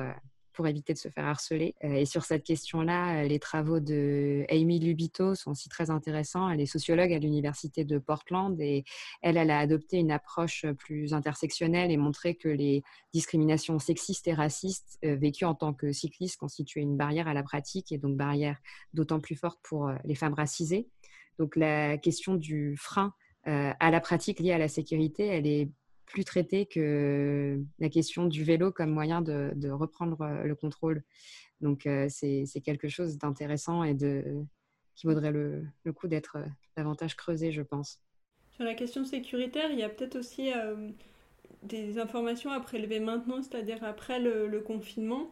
pour 0.59 0.67
éviter 0.67 0.93
de 0.93 0.99
se 0.99 1.09
faire 1.09 1.25
harceler. 1.25 1.77
Euh, 1.85 1.93
et 1.93 2.05
sur 2.05 2.25
cette 2.25 2.43
question-là, 2.43 3.23
euh, 3.23 3.29
les 3.29 3.39
travaux 3.39 3.79
de 3.79 4.45
Amy 4.49 4.81
Lubito 4.81 5.37
sont 5.37 5.53
aussi 5.53 5.69
très 5.69 5.89
intéressants. 5.89 6.51
Elle 6.51 6.61
est 6.61 6.67
sociologue 6.67 7.13
à 7.13 7.19
l'université 7.21 7.85
de 7.85 7.99
Portland 7.99 8.61
et 8.61 8.83
elle, 9.23 9.37
elle 9.37 9.53
a 9.53 9.61
adopté 9.61 9.99
une 9.99 10.11
approche 10.11 10.67
plus 10.77 11.15
intersectionnelle 11.15 11.93
et 11.93 11.97
montré 11.97 12.35
que 12.35 12.49
les 12.49 12.83
discriminations 13.15 13.79
sexistes 13.79 14.27
et 14.27 14.35
racistes 14.35 14.99
euh, 15.05 15.15
vécues 15.15 15.45
en 15.45 15.55
tant 15.55 15.73
que 15.73 15.93
cycliste 15.93 16.39
constituaient 16.39 16.81
une 16.81 16.97
barrière 16.97 17.29
à 17.29 17.35
la 17.35 17.45
pratique 17.45 17.93
et 17.93 17.99
donc 17.99 18.17
barrière 18.17 18.59
d'autant 18.95 19.21
plus 19.21 19.37
forte 19.37 19.61
pour 19.63 19.93
les 20.03 20.17
femmes 20.17 20.35
racisées. 20.35 20.89
Donc 21.39 21.55
la 21.55 21.99
question 21.99 22.35
du 22.35 22.77
frein 22.77 23.13
à 23.45 23.91
la 23.91 24.01
pratique 24.01 24.41
liée 24.41 24.53
à 24.53 24.59
la 24.59 24.69
sécurité, 24.69 25.25
elle 25.25 25.47
est 25.47 25.71
plus 26.09 26.25
traité 26.25 26.67
que 26.67 27.61
la 27.79 27.89
question 27.89 28.27
du 28.27 28.43
vélo 28.43 28.73
comme 28.73 28.91
moyen 28.91 29.21
de, 29.23 29.71
reprendre 29.71 30.21
euh, 30.23 30.45
le 30.45 30.55
contrôle. 30.55 31.03
Donc, 31.61 31.87
euh, 31.87 32.07
c'est 32.09 32.61
quelque 32.65 32.89
chose 32.89 33.19
d'intéressant 33.19 33.85
et 33.85 33.97
qui 34.95 35.07
vaudrait 35.07 35.31
le, 35.31 35.65
coup 35.95 36.09
d'être 36.09 36.37
euh, 36.37 36.47
davantage 36.77 37.17
creusé, 37.17 37.53
je 37.53 37.63
pense. 37.63 38.01
Sur 38.55 38.65
la 38.65 38.75
question 38.75 39.05
sécuritaire, 39.05 39.71
il 39.71 39.79
y 39.79 39.85
a 39.85 39.89
peut-être 39.89 40.17
aussi 40.17 40.51
des 41.63 42.01
informations 42.01 42.51
à 42.51 42.59
prélever 42.59 42.99
maintenant, 42.99 43.41
c'est-à-dire 43.41 43.85
après 43.85 44.19
le, 44.19 44.61
confinement. 44.61 45.31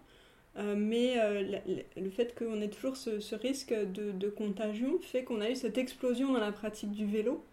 mais 0.56 1.16
le 1.96 2.10
fait 2.10 2.38
qu'on 2.38 2.60
ait 2.60 2.68
toujours 2.68 2.96
ce, 2.96 3.34
risque 3.34 3.74
de, 3.74 4.28
contagion 4.28 5.00
fait 5.00 5.24
qu'on 5.24 5.40
a 5.40 5.50
eu 5.50 5.56
cette 5.56 5.76
explosion 5.76 6.34
dans 6.34 6.38
la 6.38 6.52
pratique 6.52 6.92
du 6.92 7.04
vélo. 7.04 7.44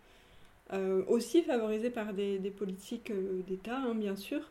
Euh, 0.73 1.03
aussi 1.07 1.43
favorisé 1.43 1.91
par 1.91 2.13
des, 2.13 2.39
politiques 2.57 3.11
euh, 3.11 3.41
d'État, 3.47 3.77
hein, 3.77 3.93
bien 3.93 4.15
sûr. 4.15 4.41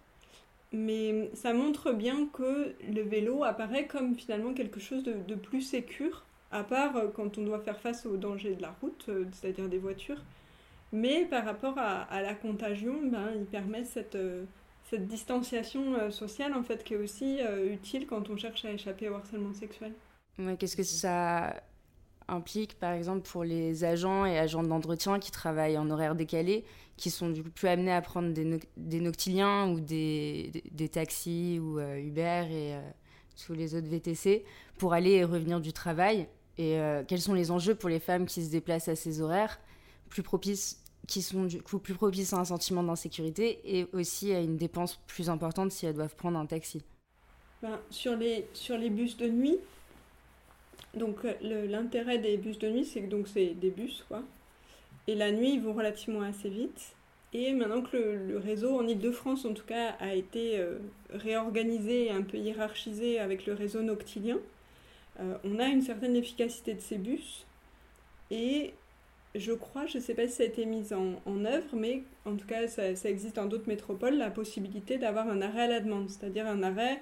Mais 0.73 1.31
ça 1.35 1.53
montre 1.53 1.93
bien 1.93 2.29
que 2.33 2.75
le 2.89 3.03
vélo 3.03 3.45
apparaît 3.45 3.87
comme 3.87 4.15
finalement 4.15 4.55
quelque 4.55 4.81
chose 4.81 5.03
de, 5.03 5.35
plus 5.35 5.63
sécure, 5.63 6.25
à 6.51 6.63
part 6.63 6.97
euh, 6.97 7.09
quand 7.15 7.39
on 7.39 7.43
doit 7.43 7.61
faire 7.61 7.81
face 7.81 8.07
aux 8.07 8.17
dangers 8.17 8.55
de 8.55 8.63
la 8.63 8.75
route, 8.81 9.11
c'est-à-dire 9.33 9.69
des 9.69 9.79
voitures. 9.79 10.23
Mais 10.93 11.25
par 11.25 11.45
rapport 11.45 11.77
à, 11.79 12.23
la 12.23 12.35
contagion, 12.35 12.95
ben, 13.05 13.31
il 13.35 13.47
permet 13.47 13.85
cette, 13.85 14.17
distanciation 14.93 16.11
sociale 16.11 16.53
en 16.53 16.63
fait 16.63 16.85
qui 16.85 16.93
est 16.93 16.99
aussi 16.99 17.39
utile 17.65 18.07
quand 18.07 18.29
on 18.29 18.37
cherche 18.37 18.67
à 18.67 18.73
échapper 18.73 19.09
au 19.09 19.15
harcèlement 19.15 19.55
sexuel. 19.55 19.95
Qu'est-ce 20.59 20.77
que 20.77 20.83
ça 20.83 21.55
implique, 22.29 22.79
par 22.79 22.93
exemple, 22.93 23.29
pour 23.29 23.45
les 23.45 23.85
agents 23.85 24.25
et 24.25 24.39
agents 24.39 24.63
d'entretien 24.63 25.19
qui 25.19 25.31
travaillent 25.31 25.79
en 25.79 25.91
horaire 25.91 26.15
décalé, 26.15 26.65
qui 26.97 27.11
sont 27.11 27.31
du 27.31 27.43
coup 27.43 27.51
plus 27.51 27.69
amenés 27.69 27.93
à 27.93 28.03
prendre 28.03 28.33
des, 28.33 29.01
noctiliens 29.01 29.69
ou 29.69 29.81
des, 29.81 30.53
des, 30.71 30.89
taxis 30.89 31.59
ou 31.61 31.79
euh, 31.79 31.99
Uber 31.99 32.47
et 32.51 32.75
euh, 32.75 32.81
tous 33.45 33.55
les 33.55 33.75
autres 33.75 33.89
VTC 33.89 34.45
pour 34.79 34.93
aller 34.93 35.13
et 35.13 35.25
revenir 35.25 35.61
du 35.61 35.73
travail. 35.73 36.29
Et 36.59 36.79
euh, 36.79 37.03
quels 37.07 37.21
sont 37.21 37.35
les 37.35 37.51
enjeux 37.51 37.75
pour 37.75 37.89
les 37.89 37.99
femmes 37.99 38.27
qui 38.27 38.45
se 38.45 38.51
déplacent 38.51 38.89
à 38.89 38.97
ces 38.97 39.21
horaires 39.21 39.59
plus 40.09 40.23
propices 40.23 40.83
qui 41.09 41.23
sont 41.23 41.45
du 41.45 41.61
coup 41.61 41.79
plus 41.79 41.95
propices 41.95 42.33
à 42.33 42.39
un 42.39 42.45
sentiment 42.45 42.83
d'insécurité 42.83 43.61
et 43.65 43.87
aussi 43.93 44.33
à 44.33 44.41
une 44.41 44.57
dépense 44.57 45.01
plus 45.07 45.31
importante 45.31 45.73
si 45.73 45.87
elles 45.87 45.95
doivent 45.95 46.15
prendre 46.15 46.39
un 46.39 46.47
taxi? 46.47 46.83
Ben, 47.63 47.79
sur, 47.91 48.17
les, 48.17 48.49
sur 48.53 48.77
les 48.77 48.91
bus 48.91 49.17
de 49.17 49.29
nuit, 49.29 49.59
donc 50.95 51.25
euh, 51.25 51.67
l'intérêt 51.69 52.19
des 52.19 52.37
bus 52.37 52.59
de 52.59 52.69
nuit, 52.69 52.85
c'est 52.85 53.03
que 53.03 53.09
donc 53.09 53.29
c'est 53.29 53.55
des 53.55 53.71
bus, 53.71 54.05
quoi. 54.09 54.23
Et 55.09 55.15
la 55.15 55.33
nuit, 55.33 55.55
ils 55.55 55.61
vont 55.61 55.73
relativement 55.73 56.23
assez 56.23 56.49
vite. 56.49 56.95
Et 57.35 57.53
maintenant 57.55 57.83
que 57.83 57.97
le, 57.97 58.39
réseau 58.39 58.79
en 58.79 58.87
Ile-de-France, 58.87 59.45
en 59.47 59.55
tout 59.55 59.65
cas, 59.65 59.97
a 60.01 60.15
été 60.15 60.59
euh, 60.59 60.79
réorganisé 61.11 62.07
et 62.07 62.11
un 62.11 62.23
peu 62.23 62.37
hiérarchisé 62.37 63.19
avec 63.19 63.47
le 63.47 63.55
réseau 63.55 63.83
noctilien, 63.83 64.39
euh, 65.21 65.37
on 65.45 65.59
a 65.59 65.67
une 65.67 65.83
certaine 65.83 66.15
efficacité 66.15 66.75
de 66.75 66.81
ces 66.81 66.99
bus. 66.99 67.47
Et 68.31 68.75
je 69.35 69.53
crois, 69.53 69.87
je 69.87 69.99
ne 69.99 70.03
sais 70.03 70.15
pas 70.15 70.27
si 70.27 70.35
ça 70.35 70.43
a 70.43 70.47
été 70.47 70.67
mis 70.67 70.93
en, 70.93 71.45
œuvre, 71.45 71.75
mais 71.75 72.03
en 72.27 72.37
tout 72.37 72.47
cas, 72.47 72.69
ça, 72.69 72.91
existe 73.09 73.37
dans 73.37 73.47
d'autres 73.47 73.69
métropoles, 73.69 74.17
la 74.17 74.31
possibilité 74.31 74.99
d'avoir 74.99 75.29
un 75.29 75.41
arrêt 75.41 75.63
à 75.63 75.69
la 75.69 75.81
demande, 75.81 76.11
c'est-à-dire 76.11 76.47
un 76.47 76.63
arrêt, 76.63 77.01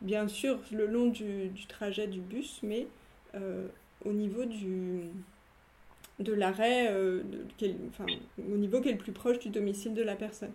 bien 0.00 0.28
sûr, 0.28 0.60
le 0.70 0.86
long 0.86 1.06
du, 1.06 1.50
trajet 1.68 2.06
du 2.06 2.20
bus, 2.20 2.60
mais 2.62 2.86
au 4.04 4.12
niveau 4.12 4.44
du, 4.44 5.10
de 6.18 6.32
l'arrêt, 6.32 6.88
euh, 6.90 7.22
au 8.38 8.56
niveau 8.56 8.80
qui 8.80 8.88
est 8.88 8.92
le 8.92 8.98
plus 8.98 9.12
proche 9.12 9.38
du 9.38 9.50
domicile 9.50 9.94
de 9.94 10.02
la 10.02 10.16
personne. 10.16 10.52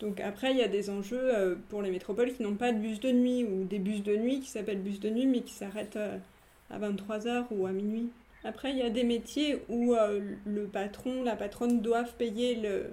Donc 0.00 0.20
après, 0.20 0.52
il 0.52 0.58
y 0.58 0.62
a 0.62 0.68
des 0.68 0.90
enjeux 0.90 1.34
euh, 1.34 1.56
pour 1.68 1.82
les 1.82 1.90
métropoles 1.90 2.32
qui 2.32 2.42
n'ont 2.42 2.54
pas 2.54 2.72
de 2.72 2.78
bus 2.78 3.00
de 3.00 3.10
nuit 3.10 3.44
ou 3.44 3.64
des 3.64 3.80
bus 3.80 4.02
de 4.02 4.16
nuit 4.16 4.40
qui 4.40 4.48
s'appellent 4.48 4.82
bus 4.82 5.00
de 5.00 5.10
nuit 5.10 5.26
mais 5.26 5.40
qui 5.40 5.52
s'arrêtent 5.52 5.98
à 6.70 6.78
23h 6.78 7.46
ou 7.50 7.66
à 7.66 7.72
minuit. 7.72 8.10
Après, 8.44 8.70
il 8.70 8.78
y 8.78 8.82
a 8.82 8.90
des 8.90 9.02
métiers 9.02 9.62
où 9.68 9.96
le 10.46 10.64
patron, 10.66 11.24
la 11.24 11.34
patronne 11.34 11.80
doivent 11.80 12.14
payer 12.14 12.54
le, 12.54 12.86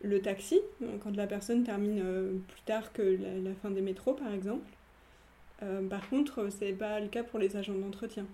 le 0.00 0.22
taxi 0.22 0.58
quand 1.02 1.14
la 1.14 1.26
personne 1.26 1.64
termine 1.64 2.02
plus 2.48 2.62
tard 2.62 2.90
que 2.94 3.02
la, 3.02 3.54
fin 3.62 3.70
des 3.70 3.82
métros, 3.82 4.14
par 4.14 4.32
exemple. 4.32 4.64
Euh, 5.62 5.86
par 5.88 6.08
contre, 6.08 6.48
ce 6.50 6.64
n'est 6.64 6.72
pas 6.72 7.00
le 7.00 7.08
cas 7.08 7.22
pour 7.22 7.38
les 7.38 7.56
agents 7.56 7.74
d'entretien. 7.74 8.26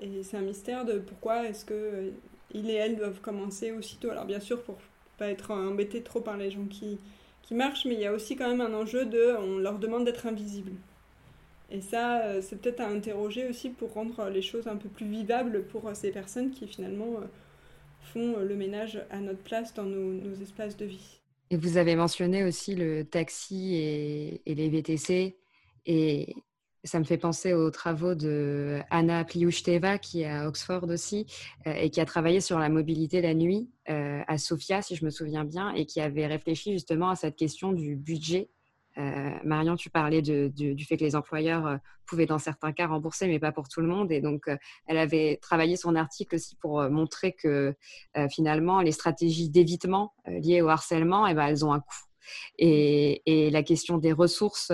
Et 0.00 0.22
c'est 0.22 0.36
un 0.36 0.42
mystère 0.42 0.84
de 0.84 0.98
pourquoi 0.98 1.46
est-ce 1.46 1.64
que 1.64 1.74
euh, 1.74 2.10
et 2.54 2.72
elles 2.72 2.96
doivent 2.96 3.20
commencer 3.20 3.70
aussitôt. 3.72 4.10
Alors 4.10 4.24
bien 4.24 4.40
sûr, 4.40 4.62
pour 4.62 4.76
pas 5.18 5.28
être 5.28 5.52
embêté 5.52 6.02
trop 6.02 6.20
par 6.20 6.36
les 6.36 6.50
gens 6.50 6.64
qui, 6.64 6.98
qui 7.42 7.54
marchent, 7.54 7.84
mais 7.84 7.94
il 7.94 8.00
y 8.00 8.06
a 8.06 8.12
aussi 8.12 8.34
quand 8.36 8.48
même 8.48 8.60
un 8.60 8.74
enjeu 8.74 9.04
de, 9.04 9.36
on 9.38 9.58
leur 9.58 9.78
demande 9.78 10.04
d'être 10.04 10.26
invisibles. 10.26 10.72
Et 11.70 11.80
ça, 11.80 12.22
euh, 12.22 12.42
c'est 12.42 12.60
peut-être 12.60 12.80
à 12.80 12.88
interroger 12.88 13.46
aussi 13.46 13.68
pour 13.68 13.92
rendre 13.92 14.28
les 14.30 14.42
choses 14.42 14.66
un 14.66 14.76
peu 14.76 14.88
plus 14.88 15.06
vivables 15.06 15.62
pour 15.64 15.88
ces 15.94 16.10
personnes 16.10 16.50
qui 16.50 16.66
finalement 16.66 17.20
font 18.12 18.38
le 18.40 18.56
ménage 18.56 19.00
à 19.10 19.20
notre 19.20 19.42
place 19.42 19.74
dans 19.74 19.84
nos, 19.84 20.34
espaces 20.42 20.76
de 20.76 20.86
vie. 20.86 21.20
Et 21.50 21.56
vous 21.56 21.76
avez 21.76 21.94
mentionné 21.94 22.42
aussi 22.42 22.74
le 22.74 23.04
taxi 23.04 23.74
et, 23.76 24.40
et 24.46 24.54
les 24.54 24.68
VTC. 24.68 25.39
Et 25.86 26.34
ça 26.84 26.98
me 26.98 27.04
fait 27.04 27.18
penser 27.18 27.52
aux 27.52 27.70
travaux 27.70 28.14
de 28.14 28.80
Anna 28.90 29.24
Pliouchteva, 29.24 29.98
qui 29.98 30.22
est 30.22 30.30
à 30.30 30.48
Oxford 30.48 30.84
aussi, 30.88 31.26
euh, 31.66 31.72
et 31.74 31.90
qui 31.90 32.00
a 32.00 32.04
travaillé 32.04 32.40
sur 32.40 32.58
la 32.58 32.68
mobilité 32.68 33.20
la 33.20 33.34
nuit 33.34 33.68
euh, 33.88 34.22
à 34.26 34.38
Sofia, 34.38 34.82
si 34.82 34.96
je 34.96 35.04
me 35.04 35.10
souviens 35.10 35.44
bien, 35.44 35.72
et 35.74 35.84
qui 35.84 36.00
avait 36.00 36.26
réfléchi 36.26 36.72
justement 36.72 37.10
à 37.10 37.16
cette 37.16 37.36
question 37.36 37.72
du 37.72 37.96
budget. 37.96 38.48
Euh, 38.98 39.30
Marion, 39.44 39.76
tu 39.76 39.88
parlais 39.88 40.20
du 40.22 40.84
fait 40.84 40.96
que 40.96 41.04
les 41.04 41.14
employeurs 41.14 41.78
pouvaient 42.06 42.26
dans 42.26 42.38
certains 42.38 42.72
cas 42.72 42.88
rembourser, 42.88 43.28
mais 43.28 43.38
pas 43.38 43.52
pour 43.52 43.68
tout 43.68 43.80
le 43.80 43.86
monde. 43.86 44.10
Et 44.10 44.20
donc, 44.20 44.50
elle 44.86 44.98
avait 44.98 45.38
travaillé 45.40 45.76
son 45.76 45.94
article 45.94 46.34
aussi 46.34 46.56
pour 46.56 46.82
montrer 46.90 47.32
que 47.32 47.74
finalement, 48.30 48.80
les 48.80 48.90
stratégies 48.90 49.48
d'évitement 49.48 50.12
liées 50.26 50.60
au 50.60 50.68
harcèlement, 50.68 51.26
eh 51.28 51.34
ben, 51.34 51.46
elles 51.46 51.64
ont 51.64 51.72
un 51.72 51.80
coût. 51.80 52.04
Et, 52.58 53.22
et 53.26 53.50
la 53.50 53.62
question 53.62 53.96
des 53.96 54.12
ressources 54.12 54.72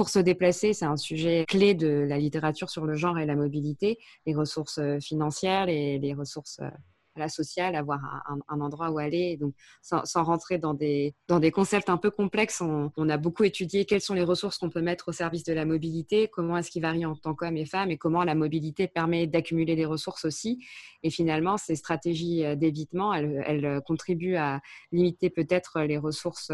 pour 0.00 0.08
se 0.08 0.18
déplacer, 0.18 0.72
c'est 0.72 0.86
un 0.86 0.96
sujet 0.96 1.44
clé 1.46 1.74
de 1.74 1.86
la 1.86 2.16
littérature 2.16 2.70
sur 2.70 2.86
le 2.86 2.94
genre 2.94 3.18
et 3.18 3.26
la 3.26 3.36
mobilité, 3.36 3.98
les 4.24 4.34
ressources 4.34 4.78
euh, 4.78 4.98
financières, 4.98 5.66
les, 5.66 5.98
les 5.98 6.14
ressources 6.14 6.58
euh, 6.62 6.70
la 7.16 7.28
sociale, 7.28 7.76
avoir 7.76 8.00
un, 8.48 8.60
endroit 8.62 8.90
où 8.90 8.96
aller. 8.96 9.36
Donc, 9.36 9.52
sans, 9.82 10.24
rentrer 10.24 10.56
dans 10.56 10.72
des, 10.72 11.14
concepts 11.52 11.90
un 11.90 11.98
peu 11.98 12.10
complexes, 12.10 12.62
on, 12.62 13.08
a 13.10 13.16
beaucoup 13.18 13.44
étudié 13.44 13.84
quelles 13.84 14.00
sont 14.00 14.14
les 14.14 14.22
ressources 14.22 14.56
qu'on 14.56 14.70
peut 14.70 14.80
mettre 14.80 15.08
au 15.08 15.12
service 15.12 15.44
de 15.44 15.52
la 15.52 15.66
mobilité, 15.66 16.28
comment 16.28 16.56
est-ce 16.56 16.70
qu'ils 16.70 16.80
varient 16.80 17.04
en 17.04 17.14
tant 17.14 17.34
qu'hommes 17.34 17.58
et 17.58 17.66
femmes, 17.66 17.90
et 17.90 17.98
comment 17.98 18.24
la 18.24 18.34
mobilité 18.34 18.88
permet 18.88 19.26
d'accumuler 19.26 19.76
des 19.76 19.84
ressources 19.84 20.24
aussi. 20.24 20.64
Et 21.02 21.10
finalement, 21.10 21.58
ces 21.58 21.76
stratégies 21.76 22.42
euh, 22.46 22.56
d'évitement, 22.56 23.12
elles, 23.12 23.82
contribuent 23.86 24.36
à 24.36 24.62
limiter 24.92 25.28
peut-être 25.28 25.82
les 25.82 25.98
ressources 25.98 26.50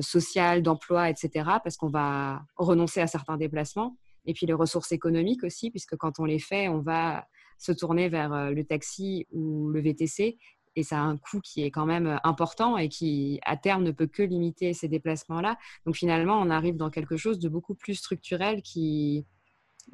social, 0.00 0.62
d'emploi, 0.62 1.10
etc., 1.10 1.30
parce 1.62 1.76
qu'on 1.76 1.90
va 1.90 2.42
renoncer 2.56 3.00
à 3.00 3.06
certains 3.06 3.36
déplacements. 3.36 3.96
Et 4.26 4.34
puis 4.34 4.46
les 4.46 4.52
ressources 4.52 4.92
économiques 4.92 5.44
aussi, 5.44 5.70
puisque 5.70 5.96
quand 5.96 6.18
on 6.18 6.24
les 6.24 6.40
fait, 6.40 6.68
on 6.68 6.80
va 6.80 7.26
se 7.58 7.72
tourner 7.72 8.08
vers 8.08 8.32
euh, 8.32 8.50
le 8.50 8.64
taxi 8.64 9.26
ou 9.30 9.70
le 9.70 9.80
VTC 9.80 10.38
et 10.78 10.82
ça 10.82 10.98
a 10.98 11.02
un 11.02 11.16
coût 11.16 11.40
qui 11.40 11.62
est 11.62 11.70
quand 11.70 11.86
même 11.86 12.20
important 12.22 12.76
et 12.76 12.90
qui, 12.90 13.40
à 13.46 13.56
terme, 13.56 13.82
ne 13.82 13.92
peut 13.92 14.06
que 14.06 14.22
limiter 14.22 14.74
ces 14.74 14.88
déplacements-là. 14.88 15.56
Donc 15.86 15.96
finalement, 15.96 16.38
on 16.38 16.50
arrive 16.50 16.76
dans 16.76 16.90
quelque 16.90 17.16
chose 17.16 17.38
de 17.38 17.48
beaucoup 17.48 17.74
plus 17.74 17.94
structurel 17.94 18.60
qui, 18.60 19.24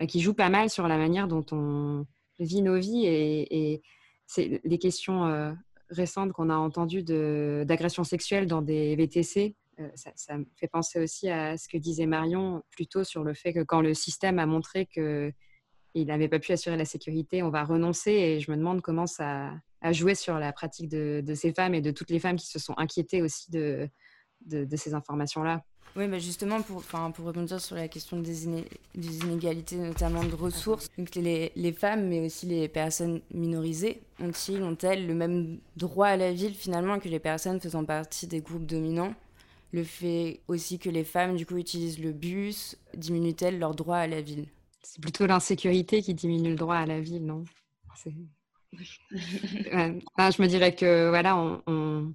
qui 0.09 0.20
joue 0.20 0.34
pas 0.34 0.49
mal 0.49 0.70
sur 0.70 0.88
la 0.88 0.99
manière 0.99 1.28
dont 1.28 1.47
on 1.53 2.05
vit 2.40 2.62
nos 2.62 2.80
vies 2.80 3.07
et, 3.07 3.80
c'est 4.26 4.61
les 4.64 4.78
questions 4.78 5.55
récentes 5.90 6.32
qu'on 6.32 6.49
a 6.49 6.57
entendues 6.57 7.03
d'agression 7.03 8.03
sexuelle 8.03 8.47
dans 8.47 8.62
des 8.62 8.97
VTC. 8.97 9.55
Ça, 9.95 10.11
ça, 10.14 10.39
me 10.39 10.47
fait 10.57 10.68
penser 10.68 11.01
aussi 11.01 11.28
à 11.28 11.57
ce 11.57 11.68
que 11.68 11.76
disait 11.76 12.07
Marion 12.07 12.62
plutôt 12.70 13.05
sur 13.05 13.24
le 13.24 13.35
fait 13.35 13.53
que 13.53 13.62
quand 13.62 13.80
le 13.80 13.95
système 13.95 14.39
a 14.39 14.47
montré 14.47 14.87
que 14.87 15.33
il 15.95 16.07
n'avait 16.07 16.28
pas 16.28 16.39
pu 16.39 16.53
assurer 16.53 16.76
la 16.76 16.85
sécurité, 16.85 17.43
on 17.43 17.51
va 17.51 17.64
renoncer. 17.64 18.12
Et 18.12 18.41
je 18.41 18.51
me 18.51 18.57
demande 18.57 18.80
comment 18.80 19.07
ça 19.07 19.53
a 19.80 19.93
joué 19.93 20.14
sur 20.14 20.39
la 20.39 20.53
pratique 20.53 20.89
de, 20.89 21.22
ces 21.35 21.53
femmes 21.53 21.74
et 21.74 21.80
de 21.80 21.91
toutes 21.91 22.11
les 22.11 22.18
femmes 22.18 22.37
qui 22.37 22.47
se 22.47 22.59
sont 22.59 22.74
inquiétées 22.76 23.22
aussi 23.22 23.51
de, 23.51 23.89
de, 24.47 24.76
ces 24.76 24.95
informations-là. 24.95 25.62
Oui, 25.95 26.09
mais 26.09 26.20
justement, 26.20 26.62
pour, 26.62 26.83
pour 26.83 27.26
rebondir 27.26 27.61
sur 27.61 27.76
la 27.76 27.87
question 27.89 28.18
des, 28.18 28.47
inégalités, 28.97 29.76
notamment 29.76 30.24
de 30.24 30.35
ressources, 30.35 30.89
donc 30.97 31.14
les, 31.16 31.53
les, 31.55 31.72
femmes, 31.72 32.09
mais 32.09 32.24
aussi 32.24 32.47
les 32.47 32.68
personnes 32.68 33.20
minorisées, 33.35 34.01
ont-ils, 34.18 34.62
ont-elles 34.62 35.07
le 35.07 35.14
même 35.14 35.59
droit 35.76 36.07
à 36.07 36.16
la 36.16 36.33
ville 36.33 36.55
finalement 36.55 36.99
que 36.99 37.11
les 37.11 37.18
personnes 37.18 37.61
faisant 37.61 37.85
partie 37.85 38.26
des 38.26 38.41
groupes 38.41 38.64
dominants? 38.64 39.14
Le 39.73 39.85
fait 39.85 40.43
aussi 40.49 40.79
que 40.79 40.91
les 40.91 41.05
femmes, 41.05 41.37
du 41.37 41.47
coup, 41.47 41.57
utilisent 41.57 41.99
le 41.99 42.12
bus, 42.12 42.77
diminue-t-elle 42.95 43.59
leur 43.59 43.75
droit 43.75 43.97
à 43.97 44.07
la 44.07 44.20
ville? 44.20 44.47
C'est 44.83 45.01
plutôt 45.01 45.27
l'insécurité 45.27 46.03
qui 46.03 46.12
diminue 46.14 46.51
le 46.51 46.57
droit 46.57 46.77
à 46.77 46.87
la 46.87 47.01
ville, 47.01 47.25
non? 47.25 47.45
Je 48.73 50.43
me 50.43 50.47
dirais 50.47 50.75
que 50.75 51.09
voilà, 51.09 51.37
on, 51.66 52.12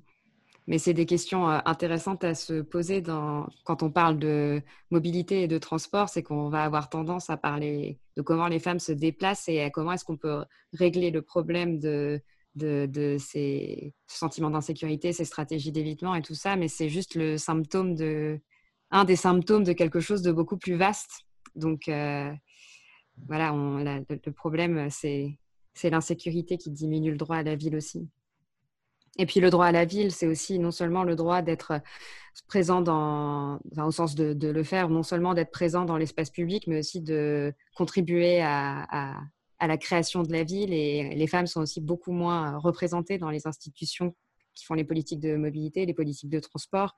mais 0.68 0.80
c'est 0.80 0.94
des 0.94 1.06
questions 1.06 1.50
euh, 1.50 1.60
intéressantes 1.66 2.24
à 2.24 2.36
se 2.36 2.62
poser 2.62 3.02
dans... 3.02 3.48
quand 3.64 3.84
on 3.84 3.90
parle 3.90 4.20
de 4.20 4.62
mobilité 4.92 5.44
et 5.44 5.48
de 5.48 5.58
transport, 5.58 6.10
c'est 6.10 6.24
qu'on 6.24 6.50
va 6.50 6.64
avoir 6.64 6.90
tendance 6.90 7.30
à 7.30 7.38
parler 7.38 8.00
de 8.18 8.22
comment 8.22 8.48
les 8.48 8.60
femmes 8.60 8.80
se 8.80 8.92
déplacent 8.92 9.48
et 9.48 9.70
comment 9.72 9.94
est-ce 9.94 10.04
qu'on 10.04 10.18
peut 10.18 10.44
régler 10.74 11.10
le 11.10 11.22
problème 11.22 11.80
de, 11.80 12.22
de, 12.58 13.18
ces 13.20 13.94
sentiments 14.08 14.50
d'insécurité, 14.50 15.14
ces 15.14 15.26
stratégies 15.26 15.72
d'évitement 15.72 16.16
et 16.16 16.22
tout 16.22 16.36
ça, 16.36 16.56
mais 16.56 16.68
c'est 16.68 16.90
juste 16.90 17.16
le 17.16 17.38
symptôme 17.38 17.96
de 17.96 18.40
un 18.92 19.04
des 19.04 19.16
symptômes 19.18 19.64
de 19.64 19.74
quelque 19.74 20.00
chose 20.00 20.22
de 20.22 20.32
beaucoup 20.32 20.58
plus 20.58 20.76
vaste. 20.76 21.26
Donc, 21.56 21.90
euh, 21.90 22.32
voilà, 23.28 23.52
le, 23.52 24.32
problème, 24.32 24.90
c'est 24.90 25.38
l'insécurité 25.84 26.58
qui 26.58 26.72
diminue 26.72 27.12
le 27.12 27.18
droit 27.18 27.38
à 27.38 27.44
la 27.44 27.56
ville 27.56 27.76
aussi. 27.76 28.08
Et 29.18 29.26
puis 29.26 29.40
le 29.40 29.50
droit 29.50 29.66
à 29.66 29.72
la 29.72 29.86
ville, 29.86 30.12
c'est 30.12 30.28
aussi 30.28 30.60
non 30.60 30.72
seulement 30.72 31.04
le 31.04 31.16
droit 31.16 31.42
d'être 31.42 31.82
présent 32.48 32.82
dans, 32.82 33.60
au 33.78 33.92
sens 33.92 34.16
de, 34.16 34.48
le 34.48 34.64
faire, 34.64 34.90
non 34.90 35.04
seulement 35.04 35.34
d'être 35.34 35.52
présent 35.52 35.86
dans 35.86 35.98
l'espace 35.98 36.30
public, 36.30 36.68
mais 36.68 36.80
aussi 36.80 37.02
de 37.02 37.54
contribuer 37.76 38.42
à, 38.42 39.20
la 39.66 39.78
création 39.78 40.22
de 40.22 40.32
la 40.32 40.44
ville. 40.44 40.72
Et 40.72 41.16
les 41.16 41.28
femmes 41.28 41.48
sont 41.48 41.62
aussi 41.62 41.82
beaucoup 41.82 42.12
moins 42.12 42.58
représentées 42.60 43.18
dans 43.18 43.32
les 43.32 43.48
institutions 43.48 44.14
qui 44.54 44.66
font 44.66 44.76
les 44.76 44.84
politiques 44.84 45.20
de 45.20 45.36
mobilité, 45.36 45.86
les 45.86 45.94
politiques 45.94 46.30
de 46.30 46.40
transport. 46.40 46.96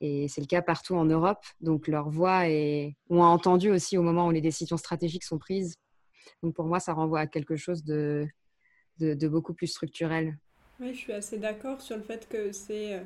Et 0.00 0.28
c'est 0.28 0.40
le 0.40 0.46
cas 0.46 0.62
partout 0.62 0.94
en 0.94 1.04
Europe. 1.04 1.44
Donc 1.60 1.88
leur 1.88 2.08
voix 2.08 2.48
est, 2.48 2.96
on 3.08 3.22
a 3.22 3.26
entendu 3.26 3.70
aussi 3.70 3.98
au 3.98 4.02
moment 4.02 4.28
où 4.28 4.30
les 4.30 4.40
décisions 4.40 4.76
stratégiques 4.76 5.24
sont 5.24 5.38
prises. 5.38 5.76
Donc 6.42 6.54
pour 6.54 6.66
moi, 6.66 6.78
ça 6.78 6.92
renvoie 6.92 7.20
à 7.20 7.26
quelque 7.26 7.56
chose 7.56 7.84
de, 7.84 8.26
de, 8.98 9.28
beaucoup 9.28 9.54
plus 9.54 9.66
structurel. 9.66 10.36
Oui, 10.80 10.94
je 10.94 10.98
suis 10.98 11.12
assez 11.12 11.38
d'accord 11.38 11.80
sur 11.80 11.96
le 11.96 12.02
fait 12.02 12.28
que 12.28 12.52
c'est 12.52 13.00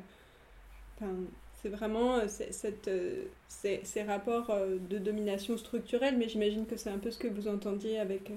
euh, 1.01 1.25
vraiment 1.63 2.15
euh, 2.15 2.27
cette, 2.27 2.87
euh, 2.87 3.23
ces, 3.47 4.03
rapports 4.03 4.55
de 4.89 4.97
domination 4.99 5.57
structurelle, 5.57 6.17
mais 6.17 6.29
j'imagine 6.29 6.67
que 6.67 6.77
c'est 6.77 6.91
un 6.91 6.99
peu 6.99 7.09
ce 7.09 7.17
que 7.17 7.27
vous 7.27 7.47
entendiez 7.47 7.99
avec, 7.99 8.31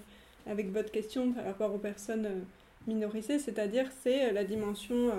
avec 0.47 0.73
votre 0.73 0.91
question 0.91 1.33
par 1.33 1.45
rapport 1.45 1.75
aux 1.75 1.79
personnes 1.79 2.45
minorisées, 2.87 3.39
c'est-à-dire 3.39 3.89
c'est 4.03 4.33
la 4.33 4.45
dimension, 4.45 5.11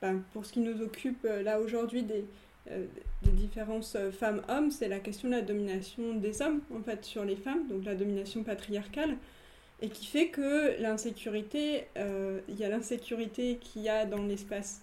ben, 0.00 0.22
pour 0.32 0.46
ce 0.46 0.52
qui 0.52 0.60
nous 0.60 0.82
occupe 0.82 1.24
là 1.24 1.60
aujourd'hui, 1.60 2.04
des, 2.04 2.24
euh, 2.70 2.86
différences 3.32 3.94
euh, 3.96 4.10
femmes-hommes, 4.10 4.70
c'est 4.70 4.88
la 4.88 4.98
question 4.98 5.28
de 5.28 5.34
la 5.34 5.42
domination 5.42 6.14
des 6.14 6.42
hommes, 6.42 6.60
en 6.74 6.82
fait, 6.82 7.04
sur 7.04 7.24
les 7.24 7.36
femmes, 7.36 7.66
donc 7.68 7.84
la 7.84 7.94
domination 7.94 8.42
patriarcale, 8.42 9.16
et 9.80 9.88
qui 9.88 10.06
fait 10.06 10.28
que 10.28 10.80
l'insécurité, 10.80 11.84
euh, 11.96 12.40
il 12.48 12.56
y 12.56 12.64
a 12.64 12.68
l'insécurité 12.68 13.58
qu'il 13.60 13.82
y 13.82 13.88
a 13.88 14.06
dans 14.06 14.22
l'espace 14.24 14.82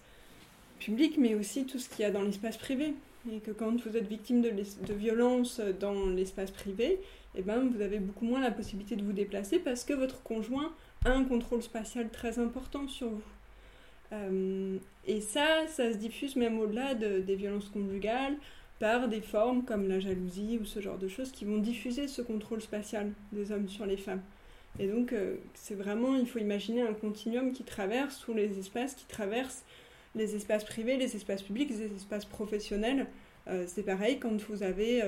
public, 0.78 1.16
mais 1.18 1.34
aussi 1.34 1.64
tout 1.66 1.78
ce 1.78 1.88
qu'il 1.88 2.00
y 2.00 2.04
a 2.04 2.10
dans 2.10 2.22
l'espace 2.22 2.56
privé. 2.56 2.94
Et 3.30 3.40
que 3.40 3.50
quand 3.50 3.80
vous 3.80 3.96
êtes 3.96 4.06
victime 4.06 4.40
de, 4.40 4.50
de 4.50 4.94
violences 4.94 5.60
dans 5.80 6.06
l'espace 6.06 6.50
privé, 6.50 7.00
eh 7.36 7.42
ben, 7.42 7.68
vous 7.68 7.80
avez 7.80 7.98
beaucoup 7.98 8.24
moins 8.24 8.40
la 8.40 8.50
possibilité 8.50 8.96
de 8.96 9.02
vous 9.02 9.12
déplacer 9.12 9.58
parce 9.58 9.84
que 9.84 9.92
votre 9.92 10.22
conjoint 10.22 10.72
a 11.04 11.10
un 11.10 11.24
contrôle 11.24 11.62
spatial 11.62 12.08
très 12.10 12.38
important 12.38 12.88
sur 12.88 13.10
vous. 13.10 13.22
Euh, 14.12 14.76
et 15.06 15.20
ça, 15.20 15.66
ça 15.66 15.92
se 15.92 15.98
diffuse 15.98 16.36
même 16.36 16.58
au-delà 16.58 16.94
des 16.94 17.36
violences 17.36 17.68
conjugales 17.68 18.36
par 18.78 19.08
des 19.08 19.20
formes 19.20 19.64
comme 19.64 19.88
la 19.88 20.00
jalousie 20.00 20.58
ou 20.60 20.64
ce 20.64 20.80
genre 20.80 20.98
de 20.98 21.08
choses 21.08 21.32
qui 21.32 21.44
vont 21.44 21.58
diffuser 21.58 22.08
ce 22.08 22.22
contrôle 22.22 22.60
spatial 22.60 23.12
des 23.32 23.52
hommes 23.52 23.68
sur 23.68 23.86
les 23.86 23.96
femmes. 23.96 24.22
Et 24.78 24.88
donc, 24.88 25.12
euh, 25.12 25.36
c'est 25.54 25.74
vraiment, 25.74 26.16
il 26.16 26.26
faut 26.26 26.38
imaginer 26.38 26.82
un 26.82 26.92
continuum 26.92 27.52
qui 27.52 27.64
traverse 27.64 28.20
tous 28.20 28.34
les 28.34 28.58
espaces, 28.58 28.94
qui 28.94 29.06
traverse 29.06 29.64
les 30.14 30.36
espaces 30.36 30.64
privés, 30.64 30.96
les 30.96 31.16
espaces 31.16 31.42
publics, 31.42 31.70
les 31.70 31.94
espaces 31.94 32.26
professionnels. 32.26 33.06
Euh, 33.48 33.64
c'est 33.66 33.82
pareil 33.82 34.18
quand 34.18 34.36
vous 34.48 34.62
avez 34.62 35.02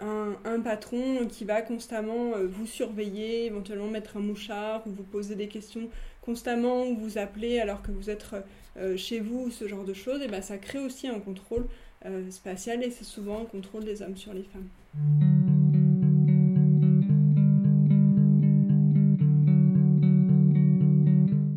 un, 0.00 0.60
patron 0.60 1.26
qui 1.26 1.44
va 1.44 1.62
constamment 1.62 2.32
vous 2.48 2.66
surveiller, 2.66 3.46
éventuellement 3.46 3.88
mettre 3.88 4.16
un 4.16 4.20
mouchard 4.20 4.86
ou 4.86 4.90
vous 4.90 5.02
poser 5.02 5.34
des 5.34 5.48
questions 5.48 5.88
constamment 6.28 6.86
ou 6.86 6.94
vous 6.94 7.16
appelez 7.16 7.58
alors 7.58 7.80
que 7.80 7.90
vous 7.90 8.10
êtes 8.10 8.26
euh, 8.76 8.98
chez 8.98 9.18
vous, 9.18 9.50
ce 9.50 9.66
genre 9.66 9.84
de 9.84 9.94
choses, 9.94 10.20
et 10.20 10.28
ben 10.28 10.42
ça 10.42 10.58
crée 10.58 10.78
aussi 10.78 11.08
un 11.08 11.20
contrôle 11.20 11.66
euh, 12.04 12.30
spatial 12.30 12.84
et 12.84 12.90
c'est 12.90 13.04
souvent 13.04 13.40
un 13.40 13.44
contrôle 13.46 13.84
des 13.84 14.02
hommes 14.02 14.16
sur 14.16 14.34
les 14.34 14.44
femmes. 14.44 14.68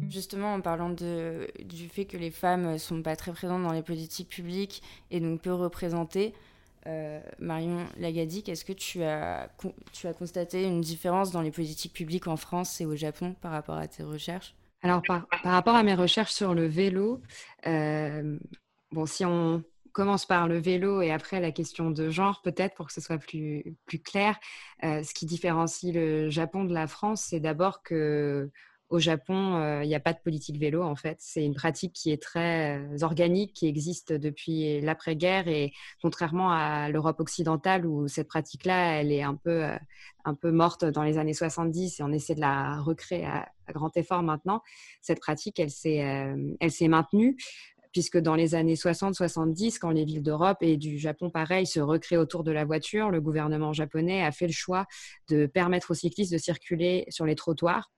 Justement, 0.10 0.54
en 0.54 0.62
parlant 0.62 0.90
du 0.90 1.90
fait 1.90 2.06
que 2.06 2.16
les 2.16 2.32
femmes 2.32 2.72
ne 2.72 2.78
sont 2.78 3.02
pas 3.02 3.18
très 3.18 3.34
présentes 3.34 3.64
dans 3.64 3.74
les 3.74 3.84
politiques 3.84 4.30
publiques 4.30 4.82
et 5.12 5.20
donc 5.20 5.42
peu 5.42 5.54
représentées, 5.54 6.34
euh, 6.88 7.22
Marion 7.40 7.86
Lagadic, 7.98 8.50
est-ce 8.50 8.66
que 8.66 8.74
tu 8.74 9.04
as, 9.04 9.50
tu 9.92 10.08
as 10.08 10.14
constaté 10.14 10.64
une 10.64 10.82
différence 10.82 11.32
dans 11.32 11.42
les 11.42 11.52
politiques 11.52 11.94
publiques 11.94 12.28
en 12.28 12.38
France 12.38 12.82
et 12.82 12.86
au 12.86 12.96
Japon 12.96 13.36
par 13.42 13.52
rapport 13.52 13.78
à 13.78 13.88
tes 13.88 14.04
recherches? 14.04 14.56
Alors, 14.84 15.02
par, 15.04 15.28
rapport 15.44 15.76
à 15.76 15.84
mes 15.84 15.94
recherches 15.94 16.32
sur 16.32 16.56
le 16.56 16.66
vélo, 16.66 17.22
euh, 17.68 18.38
bon, 18.92 19.06
si 19.06 19.26
on 19.26 19.64
commence 19.92 20.26
par 20.26 20.48
le 20.48 20.58
vélo 20.58 21.02
et 21.02 21.12
après 21.12 21.40
la 21.40 21.52
question 21.52 21.92
de 21.92 22.10
genre, 22.10 22.42
peut-être 22.42 22.76
pour 22.76 22.88
que 22.88 22.94
ce 22.94 23.02
soit 23.02 23.20
plus, 23.20 23.76
plus 23.86 24.00
clair, 24.00 24.40
euh, 24.84 25.04
ce 25.04 25.14
qui 25.14 25.26
différencie 25.26 25.94
le 25.94 26.30
Japon 26.30 26.64
de 26.64 26.74
la 26.74 26.88
France, 26.88 27.26
c'est 27.30 27.40
d'abord 27.40 27.84
que 27.84 28.50
au 28.92 29.00
Japon, 29.00 29.56
euh, 29.56 29.84
il 29.84 29.88
n'y 29.88 29.96
a 29.96 30.02
pas 30.02 30.12
de 30.12 30.20
politique 30.20 30.58
vélo 30.60 30.84
en 30.84 30.98
fait. 30.98 31.16
C'est 31.22 31.46
une 31.46 31.56
pratique 31.56 31.94
qui 31.94 32.12
est 32.12 32.22
très 32.22 32.78
euh, 32.78 32.98
organique, 33.04 33.54
qui 33.54 33.66
existe 33.68 34.12
depuis 34.12 34.82
l'après-guerre 34.82 35.48
et 35.48 35.72
contrairement 36.02 36.52
à 36.52 36.90
l'Europe 36.90 37.22
occidentale 37.22 37.86
où 37.86 38.10
cette 38.10 38.28
pratique-là, 38.28 39.00
elle 39.00 39.14
est 39.14 39.24
un 39.24 39.36
peu, 39.36 39.64
euh, 39.64 39.78
un 40.26 40.36
peu 40.36 40.52
morte 40.52 40.84
dans 40.84 41.04
les 41.04 41.18
années 41.18 41.34
70 41.34 42.02
et 42.02 42.04
on 42.04 42.12
essaie 42.12 42.36
de 42.36 42.42
la 42.42 42.82
recréer 42.82 43.26
à, 43.26 43.50
grand 43.72 43.96
effort 43.96 44.22
maintenant, 44.22 44.62
cette 45.02 45.22
pratique, 45.22 45.58
elle 45.58 45.70
s'est, 45.70 46.04
elle 46.60 46.72
s'est 46.72 46.90
maintenue 46.90 47.38
puisque 47.94 48.18
dans 48.18 48.36
les 48.36 48.54
années 48.54 48.76
60-70, 48.76 49.78
quand 49.80 49.92
les 49.92 50.04
villes 50.04 50.24
d'Europe 50.24 50.58
et 50.60 50.76
du 50.76 50.98
Japon, 50.98 51.30
pareil, 51.30 51.66
se 51.66 51.80
recréent 51.80 52.20
autour 52.20 52.44
de 52.44 52.52
la 52.52 52.66
voiture, 52.66 53.12
le 53.12 53.22
gouvernement 53.22 53.72
japonais 53.72 54.24
a 54.24 54.34
fait 54.34 54.48
le 54.48 54.54
choix 54.54 54.86
de 55.30 55.46
permettre 55.46 55.92
aux 55.92 55.94
cyclistes 55.94 56.34
de 56.34 56.38
circuler 56.38 57.06
sur 57.10 57.26
les 57.26 57.36
trottoirs 57.36 57.90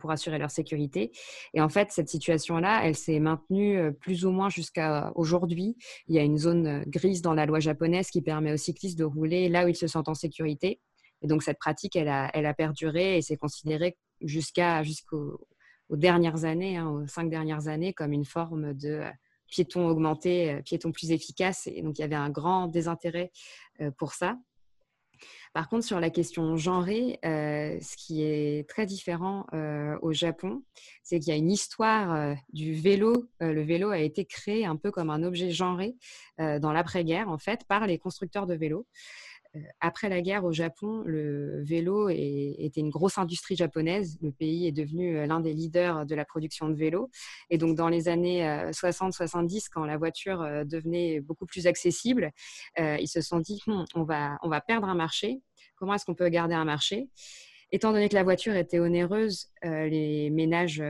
pour 0.00 0.10
assurer 0.10 0.38
leur 0.38 0.50
sécurité. 0.50 1.12
Et 1.54 1.60
en 1.60 1.68
fait, 1.68 1.90
cette 1.92 2.08
situation-là, 2.08 2.82
elle 2.84 2.96
s'est 2.96 3.20
maintenue 3.20 3.78
euh, 3.78 3.90
plus 3.90 4.24
ou 4.24 4.30
moins 4.30 4.48
jusqu'à 4.48 5.12
aujourd'hui. 5.14 5.76
Il 6.08 6.14
y 6.14 6.18
a 6.18 6.22
une 6.22 6.38
zone 6.38 6.66
euh, 6.66 6.84
grise 6.86 7.22
dans 7.22 7.34
la 7.34 7.46
loi 7.46 7.60
japonaise 7.60 8.10
qui 8.10 8.22
permet 8.22 8.52
aux 8.52 8.58
cyclistes 8.58 8.98
de 8.98 9.04
rouler 9.04 9.48
là 9.48 9.64
où 9.64 9.68
ils 9.68 9.76
se 9.76 9.86
sentent 9.86 10.08
en 10.08 10.14
sécurité. 10.14 10.80
Et 11.22 11.26
donc, 11.26 11.42
cette 11.42 11.58
pratique, 11.58 11.96
elle 11.96 12.08
a, 12.08 12.30
elle 12.34 12.46
a 12.46 12.54
perduré 12.54 13.16
et 13.16 13.22
c'est 13.22 13.36
considéré 13.36 13.96
jusqu'aux 14.20 15.46
dernières 15.90 16.44
années, 16.44 16.76
hein, 16.76 16.88
aux 16.88 17.06
cinq 17.06 17.30
dernières 17.30 17.68
années, 17.68 17.92
comme 17.92 18.12
une 18.12 18.24
forme 18.24 18.74
de 18.74 19.02
piéton 19.46 19.86
augmenté, 19.86 20.60
piéton 20.64 20.90
plus 20.90 21.12
efficace. 21.12 21.68
Et 21.68 21.82
donc, 21.82 21.98
il 21.98 22.00
y 22.00 22.04
avait 22.04 22.14
un 22.16 22.30
grand 22.30 22.66
désintérêt 22.66 23.30
pour 23.98 24.14
ça. 24.14 24.36
Par 25.52 25.68
contre, 25.68 25.84
sur 25.84 26.00
la 26.00 26.08
question 26.08 26.56
genrée, 26.56 27.18
ce 27.22 27.96
qui 27.96 28.22
est 28.22 28.68
très 28.68 28.86
différent 28.86 29.46
au 30.00 30.12
Japon, 30.12 30.62
c'est 31.02 31.18
qu'il 31.18 31.28
y 31.28 31.34
a 31.34 31.38
une 31.38 31.50
histoire 31.50 32.34
du 32.54 32.72
vélo. 32.72 33.28
le 33.40 33.62
vélo 33.62 33.90
a 33.90 33.98
été 33.98 34.24
créé 34.24 34.64
un 34.64 34.76
peu 34.76 34.90
comme 34.90 35.10
un 35.10 35.22
objet 35.22 35.50
genré 35.50 35.94
dans 36.38 36.72
l'après-guerre, 36.72 37.28
en 37.28 37.38
fait, 37.38 37.64
par 37.68 37.86
les 37.86 37.98
constructeurs 37.98 38.46
de 38.46 38.54
vélos. 38.54 38.86
Euh, 39.56 39.60
après 39.80 40.08
la 40.08 40.20
guerre 40.22 40.44
au 40.44 40.52
Japon, 40.52 41.02
le 41.04 41.62
vélo 41.62 42.08
était 42.08 42.80
une 42.80 42.90
grosse 42.90 43.18
industrie 43.18 43.56
japonaise. 43.56 44.18
Le 44.22 44.32
pays 44.32 44.66
est 44.66 44.72
devenu 44.72 45.16
euh, 45.16 45.26
l'un 45.26 45.40
des 45.40 45.52
leaders 45.52 46.06
de 46.06 46.14
la 46.14 46.24
production 46.24 46.68
de 46.68 46.74
vélos. 46.74 47.10
Et 47.50 47.58
donc, 47.58 47.76
dans 47.76 47.88
les 47.88 48.08
années 48.08 48.42
60-70, 48.70 49.56
euh, 49.56 49.60
quand 49.72 49.84
la 49.84 49.96
voiture 49.96 50.64
devenait 50.64 51.20
beaucoup 51.20 51.46
plus 51.46 51.66
accessible, 51.66 52.30
ils 52.78 53.08
se 53.08 53.20
sont 53.20 53.40
dit 53.40 53.60
on, 53.94 54.04
va, 54.04 54.38
on 54.42 54.48
va 54.48 54.60
perdre 54.60 54.88
un 54.88 54.94
marché. 54.94 55.40
Comment 55.76 55.94
est-ce 55.94 56.04
qu'on 56.04 56.14
peut 56.14 56.28
garder 56.28 56.54
un 56.54 56.64
marché? 56.64 57.08
Étant 57.70 57.92
donné 57.92 58.08
que 58.08 58.14
la 58.14 58.22
voiture 58.22 58.54
était 58.54 58.78
onéreuse, 58.78 59.50
les 59.62 60.30
ménages 60.30 60.82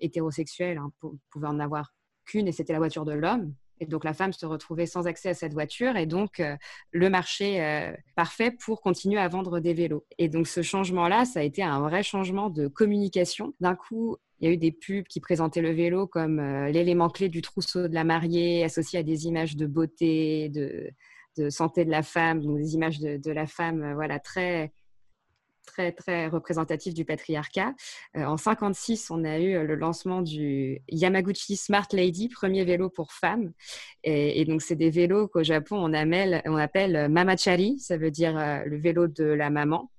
hétérosexuels 0.00 0.78
hein, 0.78 0.92
pouvaient 1.30 1.48
en 1.48 1.58
avoir 1.58 1.94
qu'une 2.24 2.48
et 2.48 2.52
c'était 2.52 2.72
la 2.72 2.78
voiture 2.78 3.04
de 3.04 3.12
l'homme. 3.12 3.54
Et 3.80 3.86
donc 3.86 4.04
la 4.04 4.14
femme 4.14 4.32
se 4.32 4.46
retrouvait 4.46 4.86
sans 4.86 5.06
accès 5.06 5.30
à 5.30 5.34
cette 5.34 5.52
voiture 5.52 5.96
et 5.96 6.06
donc 6.06 6.40
euh, 6.40 6.56
le 6.92 7.10
marché 7.10 7.62
euh, 7.62 7.92
parfait 8.14 8.50
pour 8.50 8.80
continuer 8.80 9.18
à 9.18 9.28
vendre 9.28 9.60
des 9.60 9.74
vélos. 9.74 10.04
Et 10.18 10.28
donc 10.28 10.46
ce 10.46 10.62
changement-là, 10.62 11.24
ça 11.24 11.40
a 11.40 11.42
été 11.42 11.62
un 11.62 11.80
vrai 11.80 12.02
changement 12.02 12.50
de 12.50 12.68
communication. 12.68 13.54
D'un 13.60 13.74
coup, 13.74 14.16
il 14.40 14.48
y 14.48 14.50
a 14.50 14.54
eu 14.54 14.56
des 14.56 14.72
pubs 14.72 15.06
qui 15.06 15.20
présentaient 15.20 15.62
le 15.62 15.72
vélo 15.72 16.06
comme 16.06 16.38
euh, 16.38 16.68
l'élément 16.70 17.10
clé 17.10 17.28
du 17.28 17.42
trousseau 17.42 17.88
de 17.88 17.94
la 17.94 18.04
mariée, 18.04 18.64
associé 18.64 18.98
à 18.98 19.02
des 19.02 19.26
images 19.26 19.56
de 19.56 19.66
beauté, 19.66 20.48
de, 20.48 20.90
santé 21.50 21.84
de 21.84 21.90
la 21.90 22.02
femme, 22.02 22.40
donc 22.40 22.56
des 22.56 22.74
images 22.74 22.98
de, 22.98 23.18
de 23.18 23.30
la 23.30 23.46
femme, 23.46 23.92
voilà, 23.94 24.18
très 24.18 24.72
très, 25.66 25.92
très 25.92 26.28
représentatif 26.28 26.94
du 26.94 27.04
patriarcat. 27.04 27.74
Euh, 28.16 28.24
en 28.24 28.38
56, 28.38 29.10
on 29.10 29.24
a 29.24 29.38
eu 29.38 29.56
euh, 29.56 29.64
le 29.64 29.74
lancement 29.74 30.22
du 30.22 30.80
Yamaguchi 30.88 31.56
Smart 31.56 31.88
Lady, 31.92 32.28
premier 32.28 32.64
vélo 32.64 32.88
pour 32.88 33.12
femmes. 33.12 33.52
Et, 34.04 34.44
donc, 34.44 34.62
c'est 34.62 34.76
des 34.76 34.90
vélos 34.90 35.28
qu'au 35.28 35.42
Japon, 35.42 35.76
on, 35.76 35.92
appelle, 35.92 36.40
on 36.46 36.56
appelle 36.56 37.08
mamachari, 37.10 37.78
ça 37.80 37.96
veut 37.96 38.12
dire 38.12 38.38
euh, 38.38 38.62
le 38.64 38.78
vélo 38.78 39.08
de 39.08 39.24
la 39.24 39.50
maman 39.50 39.90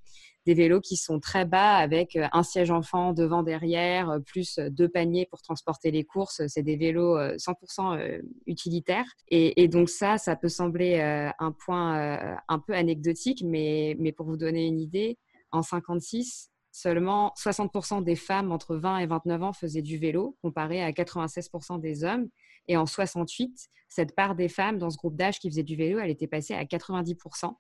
des 0.46 0.54
vélos 0.54 0.80
qui 0.80 0.96
sont 0.96 1.20
très 1.20 1.44
bas 1.44 1.76
avec 1.76 2.18
un 2.32 2.42
siège 2.42 2.72
enfant 2.72 3.12
devant, 3.12 3.44
derrière, 3.44 4.18
plus 4.26 4.60
deux 4.60 4.88
paniers 4.88 5.28
pour 5.30 5.42
transporter 5.42 5.92
les 5.92 6.06
courses. 6.06 6.42
C'est 6.48 6.64
des 6.64 6.78
vélos 6.78 7.18
100% 7.18 8.22
utilitaires. 8.46 9.12
Et, 9.28 9.68
donc 9.68 9.90
ça, 9.90 10.18
ça 10.18 10.38
peut 10.38 10.48
sembler 10.48 11.02
un 11.38 11.52
point 11.52 12.38
un 12.48 12.60
peu 12.60 12.72
anecdotique, 12.72 13.44
mais, 13.46 13.98
mais 14.00 14.14
pour 14.14 14.26
vous 14.26 14.38
donner 14.38 14.66
une 14.68 14.80
idée, 14.80 15.18
en 15.52 15.62
56, 15.62 16.50
seulement 16.72 17.34
60% 17.38 18.04
des 18.04 18.16
femmes 18.16 18.52
entre 18.52 18.76
20 18.76 19.00
et 19.00 19.06
29 19.08 19.44
ans 19.44 19.54
faisaient 19.54 19.82
du 19.82 19.98
vélo, 19.98 20.38
comparé 20.42 20.84
à 20.84 20.92
96% 20.92 21.80
des 21.80 22.04
hommes. 22.04 22.28
Et 22.68 22.78
en 22.78 22.86
68, 22.86 23.70
cette 23.88 24.16
part 24.16 24.36
des 24.36 24.50
femmes 24.50 24.78
dans 24.78 24.90
ce 24.90 24.98
groupe 24.98 25.16
d'âge 25.16 25.40
qui 25.40 25.50
faisait 25.50 25.64
du 25.64 25.76
vélo, 25.76 26.00
elle 26.00 26.12
était 26.12 26.28
passée 26.28 26.54
à 26.54 26.64
90%. 26.64 27.56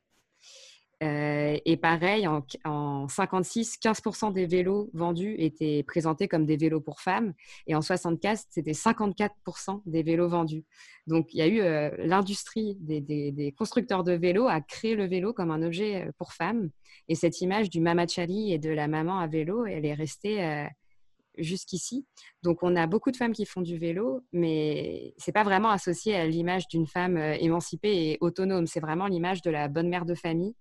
Euh, 1.04 1.58
et 1.64 1.78
pareil, 1.78 2.28
en, 2.28 2.44
en 2.66 3.08
56, 3.08 3.78
15% 3.80 4.34
des 4.34 4.48
vélos 4.48 4.90
vendus 4.94 5.36
étaient 5.38 5.84
présentés 5.84 6.28
comme 6.28 6.46
des 6.46 6.58
vélos 6.58 6.82
pour 6.82 7.02
femmes. 7.02 7.34
Et 7.68 7.76
en 7.76 7.82
64, 7.82 8.46
c'était 8.50 8.72
54% 8.72 9.82
des 9.86 10.02
vélos 10.02 10.28
vendus. 10.28 10.66
Donc, 11.06 11.34
il 11.34 11.38
y 11.38 11.42
a 11.42 11.48
eu 11.48 11.62
euh, 11.62 11.92
l'industrie 12.00 12.78
des, 12.80 13.54
constructeurs 13.58 14.04
de 14.04 14.14
vélos 14.14 14.48
à 14.48 14.60
créer 14.62 14.96
le 14.96 15.06
vélo 15.06 15.34
comme 15.34 15.52
un 15.52 15.62
objet 15.62 16.08
euh, 16.08 16.12
pour 16.18 16.34
femmes. 16.34 16.70
Et 17.08 17.16
cette 17.16 17.42
image 17.42 17.70
du 17.70 17.80
mamachali 17.80 18.52
et 18.52 18.58
de 18.58 18.72
la 18.72 18.88
maman 18.88 19.20
à 19.20 19.28
vélo, 19.28 19.66
elle 19.66 19.86
est 19.86 19.94
restée 19.94 20.68
jusqu'ici. 21.38 22.08
Donc, 22.42 22.64
on 22.64 22.76
a 22.76 22.88
beaucoup 22.88 23.12
de 23.12 23.18
femmes 23.18 23.34
qui 23.34 23.46
font 23.46 23.62
du 23.62 23.78
vélo, 23.78 24.22
mais 24.34 25.14
c'est 25.18 25.32
pas 25.32 25.44
vraiment 25.44 25.70
associé 25.70 26.16
à 26.16 26.26
l'image 26.26 26.68
d'une 26.68 26.88
femme 26.88 27.18
émancipée 27.18 28.12
et 28.12 28.18
autonome. 28.20 28.66
C'est 28.66 28.80
vraiment 28.80 29.06
l'image 29.06 29.42
de 29.42 29.52
la 29.52 29.68
bonne 29.68 29.90
mère 29.90 30.06
de 30.06 30.16
famille 30.16 30.56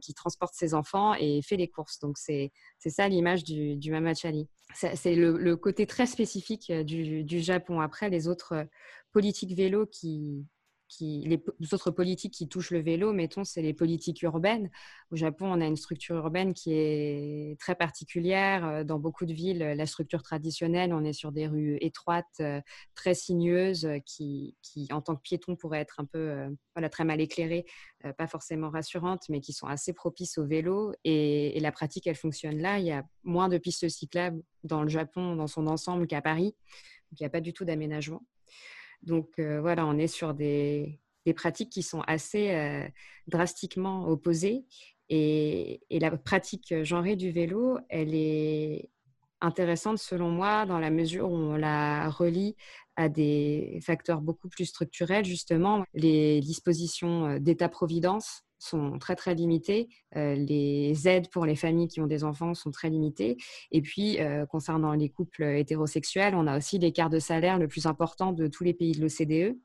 qui 0.00 0.14
transporte 0.14 0.54
ses 0.54 0.74
enfants 0.74 1.14
et 1.14 1.42
fait 1.42 1.56
les 1.56 1.68
courses. 1.68 1.98
Donc, 1.98 2.16
c'est 2.18 2.50
ça 2.86 3.08
l'image 3.08 3.44
du, 3.44 3.76
du 3.76 3.90
mamachali. 3.90 4.48
C'est 4.74 5.14
le, 5.14 5.56
côté 5.56 5.86
très 5.86 6.06
spécifique 6.06 6.70
euh, 6.70 6.82
du, 6.82 7.22
du, 7.22 7.40
Japon. 7.40 7.80
Après, 7.80 8.10
les 8.10 8.26
autres 8.26 8.54
euh, 8.54 8.64
politiques 9.12 9.54
vélo 9.54 9.86
qui, 9.86 10.44
les, 11.00 11.42
autres 11.72 11.90
politiques 11.90 12.34
qui 12.34 12.48
touchent 12.48 12.70
le 12.70 12.80
vélo, 12.80 13.12
mettons, 13.12 13.44
c'est 13.44 13.62
les 13.62 13.74
politiques 13.74 14.22
urbaines. 14.22 14.70
Au 15.10 15.16
Japon, 15.16 15.46
on 15.50 15.60
a 15.60 15.66
une 15.66 15.76
structure 15.76 16.16
urbaine 16.16 16.54
qui 16.54 16.72
est 16.72 17.58
très 17.60 17.74
particulière. 17.74 18.66
Euh, 18.66 18.84
dans 18.84 18.98
beaucoup 18.98 19.26
de 19.26 19.32
villes, 19.32 19.58
la 19.58 19.86
structure 19.86 20.22
traditionnelle, 20.22 20.92
on 20.92 21.04
est 21.04 21.12
sur 21.12 21.32
des 21.32 21.46
rues 21.46 21.78
étroites, 21.80 22.26
euh, 22.40 22.60
très 22.94 23.14
sinueuses, 23.14 23.88
qui, 24.06 24.56
en 24.90 25.00
tant 25.00 25.16
que 25.16 25.22
piéton, 25.22 25.56
pourraient 25.56 25.80
être 25.80 26.00
un 26.00 26.04
peu 26.04 26.18
euh, 26.18 26.50
voilà, 26.74 26.88
très 26.88 27.04
mal 27.04 27.20
éclairées, 27.20 27.64
pas 28.18 28.26
forcément 28.26 28.68
rassurantes, 28.68 29.28
mais 29.28 29.40
qui 29.40 29.52
sont 29.52 29.66
assez 29.66 29.92
propices 29.92 30.38
au 30.38 30.46
vélo. 30.46 30.92
Et, 31.04 31.58
la 31.60 31.72
pratique, 31.72 32.06
elle 32.06 32.16
fonctionne 32.16 32.58
là. 32.58 32.78
Il 32.78 32.84
y 32.84 32.92
a 32.92 33.04
moins 33.22 33.48
de 33.48 33.56
pistes 33.56 33.88
cyclables 33.88 34.42
dans 34.62 34.82
le 34.82 34.88
Japon, 34.88 35.36
dans 35.36 35.46
son 35.46 35.66
ensemble, 35.66 36.06
qu'à 36.06 36.20
Paris. 36.20 36.54
Il 37.12 37.16
n'y 37.20 37.26
a 37.26 37.30
pas 37.30 37.40
du 37.40 37.52
tout 37.52 37.64
d'aménagement. 37.64 38.22
Donc 39.06 39.30
euh, 39.38 39.60
voilà, 39.60 39.86
on 39.86 39.98
est 39.98 40.06
sur 40.08 40.34
des, 40.34 41.00
pratiques 41.36 41.70
qui 41.70 41.82
sont 41.82 42.02
assez 42.02 42.50
euh, 42.52 42.86
drastiquement 43.26 44.08
opposées. 44.08 44.64
Et, 45.10 45.80
la 45.90 46.10
pratique 46.16 46.82
genrée 46.82 47.16
du 47.16 47.30
vélo, 47.30 47.78
elle 47.88 48.14
est 48.14 48.90
intéressante 49.40 49.98
selon 49.98 50.30
moi 50.30 50.64
dans 50.66 50.78
la 50.78 50.90
mesure 50.90 51.30
où 51.30 51.34
on 51.34 51.56
la 51.56 52.08
relie 52.08 52.56
à 52.96 53.08
des 53.08 53.80
facteurs 53.82 54.20
beaucoup 54.20 54.48
plus 54.48 54.66
structurels, 54.66 55.24
justement. 55.24 55.84
Les 55.94 56.40
dispositions 56.40 57.26
euh, 57.26 57.38
d'État-providence 57.38 58.43
sont 58.64 58.98
très 58.98 59.16
très 59.16 59.34
limitées. 59.34 59.88
Euh, 60.16 60.34
les 60.34 61.06
aides 61.06 61.28
pour 61.30 61.46
les 61.46 61.56
familles 61.56 61.88
qui 61.88 62.00
ont 62.00 62.06
des 62.06 62.24
enfants 62.24 62.54
sont 62.54 62.70
très 62.70 62.90
limitées. 62.90 63.36
Et 63.70 63.82
puis, 63.82 64.20
euh, 64.20 64.46
concernant 64.46 64.92
les 64.92 65.08
couples 65.08 65.44
hétérosexuels, 65.44 66.34
on 66.34 66.46
a 66.46 66.56
aussi 66.56 66.78
l'écart 66.78 67.10
de 67.10 67.18
salaire 67.18 67.58
le 67.58 67.68
plus 67.68 67.86
important 67.86 68.32
de 68.32 68.46
tous 68.46 68.64
les 68.64 68.74
pays 68.74 68.92
de 68.92 69.00
l'OCDE. 69.00 69.56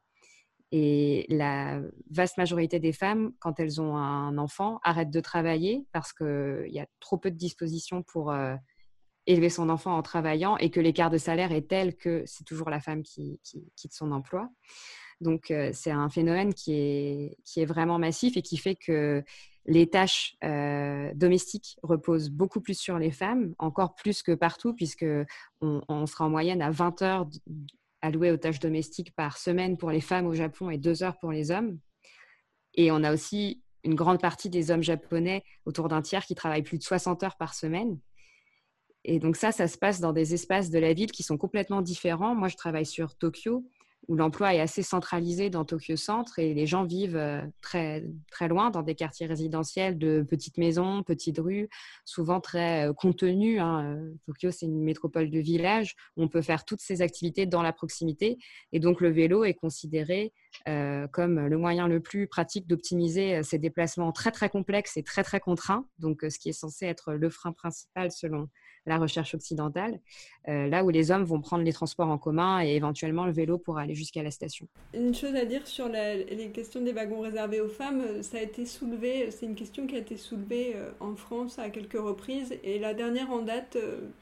Et 0.72 1.26
la 1.30 1.82
vaste 2.12 2.38
majorité 2.38 2.80
des 2.80 2.94
femmes, 2.94 3.32
quand 3.40 3.60
elles 3.60 3.82
ont 3.82 3.98
un 3.98 4.38
enfant, 4.38 4.80
arrêtent 4.84 5.10
de 5.10 5.20
travailler 5.20 5.88
parce 5.94 6.14
qu'il 6.14 6.70
y 6.70 6.80
a 6.80 6.86
trop 7.00 7.18
peu 7.18 7.32
de 7.32 7.38
dispositions 7.38 8.04
pour 8.04 8.32
euh, 8.32 8.56
élever 9.26 9.50
son 9.50 9.70
enfant 9.70 9.98
en 9.98 10.04
travaillant 10.04 10.58
et 10.58 10.70
que 10.70 10.80
l'écart 10.80 11.10
de 11.10 11.18
salaire 11.18 11.52
est 11.52 11.68
tel 11.70 11.96
que 11.96 12.24
c'est 12.28 12.44
toujours 12.44 12.70
la 12.70 12.80
femme 12.80 13.02
qui 13.02 13.40
quitte 13.76 13.94
son 13.94 14.12
emploi. 14.12 14.50
Donc, 15.22 15.52
euh, 15.52 15.72
c'est 15.74 15.92
un 15.92 16.10
phénomène 16.10 16.54
qui 16.54 16.74
est, 16.74 17.38
qui 17.44 17.62
est 17.62 17.66
vraiment 17.66 18.00
massif 18.00 18.38
et 18.38 18.42
qui 18.42 18.58
fait 18.58 18.76
que 18.76 19.24
les 19.66 19.88
tâches 19.88 20.36
euh, 20.44 21.12
domestiques 21.14 21.78
reposent 21.84 22.30
beaucoup 22.30 22.62
plus 22.62 22.78
sur 22.78 22.98
les 22.98 23.12
femmes, 23.12 23.54
encore 23.60 23.96
plus 23.96 24.24
que 24.24 24.32
partout, 24.32 24.74
puisque 24.74 25.06
on, 25.62 26.06
sera 26.06 26.26
en 26.26 26.30
moyenne 26.30 26.62
à 26.62 26.72
20 26.72 27.02
heures 27.02 27.30
allouées 28.02 28.32
aux 28.32 28.38
tâches 28.38 28.60
domestiques 28.60 29.14
par 29.16 29.38
semaine 29.38 29.78
pour 29.78 29.92
les 29.92 30.02
femmes 30.02 30.26
au 30.26 30.34
Japon 30.34 30.70
et 30.70 30.78
2 30.78 31.04
heures 31.04 31.20
pour 31.20 31.32
les 31.32 31.52
hommes. 31.52 31.78
Et 32.74 32.92
on 32.92 33.04
a 33.04 33.14
aussi 33.14 33.62
une 33.84 33.96
grande 33.96 34.22
partie 34.22 34.50
des 34.50 34.72
hommes 34.72 34.84
japonais, 34.84 35.44
autour 35.66 35.88
d'un 35.88 36.02
tiers, 36.02 36.26
qui 36.26 36.36
travaillent 36.36 36.64
plus 36.64 36.78
de 36.78 36.84
60 36.84 37.24
heures 37.24 37.38
par 37.38 37.54
semaine. 37.54 38.00
Et 39.04 39.20
donc 39.20 39.36
ça, 39.36 39.52
ça 39.52 39.68
se 39.68 39.78
passe 39.78 40.00
dans 40.00 40.14
des 40.14 40.34
espaces 40.34 40.70
de 40.70 40.80
la 40.80 40.94
ville 40.94 41.12
qui 41.12 41.24
sont 41.24 41.38
complètement 41.38 41.82
différents. 41.82 42.36
Moi, 42.36 42.48
je 42.48 42.58
travaille 42.58 42.86
sur 42.86 43.16
Tokyo 43.16 43.66
où 44.10 44.16
l'emploi 44.16 44.56
est 44.56 44.60
assez 44.60 44.82
centralisé 44.82 45.52
dans 45.52 45.66
Tokyo 45.66 45.96
Centre 45.96 46.40
et 46.40 46.56
les 46.56 46.66
gens 46.66 46.84
vivent 46.84 47.16
euh, 47.16 47.42
très, 47.62 48.04
très 48.32 48.48
loin 48.48 48.72
dans 48.72 48.82
des 48.82 48.96
quartiers 48.96 49.28
résidentiels 49.28 50.00
de 50.00 50.26
petites 50.28 50.58
maisons, 50.58 51.04
petites 51.04 51.38
rues, 51.38 51.70
souvent 52.06 52.42
très 52.42 52.90
euh, 52.90 52.94
contenues. 52.94 53.60
Hein. 53.60 53.98
Euh, 53.98 54.12
Tokyo, 54.26 54.50
c'est 54.50 54.66
une 54.66 54.84
métropole 54.84 55.30
de 55.30 55.40
village 55.40 55.96
où 56.18 56.24
on 56.24 56.28
peut 56.28 56.42
faire 56.42 56.66
toutes 56.66 56.82
ces 56.82 57.04
activités 57.04 57.46
dans 57.46 57.62
la 57.62 57.72
proximité. 57.72 58.40
Et 58.72 58.80
donc, 58.80 59.00
le 59.00 59.12
vélo 59.12 59.44
est 59.44 59.54
considéré 59.54 60.34
comme 61.12 61.48
le 61.48 61.58
moyen 61.58 61.88
le 61.88 62.00
plus 62.00 62.28
pratique 62.28 62.66
d'optimiser 62.66 63.44
ces 63.44 63.60
déplacements 63.60 64.12
très, 64.12 64.32
très 64.32 64.50
complexes 64.50 64.98
et 64.98 65.04
très, 65.04 65.24
très 65.24 65.40
contraints. 65.40 65.86
Donc, 66.00 66.26
ce 66.28 66.40
qui 66.40 66.50
est 66.50 66.54
censé 66.54 66.88
être 66.88 67.14
le 67.14 67.30
frein 67.30 67.52
principal 67.52 68.12
selon 68.12 68.50
la 68.86 68.98
recherche 68.98 69.36
occidentale, 69.36 70.00
euh, 70.48 70.68
là 70.68 70.84
où 70.84 70.90
les 70.90 71.12
hommes 71.12 71.24
vont 71.24 71.42
prendre 71.42 71.64
les 71.64 71.74
transports 71.74 72.08
en 72.08 72.18
commun 72.18 72.64
et 72.64 72.76
éventuellement 72.76 73.26
le 73.26 73.32
vélo 73.32 73.58
pour 73.58 73.78
aller 73.78 73.96
jusqu'à 73.96 74.24
la 74.24 74.32
station. 74.32 74.68
Une 74.94 75.14
chose 75.14 75.36
à 75.36 75.46
dire 75.46 75.68
sur 75.68 75.88
les 75.90 76.52
questions 76.54 76.82
des 76.82 76.94
wagons 76.94 77.22
réservés 77.22 77.62
aux 77.62 77.70
femmes, 77.70 78.02
euh, 78.02 78.22
ça 78.22 78.38
a 78.38 78.42
été 78.42 78.66
soulevé, 78.66 79.32
c'est 79.32 79.46
une 79.46 79.56
question 79.56 79.88
qui 79.88 79.96
a 79.96 80.00
été 80.00 80.18
soulevée 80.18 80.74
euh, 80.76 80.92
en 81.00 81.16
France 81.16 81.60
à 81.60 81.70
quelques 81.70 82.00
reprises 82.00 82.58
et 82.64 82.80
la 82.80 82.94
dernière 82.94 83.32
en 83.32 83.42
date, 83.42 83.78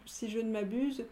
si 0.05 0.29
je 0.29 0.39
ne 0.39 0.51
m'abuse, 0.51 1.05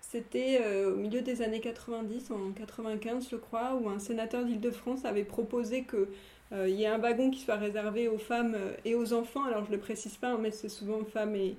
c'était 0.00 0.60
au 0.86 0.96
milieu 0.96 1.22
des 1.22 1.42
années 1.42 1.60
90, 1.60 2.30
en 2.30 2.52
95 2.52 3.28
je 3.30 3.36
crois, 3.36 3.74
où 3.74 3.88
un 3.88 3.98
sénateur 3.98 4.44
d'Île-de-France 4.44 5.04
avait 5.04 5.24
proposé 5.24 5.82
que 5.82 6.08
il 6.52 6.74
y 6.74 6.84
ait 6.84 6.88
un 6.88 6.98
wagon 6.98 7.30
qui 7.30 7.40
soit 7.40 7.56
réservé 7.56 8.06
aux 8.06 8.18
femmes 8.18 8.56
et 8.84 8.94
aux 8.94 9.12
enfants. 9.12 9.42
Alors 9.42 9.64
je 9.64 9.70
ne 9.70 9.76
le 9.76 9.80
précise 9.80 10.16
pas, 10.16 10.32
hein, 10.32 10.38
mais 10.40 10.52
c'est 10.52 10.68
souvent 10.68 11.04
femmes 11.04 11.34
et, 11.34 11.56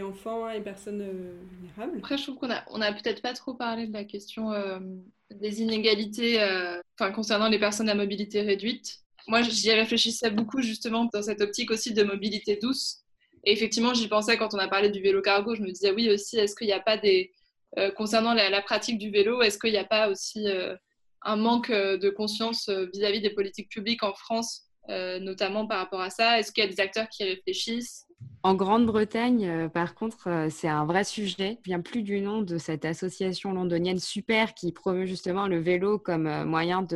enfants 0.00 0.48
et 0.48 0.60
personnes 0.60 1.06
vulnérables. 1.50 1.98
Après, 1.98 2.16
je 2.16 2.22
trouve 2.22 2.36
qu'on 2.36 2.50
a, 2.50 2.64
on 2.70 2.80
a 2.80 2.92
peut-être 2.92 3.20
pas 3.20 3.34
trop 3.34 3.52
parlé 3.52 3.86
de 3.86 3.92
la 3.92 4.04
question 4.04 4.52
des 5.30 5.60
inégalités 5.60 6.42
enfin, 6.98 7.12
concernant 7.12 7.48
les 7.48 7.58
personnes 7.58 7.90
à 7.90 7.94
mobilité 7.94 8.40
réduite. 8.40 9.02
Moi, 9.28 9.42
j'y 9.42 9.70
réfléchissais 9.72 10.30
beaucoup 10.30 10.62
justement 10.62 11.08
dans 11.12 11.22
cette 11.22 11.40
optique 11.40 11.70
aussi 11.70 11.92
de 11.92 12.02
mobilité 12.02 12.58
douce. 12.60 13.02
Et 13.44 13.52
effectivement, 13.52 13.94
j'y 13.94 14.08
pensais 14.08 14.36
quand 14.36 14.54
on 14.54 14.58
a 14.58 14.68
parlé 14.68 14.90
du 14.90 15.00
vélo 15.00 15.20
cargo. 15.20 15.54
Je 15.54 15.62
me 15.62 15.70
disais, 15.70 15.92
oui, 15.92 16.10
aussi, 16.10 16.38
est-ce 16.38 16.54
qu'il 16.54 16.66
n'y 16.66 16.72
a 16.72 16.80
pas 16.80 16.96
des. 16.96 17.32
Euh, 17.78 17.90
concernant 17.90 18.34
la, 18.34 18.62
pratique 18.62 18.98
du 18.98 19.10
vélo, 19.10 19.40
est-ce 19.40 19.58
qu'il 19.58 19.70
n'y 19.70 19.78
a 19.78 19.84
pas 19.84 20.08
aussi 20.08 20.46
euh, 20.46 20.76
un 21.22 21.36
manque 21.36 21.70
euh, 21.70 21.96
de 21.96 22.10
conscience 22.10 22.68
vis-à-vis 22.68 23.22
des 23.22 23.30
politiques 23.30 23.70
publiques 23.70 24.02
en 24.02 24.12
France, 24.12 24.64
notamment 24.88 25.66
par 25.66 25.78
rapport 25.78 26.00
à 26.00 26.10
ça? 26.10 26.38
Est-ce 26.38 26.52
qu'il 26.52 26.62
y 26.62 26.66
a 26.66 26.70
des 26.70 26.80
acteurs 26.80 27.08
qui 27.08 27.24
réfléchissent? 27.24 28.06
En 28.42 28.54
Grande-Bretagne, 28.54 29.68
par 29.68 29.94
contre, 29.94 30.48
c'est 30.50 30.68
un 30.68 30.84
vrai 30.84 31.04
sujet. 31.04 31.58
Je 31.62 31.70
viens 31.70 31.80
plus 31.80 32.02
du 32.02 32.20
nom 32.20 32.42
de 32.42 32.58
cette 32.58 32.84
association 32.84 33.52
londonienne 33.52 33.98
super 33.98 34.54
qui 34.54 34.72
promeut 34.72 35.06
justement 35.06 35.46
le 35.46 35.58
vélo 35.58 35.98
comme 35.98 36.44
moyen 36.44 36.86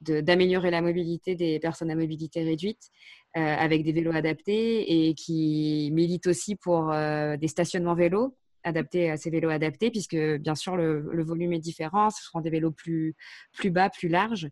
d'améliorer 0.00 0.70
la 0.70 0.82
mobilité 0.82 1.34
des 1.36 1.58
personnes 1.60 1.90
à 1.90 1.94
mobilité 1.94 2.42
réduite. 2.42 2.90
Euh, 3.36 3.54
avec 3.58 3.84
des 3.84 3.92
vélos 3.92 4.14
adaptés 4.14 5.08
et 5.08 5.14
qui 5.14 5.90
milite 5.92 6.26
aussi 6.26 6.56
pour 6.56 6.90
euh, 6.90 7.36
des 7.36 7.48
stationnements 7.48 7.94
vélos 7.94 8.34
adaptés 8.66 9.10
à 9.10 9.16
ces 9.16 9.30
vélos 9.30 9.50
adaptés, 9.50 9.90
puisque 9.90 10.16
bien 10.16 10.54
sûr 10.54 10.76
le, 10.76 11.24
volume 11.24 11.52
est 11.52 11.58
différent, 11.58 12.10
ce 12.10 12.22
seront 12.22 12.40
des 12.40 12.50
vélos 12.50 12.72
plus, 12.72 13.14
plus 13.52 13.70
bas, 13.70 13.88
plus 13.88 14.08
larges, 14.08 14.48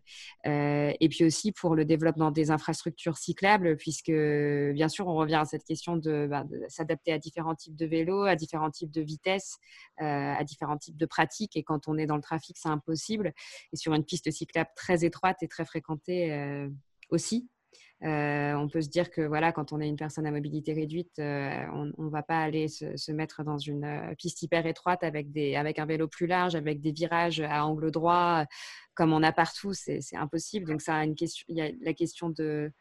euh, 0.47 0.91
et 0.99 1.09
puis 1.09 1.25
aussi 1.25 1.51
pour 1.51 1.75
le 1.75 1.85
développement 1.85 2.31
des 2.31 2.51
infrastructures 2.51 3.17
cyclables, 3.17 3.77
puisque 3.77 4.11
bien 4.11 4.87
sûr 4.87 5.07
on 5.07 5.15
revient 5.15 5.35
à 5.35 5.45
cette 5.45 5.63
question 5.63 5.95
de, 5.97 6.27
de 6.27 6.65
s'adapter 6.67 7.11
à 7.11 7.19
différents 7.19 7.55
types 7.55 7.75
de 7.75 7.85
vélos, 7.85 8.23
à 8.23 8.35
différents 8.35 8.71
types 8.71 8.91
de 8.91 9.01
vitesses, 9.01 9.57
à 9.97 10.43
différents 10.43 10.77
types 10.77 10.97
de 10.97 11.05
pratiques, 11.05 11.55
et 11.55 11.63
quand 11.63 11.87
on 11.87 11.97
est 11.97 12.05
dans 12.05 12.15
le 12.15 12.21
trafic 12.21 12.57
c'est 12.57 12.69
impossible, 12.69 13.33
et 13.73 13.75
sur 13.75 13.93
une 13.93 14.05
piste 14.05 14.31
cyclable 14.31 14.69
très 14.75 15.05
étroite 15.05 15.37
et 15.41 15.47
très 15.47 15.65
fréquentée 15.65 16.67
aussi. 17.09 17.49
Euh, 18.03 18.53
on 18.55 18.67
peut 18.67 18.81
se 18.81 18.89
dire 18.89 19.09
que 19.09 19.21
voilà, 19.21 19.51
quand 19.51 19.71
on 19.71 19.79
est 19.79 19.87
une 19.87 19.95
personne 19.95 20.27
à 20.27 20.31
mobilité 20.31 20.73
réduite, 20.73 21.17
euh, 21.19 21.65
on 21.73 22.03
ne 22.03 22.09
va 22.09 22.23
pas 22.23 22.39
aller 22.39 22.67
se, 22.67 23.11
mettre 23.11 23.43
dans 23.43 23.57
une 23.57 23.85
euh, 23.85 24.13
piste 24.17 24.41
hyper 24.41 24.65
étroite 24.65 25.03
avec, 25.03 25.31
des, 25.31 25.55
avec 25.55 25.79
un 25.79 25.85
vélo 25.85 26.07
plus 26.07 26.27
large, 26.27 26.55
avec 26.55 26.81
des 26.81 26.91
virages 26.91 27.39
à 27.39 27.65
angle 27.65 27.91
droit, 27.91 28.45
comme 28.95 29.13
on 29.13 29.23
a 29.23 29.31
partout. 29.31 29.73
C'est 29.73 30.01
impossible. 30.13 30.67
Donc, 30.67 30.81
ça 30.81 30.95
a 30.95 31.05
une 31.05 31.15
question, 31.15 31.45
il 31.47 31.57
y 31.57 31.61
a 31.61 31.71
la 31.81 31.93
question 31.93 32.29
de, 32.29 32.71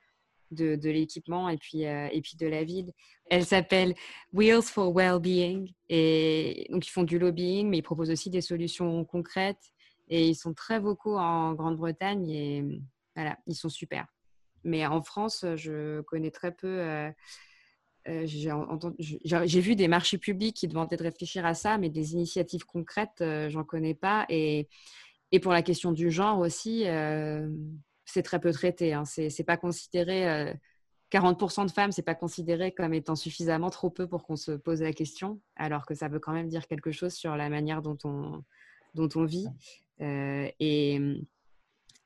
de, 0.50 0.90
l'équipement 0.90 1.48
et 1.48 1.58
puis, 1.58 1.82
et 1.82 2.20
puis 2.22 2.36
de 2.36 2.46
la 2.46 2.64
ville. 2.64 2.92
Elle 3.30 3.44
s'appelle 3.44 3.94
Wheels 4.32 4.62
for 4.62 4.92
Wellbeing. 4.92 5.72
Et 5.88 6.66
donc, 6.70 6.86
ils 6.86 6.90
font 6.90 7.04
du 7.04 7.18
lobbying, 7.18 7.68
mais 7.68 7.78
ils 7.78 7.82
proposent 7.82 8.10
aussi 8.10 8.30
des 8.30 8.40
solutions 8.40 9.04
concrètes. 9.04 9.72
Et 10.08 10.28
ils 10.28 10.34
sont 10.34 10.54
très 10.54 10.80
vocaux 10.80 11.16
en 11.16 11.54
Grande-Bretagne 11.54 12.28
et 12.28 12.64
voilà, 13.14 13.38
ils 13.46 13.54
sont 13.54 13.70
super. 13.70 14.06
Mais 14.64 14.86
en 14.86 15.02
France, 15.02 15.44
je 15.56 16.00
connais 16.02 16.30
très 16.30 16.52
peu. 16.52 17.12
j'ai 18.06 19.60
vu 19.60 19.76
des 19.76 19.88
marchés 19.88 20.18
publics 20.18 20.56
qui 20.56 20.68
demandaient 20.68 20.96
de 20.96 21.02
réfléchir 21.02 21.44
à 21.46 21.54
ça, 21.54 21.78
mais 21.78 21.90
des 21.90 22.14
initiatives 22.14 22.64
concrètes, 22.64 23.22
j'en 23.48 23.64
connais 23.64 23.94
pas. 23.94 24.26
Et, 24.28 24.68
et, 25.32 25.40
pour 25.40 25.52
la 25.52 25.62
question 25.62 25.92
du 25.92 26.10
genre 26.10 26.38
aussi, 26.38 26.84
c'est 28.04 28.22
très 28.22 28.40
peu 28.40 28.52
traité. 28.52 28.94
Hein. 28.94 29.04
C'est 29.04 29.44
pas 29.44 29.56
considéré. 29.56 30.54
40% 31.10 31.66
de 31.66 31.70
femmes, 31.70 31.92
c'est 31.92 32.02
pas 32.02 32.16
considéré 32.16 32.72
comme 32.72 32.92
étant 32.92 33.14
suffisamment 33.14 33.70
trop 33.70 33.88
peu 33.88 34.08
pour 34.08 34.24
qu'on 34.24 34.34
se 34.34 34.50
pose 34.50 34.82
la 34.82 34.92
question, 34.92 35.40
alors 35.54 35.86
que 35.86 35.94
ça 35.94 36.08
veut 36.08 36.18
quand 36.18 36.32
même 36.32 36.48
dire 36.48 36.66
quelque 36.66 36.90
chose 36.90 37.12
sur 37.12 37.36
la 37.36 37.48
manière 37.48 37.82
dont 37.82 37.98
on, 38.02 38.42
dont 38.94 39.08
on 39.14 39.24
vit. 39.24 39.46
et 40.00 41.24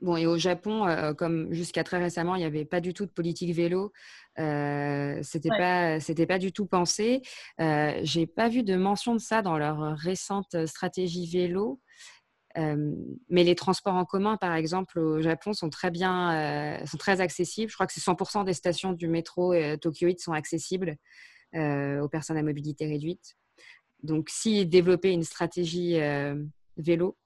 Bon, 0.01 0.17
et 0.17 0.27
au 0.27 0.39
Japon, 0.39 0.87
euh, 0.87 1.13
comme 1.13 1.53
jusqu'à 1.53 1.83
très 1.83 1.99
récemment, 1.99 2.37
il 2.37 2.39
n'y 2.39 2.45
avait 2.45 2.65
pas 2.65 2.81
du 2.81 2.95
tout 2.95 3.05
de 3.05 3.11
politique 3.11 3.53
vélo, 3.53 3.93
euh, 4.39 5.19
c'était 5.23 5.49
pas, 5.49 5.99
c'était 5.99 6.27
pas 6.27 6.39
du 6.39 6.53
tout 6.53 6.67
pensé. 6.67 7.23
Euh, 7.61 7.99
J'ai 8.03 8.27
pas 8.27 8.49
vu 8.49 8.63
de 8.63 8.77
mention 8.77 9.15
de 9.15 9.21
ça 9.21 9.43
dans 9.43 9.59
leur 9.59 9.97
récente 9.97 10.67
stratégie 10.67 11.27
vélo. 11.27 11.81
Euh, 12.57 12.95
mais 13.29 13.45
les 13.45 13.55
transports 13.55 13.95
en 13.95 14.05
commun, 14.05 14.37
par 14.37 14.55
exemple, 14.55 14.99
au 14.99 15.21
Japon, 15.21 15.53
sont 15.53 15.71
très 15.71 15.91
bien, 15.91 16.81
sont 16.87 16.97
très 16.97 17.21
accessibles. 17.21 17.71
Je 17.71 17.77
crois 17.77 17.87
que 17.87 17.93
c'est 17.93 18.01
100% 18.01 18.45
des 18.45 18.55
stations 18.55 18.93
du 18.93 19.09
métro 19.09 19.55
Tokyoïde 19.81 20.21
sont 20.21 20.33
accessibles 20.33 20.97
aux 21.55 22.09
personnes 22.09 22.37
à 22.37 22.43
mobilité 22.43 22.87
réduite. 22.87 23.37
Donc, 24.03 24.29
si 24.31 24.65
développer 24.65 25.13
une 25.13 25.25
stratégie 25.25 25.99
vélo, 26.77 27.17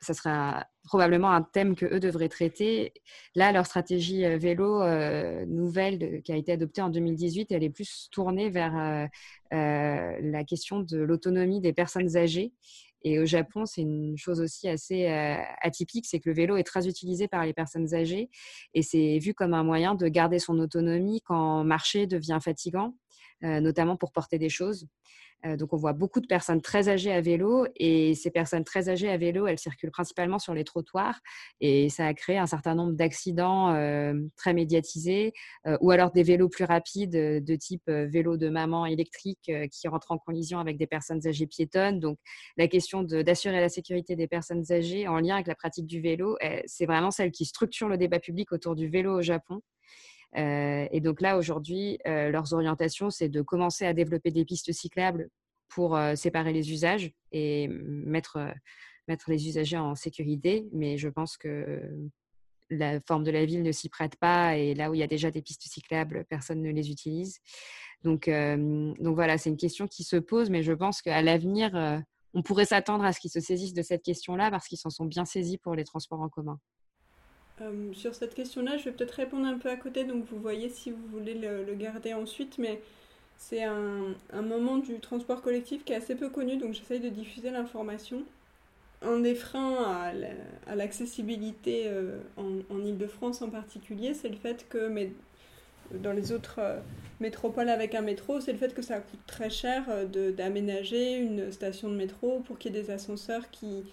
ça 0.00 0.14
sera 0.14 0.66
probablement 0.84 1.30
un 1.30 1.42
thème 1.42 1.74
que 1.74 1.86
eux 1.86 2.00
devraient 2.00 2.28
traiter. 2.28 2.92
Là, 3.34 3.52
leur 3.52 3.66
stratégie 3.66 4.24
euh, 4.24 4.38
vélo 4.38 4.82
euh, 4.82 5.44
nouvelle 5.46 6.22
qui 6.22 6.32
a 6.32 6.36
été 6.36 6.52
adoptée 6.52 6.82
en 6.82 6.88
2018, 6.88 7.52
elle 7.52 7.64
est 7.64 7.70
plus 7.70 8.08
tournée 8.10 8.48
vers 8.48 8.76
euh, 8.76 9.06
la 10.20 10.44
question 10.44 10.80
de 10.80 10.98
l'autonomie 10.98 11.60
des 11.60 11.72
personnes 11.72 12.16
âgées. 12.16 12.52
Et 13.02 13.20
au 13.20 13.26
Japon, 13.26 13.64
c'est 13.64 13.82
une 13.82 14.18
chose 14.18 14.40
aussi 14.40 14.68
assez 14.68 15.06
atypique, 15.62 16.04
c'est 16.04 16.18
que 16.18 16.28
le 16.28 16.34
vélo 16.34 16.56
est 16.56 16.64
très 16.64 16.88
utilisé 16.88 17.28
par 17.28 17.46
les 17.46 17.52
personnes 17.52 17.94
âgées 17.94 18.28
et 18.74 18.82
c'est 18.82 19.20
vu 19.20 19.34
comme 19.34 19.54
un 19.54 19.62
moyen 19.62 19.94
de 19.94 20.08
garder 20.08 20.40
son 20.40 20.58
autonomie 20.58 21.20
quand 21.24 21.62
marcher 21.62 22.08
devient 22.08 22.40
fatigant, 22.42 22.96
notamment 23.42 23.96
pour 23.96 24.12
porter 24.12 24.38
des 24.38 24.48
choses. 24.48 24.86
Euh, 25.46 25.56
donc, 25.56 25.72
on 25.72 25.76
voit 25.76 25.92
beaucoup 25.92 26.20
de 26.20 26.26
personnes 26.26 26.60
très 26.60 26.88
âgées 26.88 27.12
à 27.12 27.20
vélo 27.20 27.66
et 27.76 28.14
ces 28.14 28.30
personnes 28.30 28.64
très 28.64 28.88
âgées 28.88 29.08
à 29.08 29.16
vélo, 29.16 29.46
elles 29.46 29.58
circulent 29.58 29.90
principalement 29.90 30.38
sur 30.38 30.54
les 30.54 30.64
trottoirs 30.64 31.20
et 31.60 31.88
ça 31.90 32.06
a 32.06 32.14
créé 32.14 32.38
un 32.38 32.46
certain 32.46 32.74
nombre 32.74 32.94
d'accidents 32.94 33.72
euh, 33.74 34.14
très 34.36 34.52
médiatisés 34.52 35.32
euh, 35.66 35.76
ou 35.80 35.90
alors 35.90 36.10
des 36.10 36.22
vélos 36.22 36.48
plus 36.48 36.64
rapides 36.64 37.10
de 37.10 37.56
type 37.56 37.88
vélo 37.88 38.36
de 38.36 38.48
maman 38.48 38.86
électrique 38.86 39.50
qui 39.70 39.88
rentrent 39.88 40.12
en 40.12 40.18
collision 40.18 40.58
avec 40.58 40.76
des 40.76 40.86
personnes 40.86 41.26
âgées 41.26 41.46
piétonnes. 41.46 42.00
Donc, 42.00 42.18
la 42.56 42.68
question 42.68 43.02
d'assurer 43.02 43.60
la 43.60 43.68
sécurité 43.68 44.16
des 44.16 44.26
personnes 44.26 44.64
âgées 44.72 45.06
en 45.08 45.20
lien 45.20 45.34
avec 45.34 45.46
la 45.46 45.54
pratique 45.54 45.86
du 45.86 46.00
vélo, 46.00 46.36
c'est 46.66 46.86
vraiment 46.86 47.10
celle 47.10 47.30
qui 47.30 47.44
structure 47.44 47.88
le 47.88 47.96
débat 47.96 48.18
public 48.18 48.52
autour 48.52 48.74
du 48.74 48.88
vélo 48.88 49.18
au 49.18 49.22
Japon. 49.22 49.62
Euh, 50.36 50.86
et 50.90 51.00
donc 51.00 51.20
là, 51.20 51.38
aujourd'hui, 51.38 51.98
euh, 52.06 52.30
leurs 52.30 52.52
orientations, 52.52 53.10
c'est 53.10 53.28
de 53.28 53.42
commencer 53.42 53.86
à 53.86 53.94
développer 53.94 54.30
des 54.30 54.44
pistes 54.44 54.72
cyclables 54.72 55.28
pour 55.68 55.96
euh, 55.96 56.14
séparer 56.14 56.52
les 56.52 56.72
usages 56.72 57.12
et 57.32 57.68
mettre, 57.68 58.38
mettre 59.06 59.30
les 59.30 59.48
usagers 59.48 59.78
en 59.78 59.94
sécurité. 59.94 60.68
Mais 60.72 60.98
je 60.98 61.08
pense 61.08 61.36
que 61.36 61.80
la 62.70 63.00
forme 63.00 63.24
de 63.24 63.30
la 63.30 63.46
ville 63.46 63.62
ne 63.62 63.72
s'y 63.72 63.88
prête 63.88 64.16
pas 64.16 64.56
et 64.56 64.74
là 64.74 64.90
où 64.90 64.94
il 64.94 65.00
y 65.00 65.02
a 65.02 65.06
déjà 65.06 65.30
des 65.30 65.40
pistes 65.40 65.62
cyclables, 65.62 66.26
personne 66.28 66.62
ne 66.62 66.70
les 66.70 66.90
utilise. 66.90 67.38
Donc, 68.04 68.28
donc 68.28 69.14
voilà, 69.14 69.38
c'est 69.38 69.48
une 69.48 69.56
question 69.56 69.88
qui 69.88 70.04
se 70.04 70.16
pose, 70.16 70.50
mais 70.50 70.62
je 70.62 70.72
pense 70.74 71.00
qu'à 71.00 71.22
l'avenir, 71.22 72.02
on 72.34 72.42
pourrait 72.42 72.66
s'attendre 72.66 73.04
à 73.04 73.12
ce 73.14 73.20
qu'ils 73.20 73.30
se 73.30 73.40
saisissent 73.40 73.72
de 73.72 73.82
cette 73.82 74.02
question-là 74.02 74.50
parce 74.50 74.68
qu'ils 74.68 74.78
s'en 74.78 74.90
sont 74.90 75.06
bien 75.06 75.24
saisis 75.24 75.56
pour 75.56 75.74
les 75.74 75.84
transports 75.84 76.20
en 76.20 76.28
commun. 76.28 76.60
Euh, 77.60 77.92
sur 77.92 78.14
cette 78.14 78.34
question-là, 78.34 78.76
je 78.76 78.84
vais 78.84 78.92
peut-être 78.92 79.12
répondre 79.12 79.46
un 79.46 79.58
peu 79.58 79.68
à 79.68 79.76
côté, 79.76 80.04
donc 80.04 80.24
vous 80.30 80.38
voyez 80.38 80.68
si 80.68 80.90
vous 80.90 81.06
voulez 81.08 81.34
le, 81.34 81.74
garder 81.74 82.14
ensuite, 82.14 82.58
mais 82.58 82.80
c'est 83.36 83.64
un, 83.64 84.14
moment 84.42 84.78
du 84.78 85.00
transport 85.00 85.42
collectif 85.42 85.84
qui 85.84 85.92
est 85.92 85.96
assez 85.96 86.14
peu 86.14 86.28
connu, 86.28 86.56
donc 86.56 86.74
j'essaye 86.74 87.00
de 87.00 87.08
diffuser 87.08 87.50
l'information. 87.50 88.22
Un 89.00 89.20
des 89.20 89.34
freins 89.34 90.10
à 90.66 90.74
l'accessibilité 90.74 91.84
euh, 91.86 92.18
en, 92.36 92.84
Ile-de-France 92.84 93.42
en 93.42 93.48
particulier, 93.48 94.14
c'est 94.14 94.28
le 94.28 94.36
fait 94.36 94.66
que, 94.68 94.88
mais 94.88 95.12
dans 95.92 96.12
les 96.12 96.32
autres 96.32 96.58
euh, 96.58 96.80
métropoles 97.20 97.68
avec 97.68 97.94
un 97.94 98.02
métro, 98.02 98.40
c'est 98.40 98.52
le 98.52 98.58
fait 98.58 98.74
que 98.74 98.82
ça 98.82 98.98
coûte 98.98 99.20
très 99.26 99.50
cher 99.50 99.84
d'aménager 100.36 101.16
une 101.16 101.50
station 101.52 101.88
de 101.88 101.94
métro 101.94 102.40
pour 102.40 102.58
qu'il 102.58 102.74
y 102.74 102.78
ait 102.78 102.82
des 102.82 102.90
ascenseurs 102.90 103.50
qui, 103.50 103.84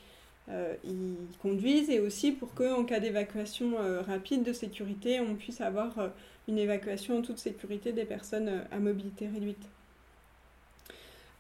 ils 0.84 1.16
conduisent 1.41 1.89
et 1.89 2.00
aussi 2.00 2.32
pour 2.32 2.54
qu'en 2.54 2.84
cas 2.84 3.00
d'évacuation 3.00 3.80
euh, 3.80 4.02
rapide 4.02 4.43
de 4.43 4.54
sécurité, 4.54 5.20
on 5.20 5.36
puisse 5.36 5.60
avoir 5.62 5.98
euh, 5.98 6.10
une 6.48 6.60
évacuation 6.60 7.18
en 7.18 7.22
toute 7.22 7.39
sécurité 7.39 7.91
des 7.91 8.06
personnes 8.06 8.64
à 8.72 8.78
mobilité 8.78 9.28
réduite. 9.28 9.64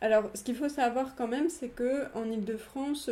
Alors, 0.01 0.29
ce 0.33 0.43
qu'il 0.43 0.55
faut 0.55 0.69
savoir 0.69 1.15
quand 1.15 1.27
même, 1.27 1.49
c'est 1.49 1.69
que 1.69 2.05
en 2.15 2.29
Ile-de-France, 2.29 3.09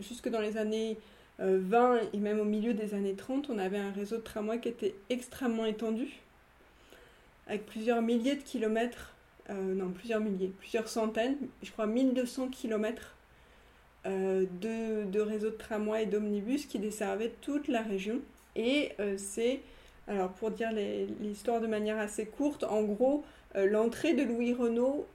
jusque 0.00 0.28
dans 0.28 0.40
les 0.40 0.56
années 0.56 0.98
20 1.38 2.00
et 2.12 2.18
même 2.18 2.40
au 2.40 2.44
milieu 2.44 2.74
des 2.74 2.94
années 2.94 3.14
30, 3.14 3.48
on 3.50 3.58
avait 3.58 3.78
un 3.78 3.92
réseau 3.92 4.16
de 4.16 4.22
tramway 4.22 4.58
qui 4.58 4.68
était 4.68 4.94
extrêmement 5.08 5.66
étendu, 5.66 6.20
avec 7.46 7.64
plusieurs 7.66 8.02
milliers 8.02 8.36
de 8.36 8.42
kilomètres, 8.42 9.14
non, 9.48 9.90
plusieurs 9.90 10.20
milliers, 10.20 10.52
plusieurs 10.58 10.88
centaines, 10.88 11.36
je 11.62 11.70
crois 11.70 11.86
1200 11.86 12.48
kilomètres 12.48 13.15
euh, 14.06 14.44
de, 14.60 15.20
réseaux 15.20 15.50
de 15.50 15.56
tramway 15.56 16.04
et 16.04 16.06
d'omnibus 16.06 16.66
qui 16.66 16.78
desservaient 16.78 17.32
toute 17.40 17.66
la 17.68 17.82
région. 17.82 18.20
Et 18.54 18.92
euh, 19.00 19.14
c'est 19.18 19.60
Alors 20.06 20.30
pour 20.30 20.50
dire 20.50 20.70
l'histoire 21.20 21.60
de 21.60 21.66
manière 21.66 21.98
assez 21.98 22.26
courte, 22.26 22.64
en 22.64 22.82
gros, 22.82 23.24
euh, 23.56 23.66
l'entrée 23.66 24.14
de 24.14 24.22
Louis 24.22 24.52
Renault 24.52 25.06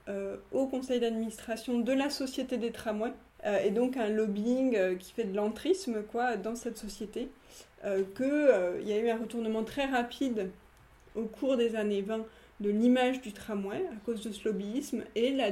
au 0.51 0.67
conseil 0.67 0.99
d'administration 0.99 1.79
de 1.79 1.93
la 1.93 2.09
Société 2.09 2.57
des 2.57 2.71
Tramways 2.71 3.13
est 3.43 3.71
donc 3.71 3.97
un 3.97 4.09
lobbying 4.09 4.97
qui 4.97 5.13
fait 5.13 5.23
de 5.23 5.35
l'entrisme 5.35 6.03
dans 6.43 6.55
cette 6.55 6.77
société, 6.77 7.29
qu'il 7.83 8.87
y 8.87 8.93
a 8.93 8.99
eu 8.99 9.09
un 9.09 9.17
retournement 9.17 9.63
très 9.63 9.85
rapide 9.85 10.51
au 11.15 11.23
cours 11.23 11.57
des 11.57 11.75
années 11.75 12.03
20 12.03 12.23
de 12.59 12.69
l'image 12.69 13.21
du 13.21 13.33
tramway 13.33 13.83
à 13.91 13.95
cause 14.05 14.21
de 14.21 14.31
ce 14.31 14.47
lobbyisme 14.47 15.03
et 15.15 15.31
la, 15.31 15.49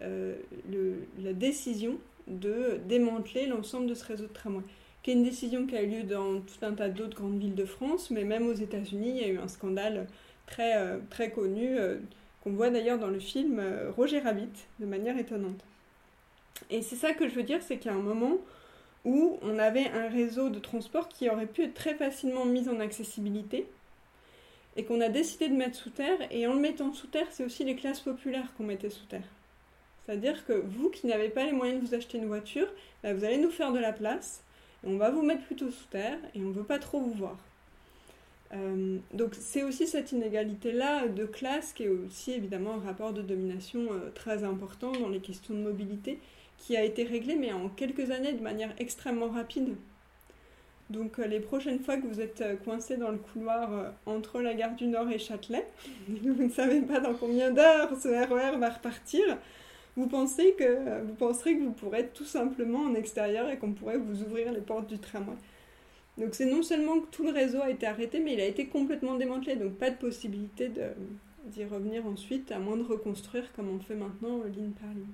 la 0.00 1.32
décision 1.32 1.98
de 2.26 2.80
démanteler 2.86 3.46
l'ensemble 3.46 3.86
de 3.86 3.94
ce 3.94 4.04
réseau 4.04 4.24
de 4.24 4.32
tramway 4.32 4.62
qui 5.06 5.12
est 5.12 5.14
une 5.14 5.22
décision 5.22 5.68
qui 5.68 5.76
a 5.76 5.82
eu 5.84 5.86
lieu 5.86 6.02
dans 6.02 6.40
tout 6.40 6.58
un 6.62 6.72
tas 6.72 6.88
d'autres 6.88 7.16
grandes 7.16 7.38
villes 7.38 7.54
de 7.54 7.64
France, 7.64 8.10
mais 8.10 8.24
même 8.24 8.48
aux 8.48 8.54
États-Unis, 8.54 9.10
il 9.10 9.16
y 9.18 9.22
a 9.22 9.28
eu 9.28 9.38
un 9.38 9.46
scandale 9.46 10.08
très, 10.46 10.76
euh, 10.78 10.98
très 11.10 11.30
connu, 11.30 11.78
euh, 11.78 11.98
qu'on 12.42 12.50
voit 12.50 12.70
d'ailleurs 12.70 12.98
dans 12.98 13.06
le 13.06 13.20
film 13.20 13.60
euh, 13.60 13.92
Roger 13.96 14.18
Rabbit, 14.18 14.50
de 14.80 14.84
manière 14.84 15.16
étonnante. 15.16 15.64
Et 16.70 16.82
c'est 16.82 16.96
ça 16.96 17.12
que 17.12 17.28
je 17.28 17.36
veux 17.36 17.44
dire, 17.44 17.62
c'est 17.62 17.78
qu'il 17.78 17.88
y 17.92 17.94
a 17.94 17.96
un 17.96 18.02
moment 18.02 18.38
où 19.04 19.38
on 19.42 19.60
avait 19.60 19.86
un 19.90 20.08
réseau 20.08 20.48
de 20.48 20.58
transport 20.58 21.08
qui 21.08 21.30
aurait 21.30 21.46
pu 21.46 21.62
être 21.62 21.74
très 21.74 21.94
facilement 21.94 22.44
mis 22.44 22.68
en 22.68 22.80
accessibilité, 22.80 23.68
et 24.74 24.82
qu'on 24.82 25.00
a 25.00 25.08
décidé 25.08 25.48
de 25.48 25.54
mettre 25.54 25.76
sous 25.76 25.90
terre, 25.90 26.18
et 26.32 26.48
en 26.48 26.54
le 26.54 26.58
mettant 26.58 26.92
sous 26.92 27.06
terre, 27.06 27.28
c'est 27.30 27.44
aussi 27.44 27.62
les 27.62 27.76
classes 27.76 28.00
populaires 28.00 28.52
qu'on 28.58 28.64
mettait 28.64 28.90
sous 28.90 29.06
terre. 29.06 29.35
C'est-à-dire 30.06 30.46
que 30.46 30.52
vous 30.52 30.88
qui 30.88 31.08
n'avez 31.08 31.28
pas 31.28 31.44
les 31.44 31.52
moyens 31.52 31.82
de 31.82 31.86
vous 31.86 31.94
acheter 31.94 32.18
une 32.18 32.26
voiture, 32.26 32.68
bah, 33.02 33.12
vous 33.12 33.24
allez 33.24 33.38
nous 33.38 33.50
faire 33.50 33.72
de 33.72 33.80
la 33.80 33.92
place, 33.92 34.42
on 34.84 34.96
va 34.96 35.10
vous 35.10 35.22
mettre 35.22 35.42
plutôt 35.42 35.70
sous 35.70 35.86
terre 35.86 36.18
et 36.34 36.40
on 36.40 36.48
ne 36.48 36.52
veut 36.52 36.64
pas 36.64 36.78
trop 36.78 37.00
vous 37.00 37.12
voir. 37.12 37.36
Euh, 38.54 38.98
donc 39.12 39.34
c'est 39.34 39.64
aussi 39.64 39.88
cette 39.88 40.12
inégalité-là 40.12 41.08
de 41.08 41.24
classe 41.24 41.72
qui 41.72 41.82
est 41.84 41.88
aussi 41.88 42.32
évidemment 42.32 42.74
un 42.74 42.86
rapport 42.86 43.12
de 43.12 43.20
domination 43.20 43.88
euh, 43.90 44.10
très 44.14 44.44
important 44.44 44.92
dans 44.92 45.08
les 45.08 45.18
questions 45.18 45.52
de 45.52 45.58
mobilité 45.58 46.20
qui 46.56 46.76
a 46.76 46.84
été 46.84 47.02
réglé 47.02 47.34
mais 47.34 47.52
en 47.52 47.68
quelques 47.68 48.12
années 48.12 48.32
de 48.32 48.42
manière 48.42 48.72
extrêmement 48.78 49.28
rapide. 49.28 49.74
Donc 50.90 51.18
euh, 51.18 51.26
les 51.26 51.40
prochaines 51.40 51.80
fois 51.80 51.96
que 51.96 52.06
vous 52.06 52.20
êtes 52.20 52.44
coincé 52.62 52.96
dans 52.96 53.10
le 53.10 53.18
couloir 53.18 53.92
entre 54.06 54.40
la 54.40 54.54
gare 54.54 54.76
du 54.76 54.86
Nord 54.86 55.10
et 55.10 55.18
Châtelet, 55.18 55.66
vous 56.08 56.44
ne 56.44 56.48
savez 56.48 56.82
pas 56.82 57.00
dans 57.00 57.14
combien 57.14 57.50
d'heures 57.50 57.90
ce 58.00 58.06
RER 58.06 58.54
e 58.54 58.58
va 58.58 58.70
repartir, 58.70 59.24
vous 59.96 60.06
pensez 60.06 60.54
que 60.58 61.02
vous 61.04 61.14
penserez 61.14 61.56
que 61.56 61.62
vous 61.62 61.72
pourrez 61.72 62.00
être 62.00 62.12
tout 62.12 62.24
simplement 62.24 62.80
en 62.80 62.94
extérieur 62.94 63.48
et 63.48 63.56
qu'on 63.56 63.72
pourrait 63.72 63.98
vous 63.98 64.22
ouvrir 64.22 64.52
les 64.52 64.60
portes 64.60 64.88
du 64.88 64.98
tramway. 64.98 65.36
Donc 66.18 66.34
c'est 66.34 66.46
non 66.46 66.62
seulement 66.62 67.00
que 67.00 67.06
tout 67.10 67.24
le 67.24 67.30
réseau 67.30 67.60
a 67.60 67.70
été 67.70 67.86
arrêté, 67.86 68.20
mais 68.20 68.34
il 68.34 68.40
a 68.40 68.46
été 68.46 68.66
complètement 68.66 69.16
démantelé, 69.16 69.56
donc 69.56 69.72
pas 69.72 69.90
de 69.90 69.96
possibilité 69.96 70.70
d'y 71.50 71.64
revenir 71.64 72.06
ensuite, 72.06 72.52
à 72.52 72.58
moins 72.58 72.76
de 72.76 72.82
reconstruire 72.82 73.52
comme 73.54 73.68
on 73.68 73.78
fait 73.78 73.94
maintenant 73.94 74.42
ligne 74.44 74.70
par 74.70 74.90
ligne. 74.90 75.04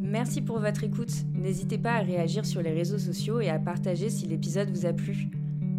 Merci 0.00 0.42
pour 0.42 0.58
votre 0.58 0.82
écoute. 0.82 1.12
N'hésitez 1.34 1.78
pas 1.78 1.92
à 1.92 2.00
réagir 2.00 2.44
sur 2.44 2.62
les 2.62 2.72
réseaux 2.72 2.98
sociaux 2.98 3.40
et 3.40 3.48
à 3.48 3.60
partager 3.60 4.10
si 4.10 4.26
l'épisode 4.26 4.68
vous 4.70 4.86
a 4.86 4.92
plu. 4.92 5.28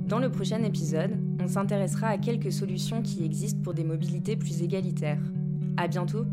Dans 0.08 0.20
le 0.20 0.32
prochain 0.32 0.64
épisode, 0.64 1.18
on 1.42 1.48
s'intéressera 1.48 2.08
à 2.08 2.18
quelques 2.18 2.52
solutions 2.52 3.02
qui 3.02 3.26
existent 3.26 3.62
pour 3.62 3.74
des 3.74 3.84
mobilités 3.84 4.38
plus 4.38 4.62
égalitaires. 4.62 5.22
À 5.76 5.90
bientôt! 5.90 6.26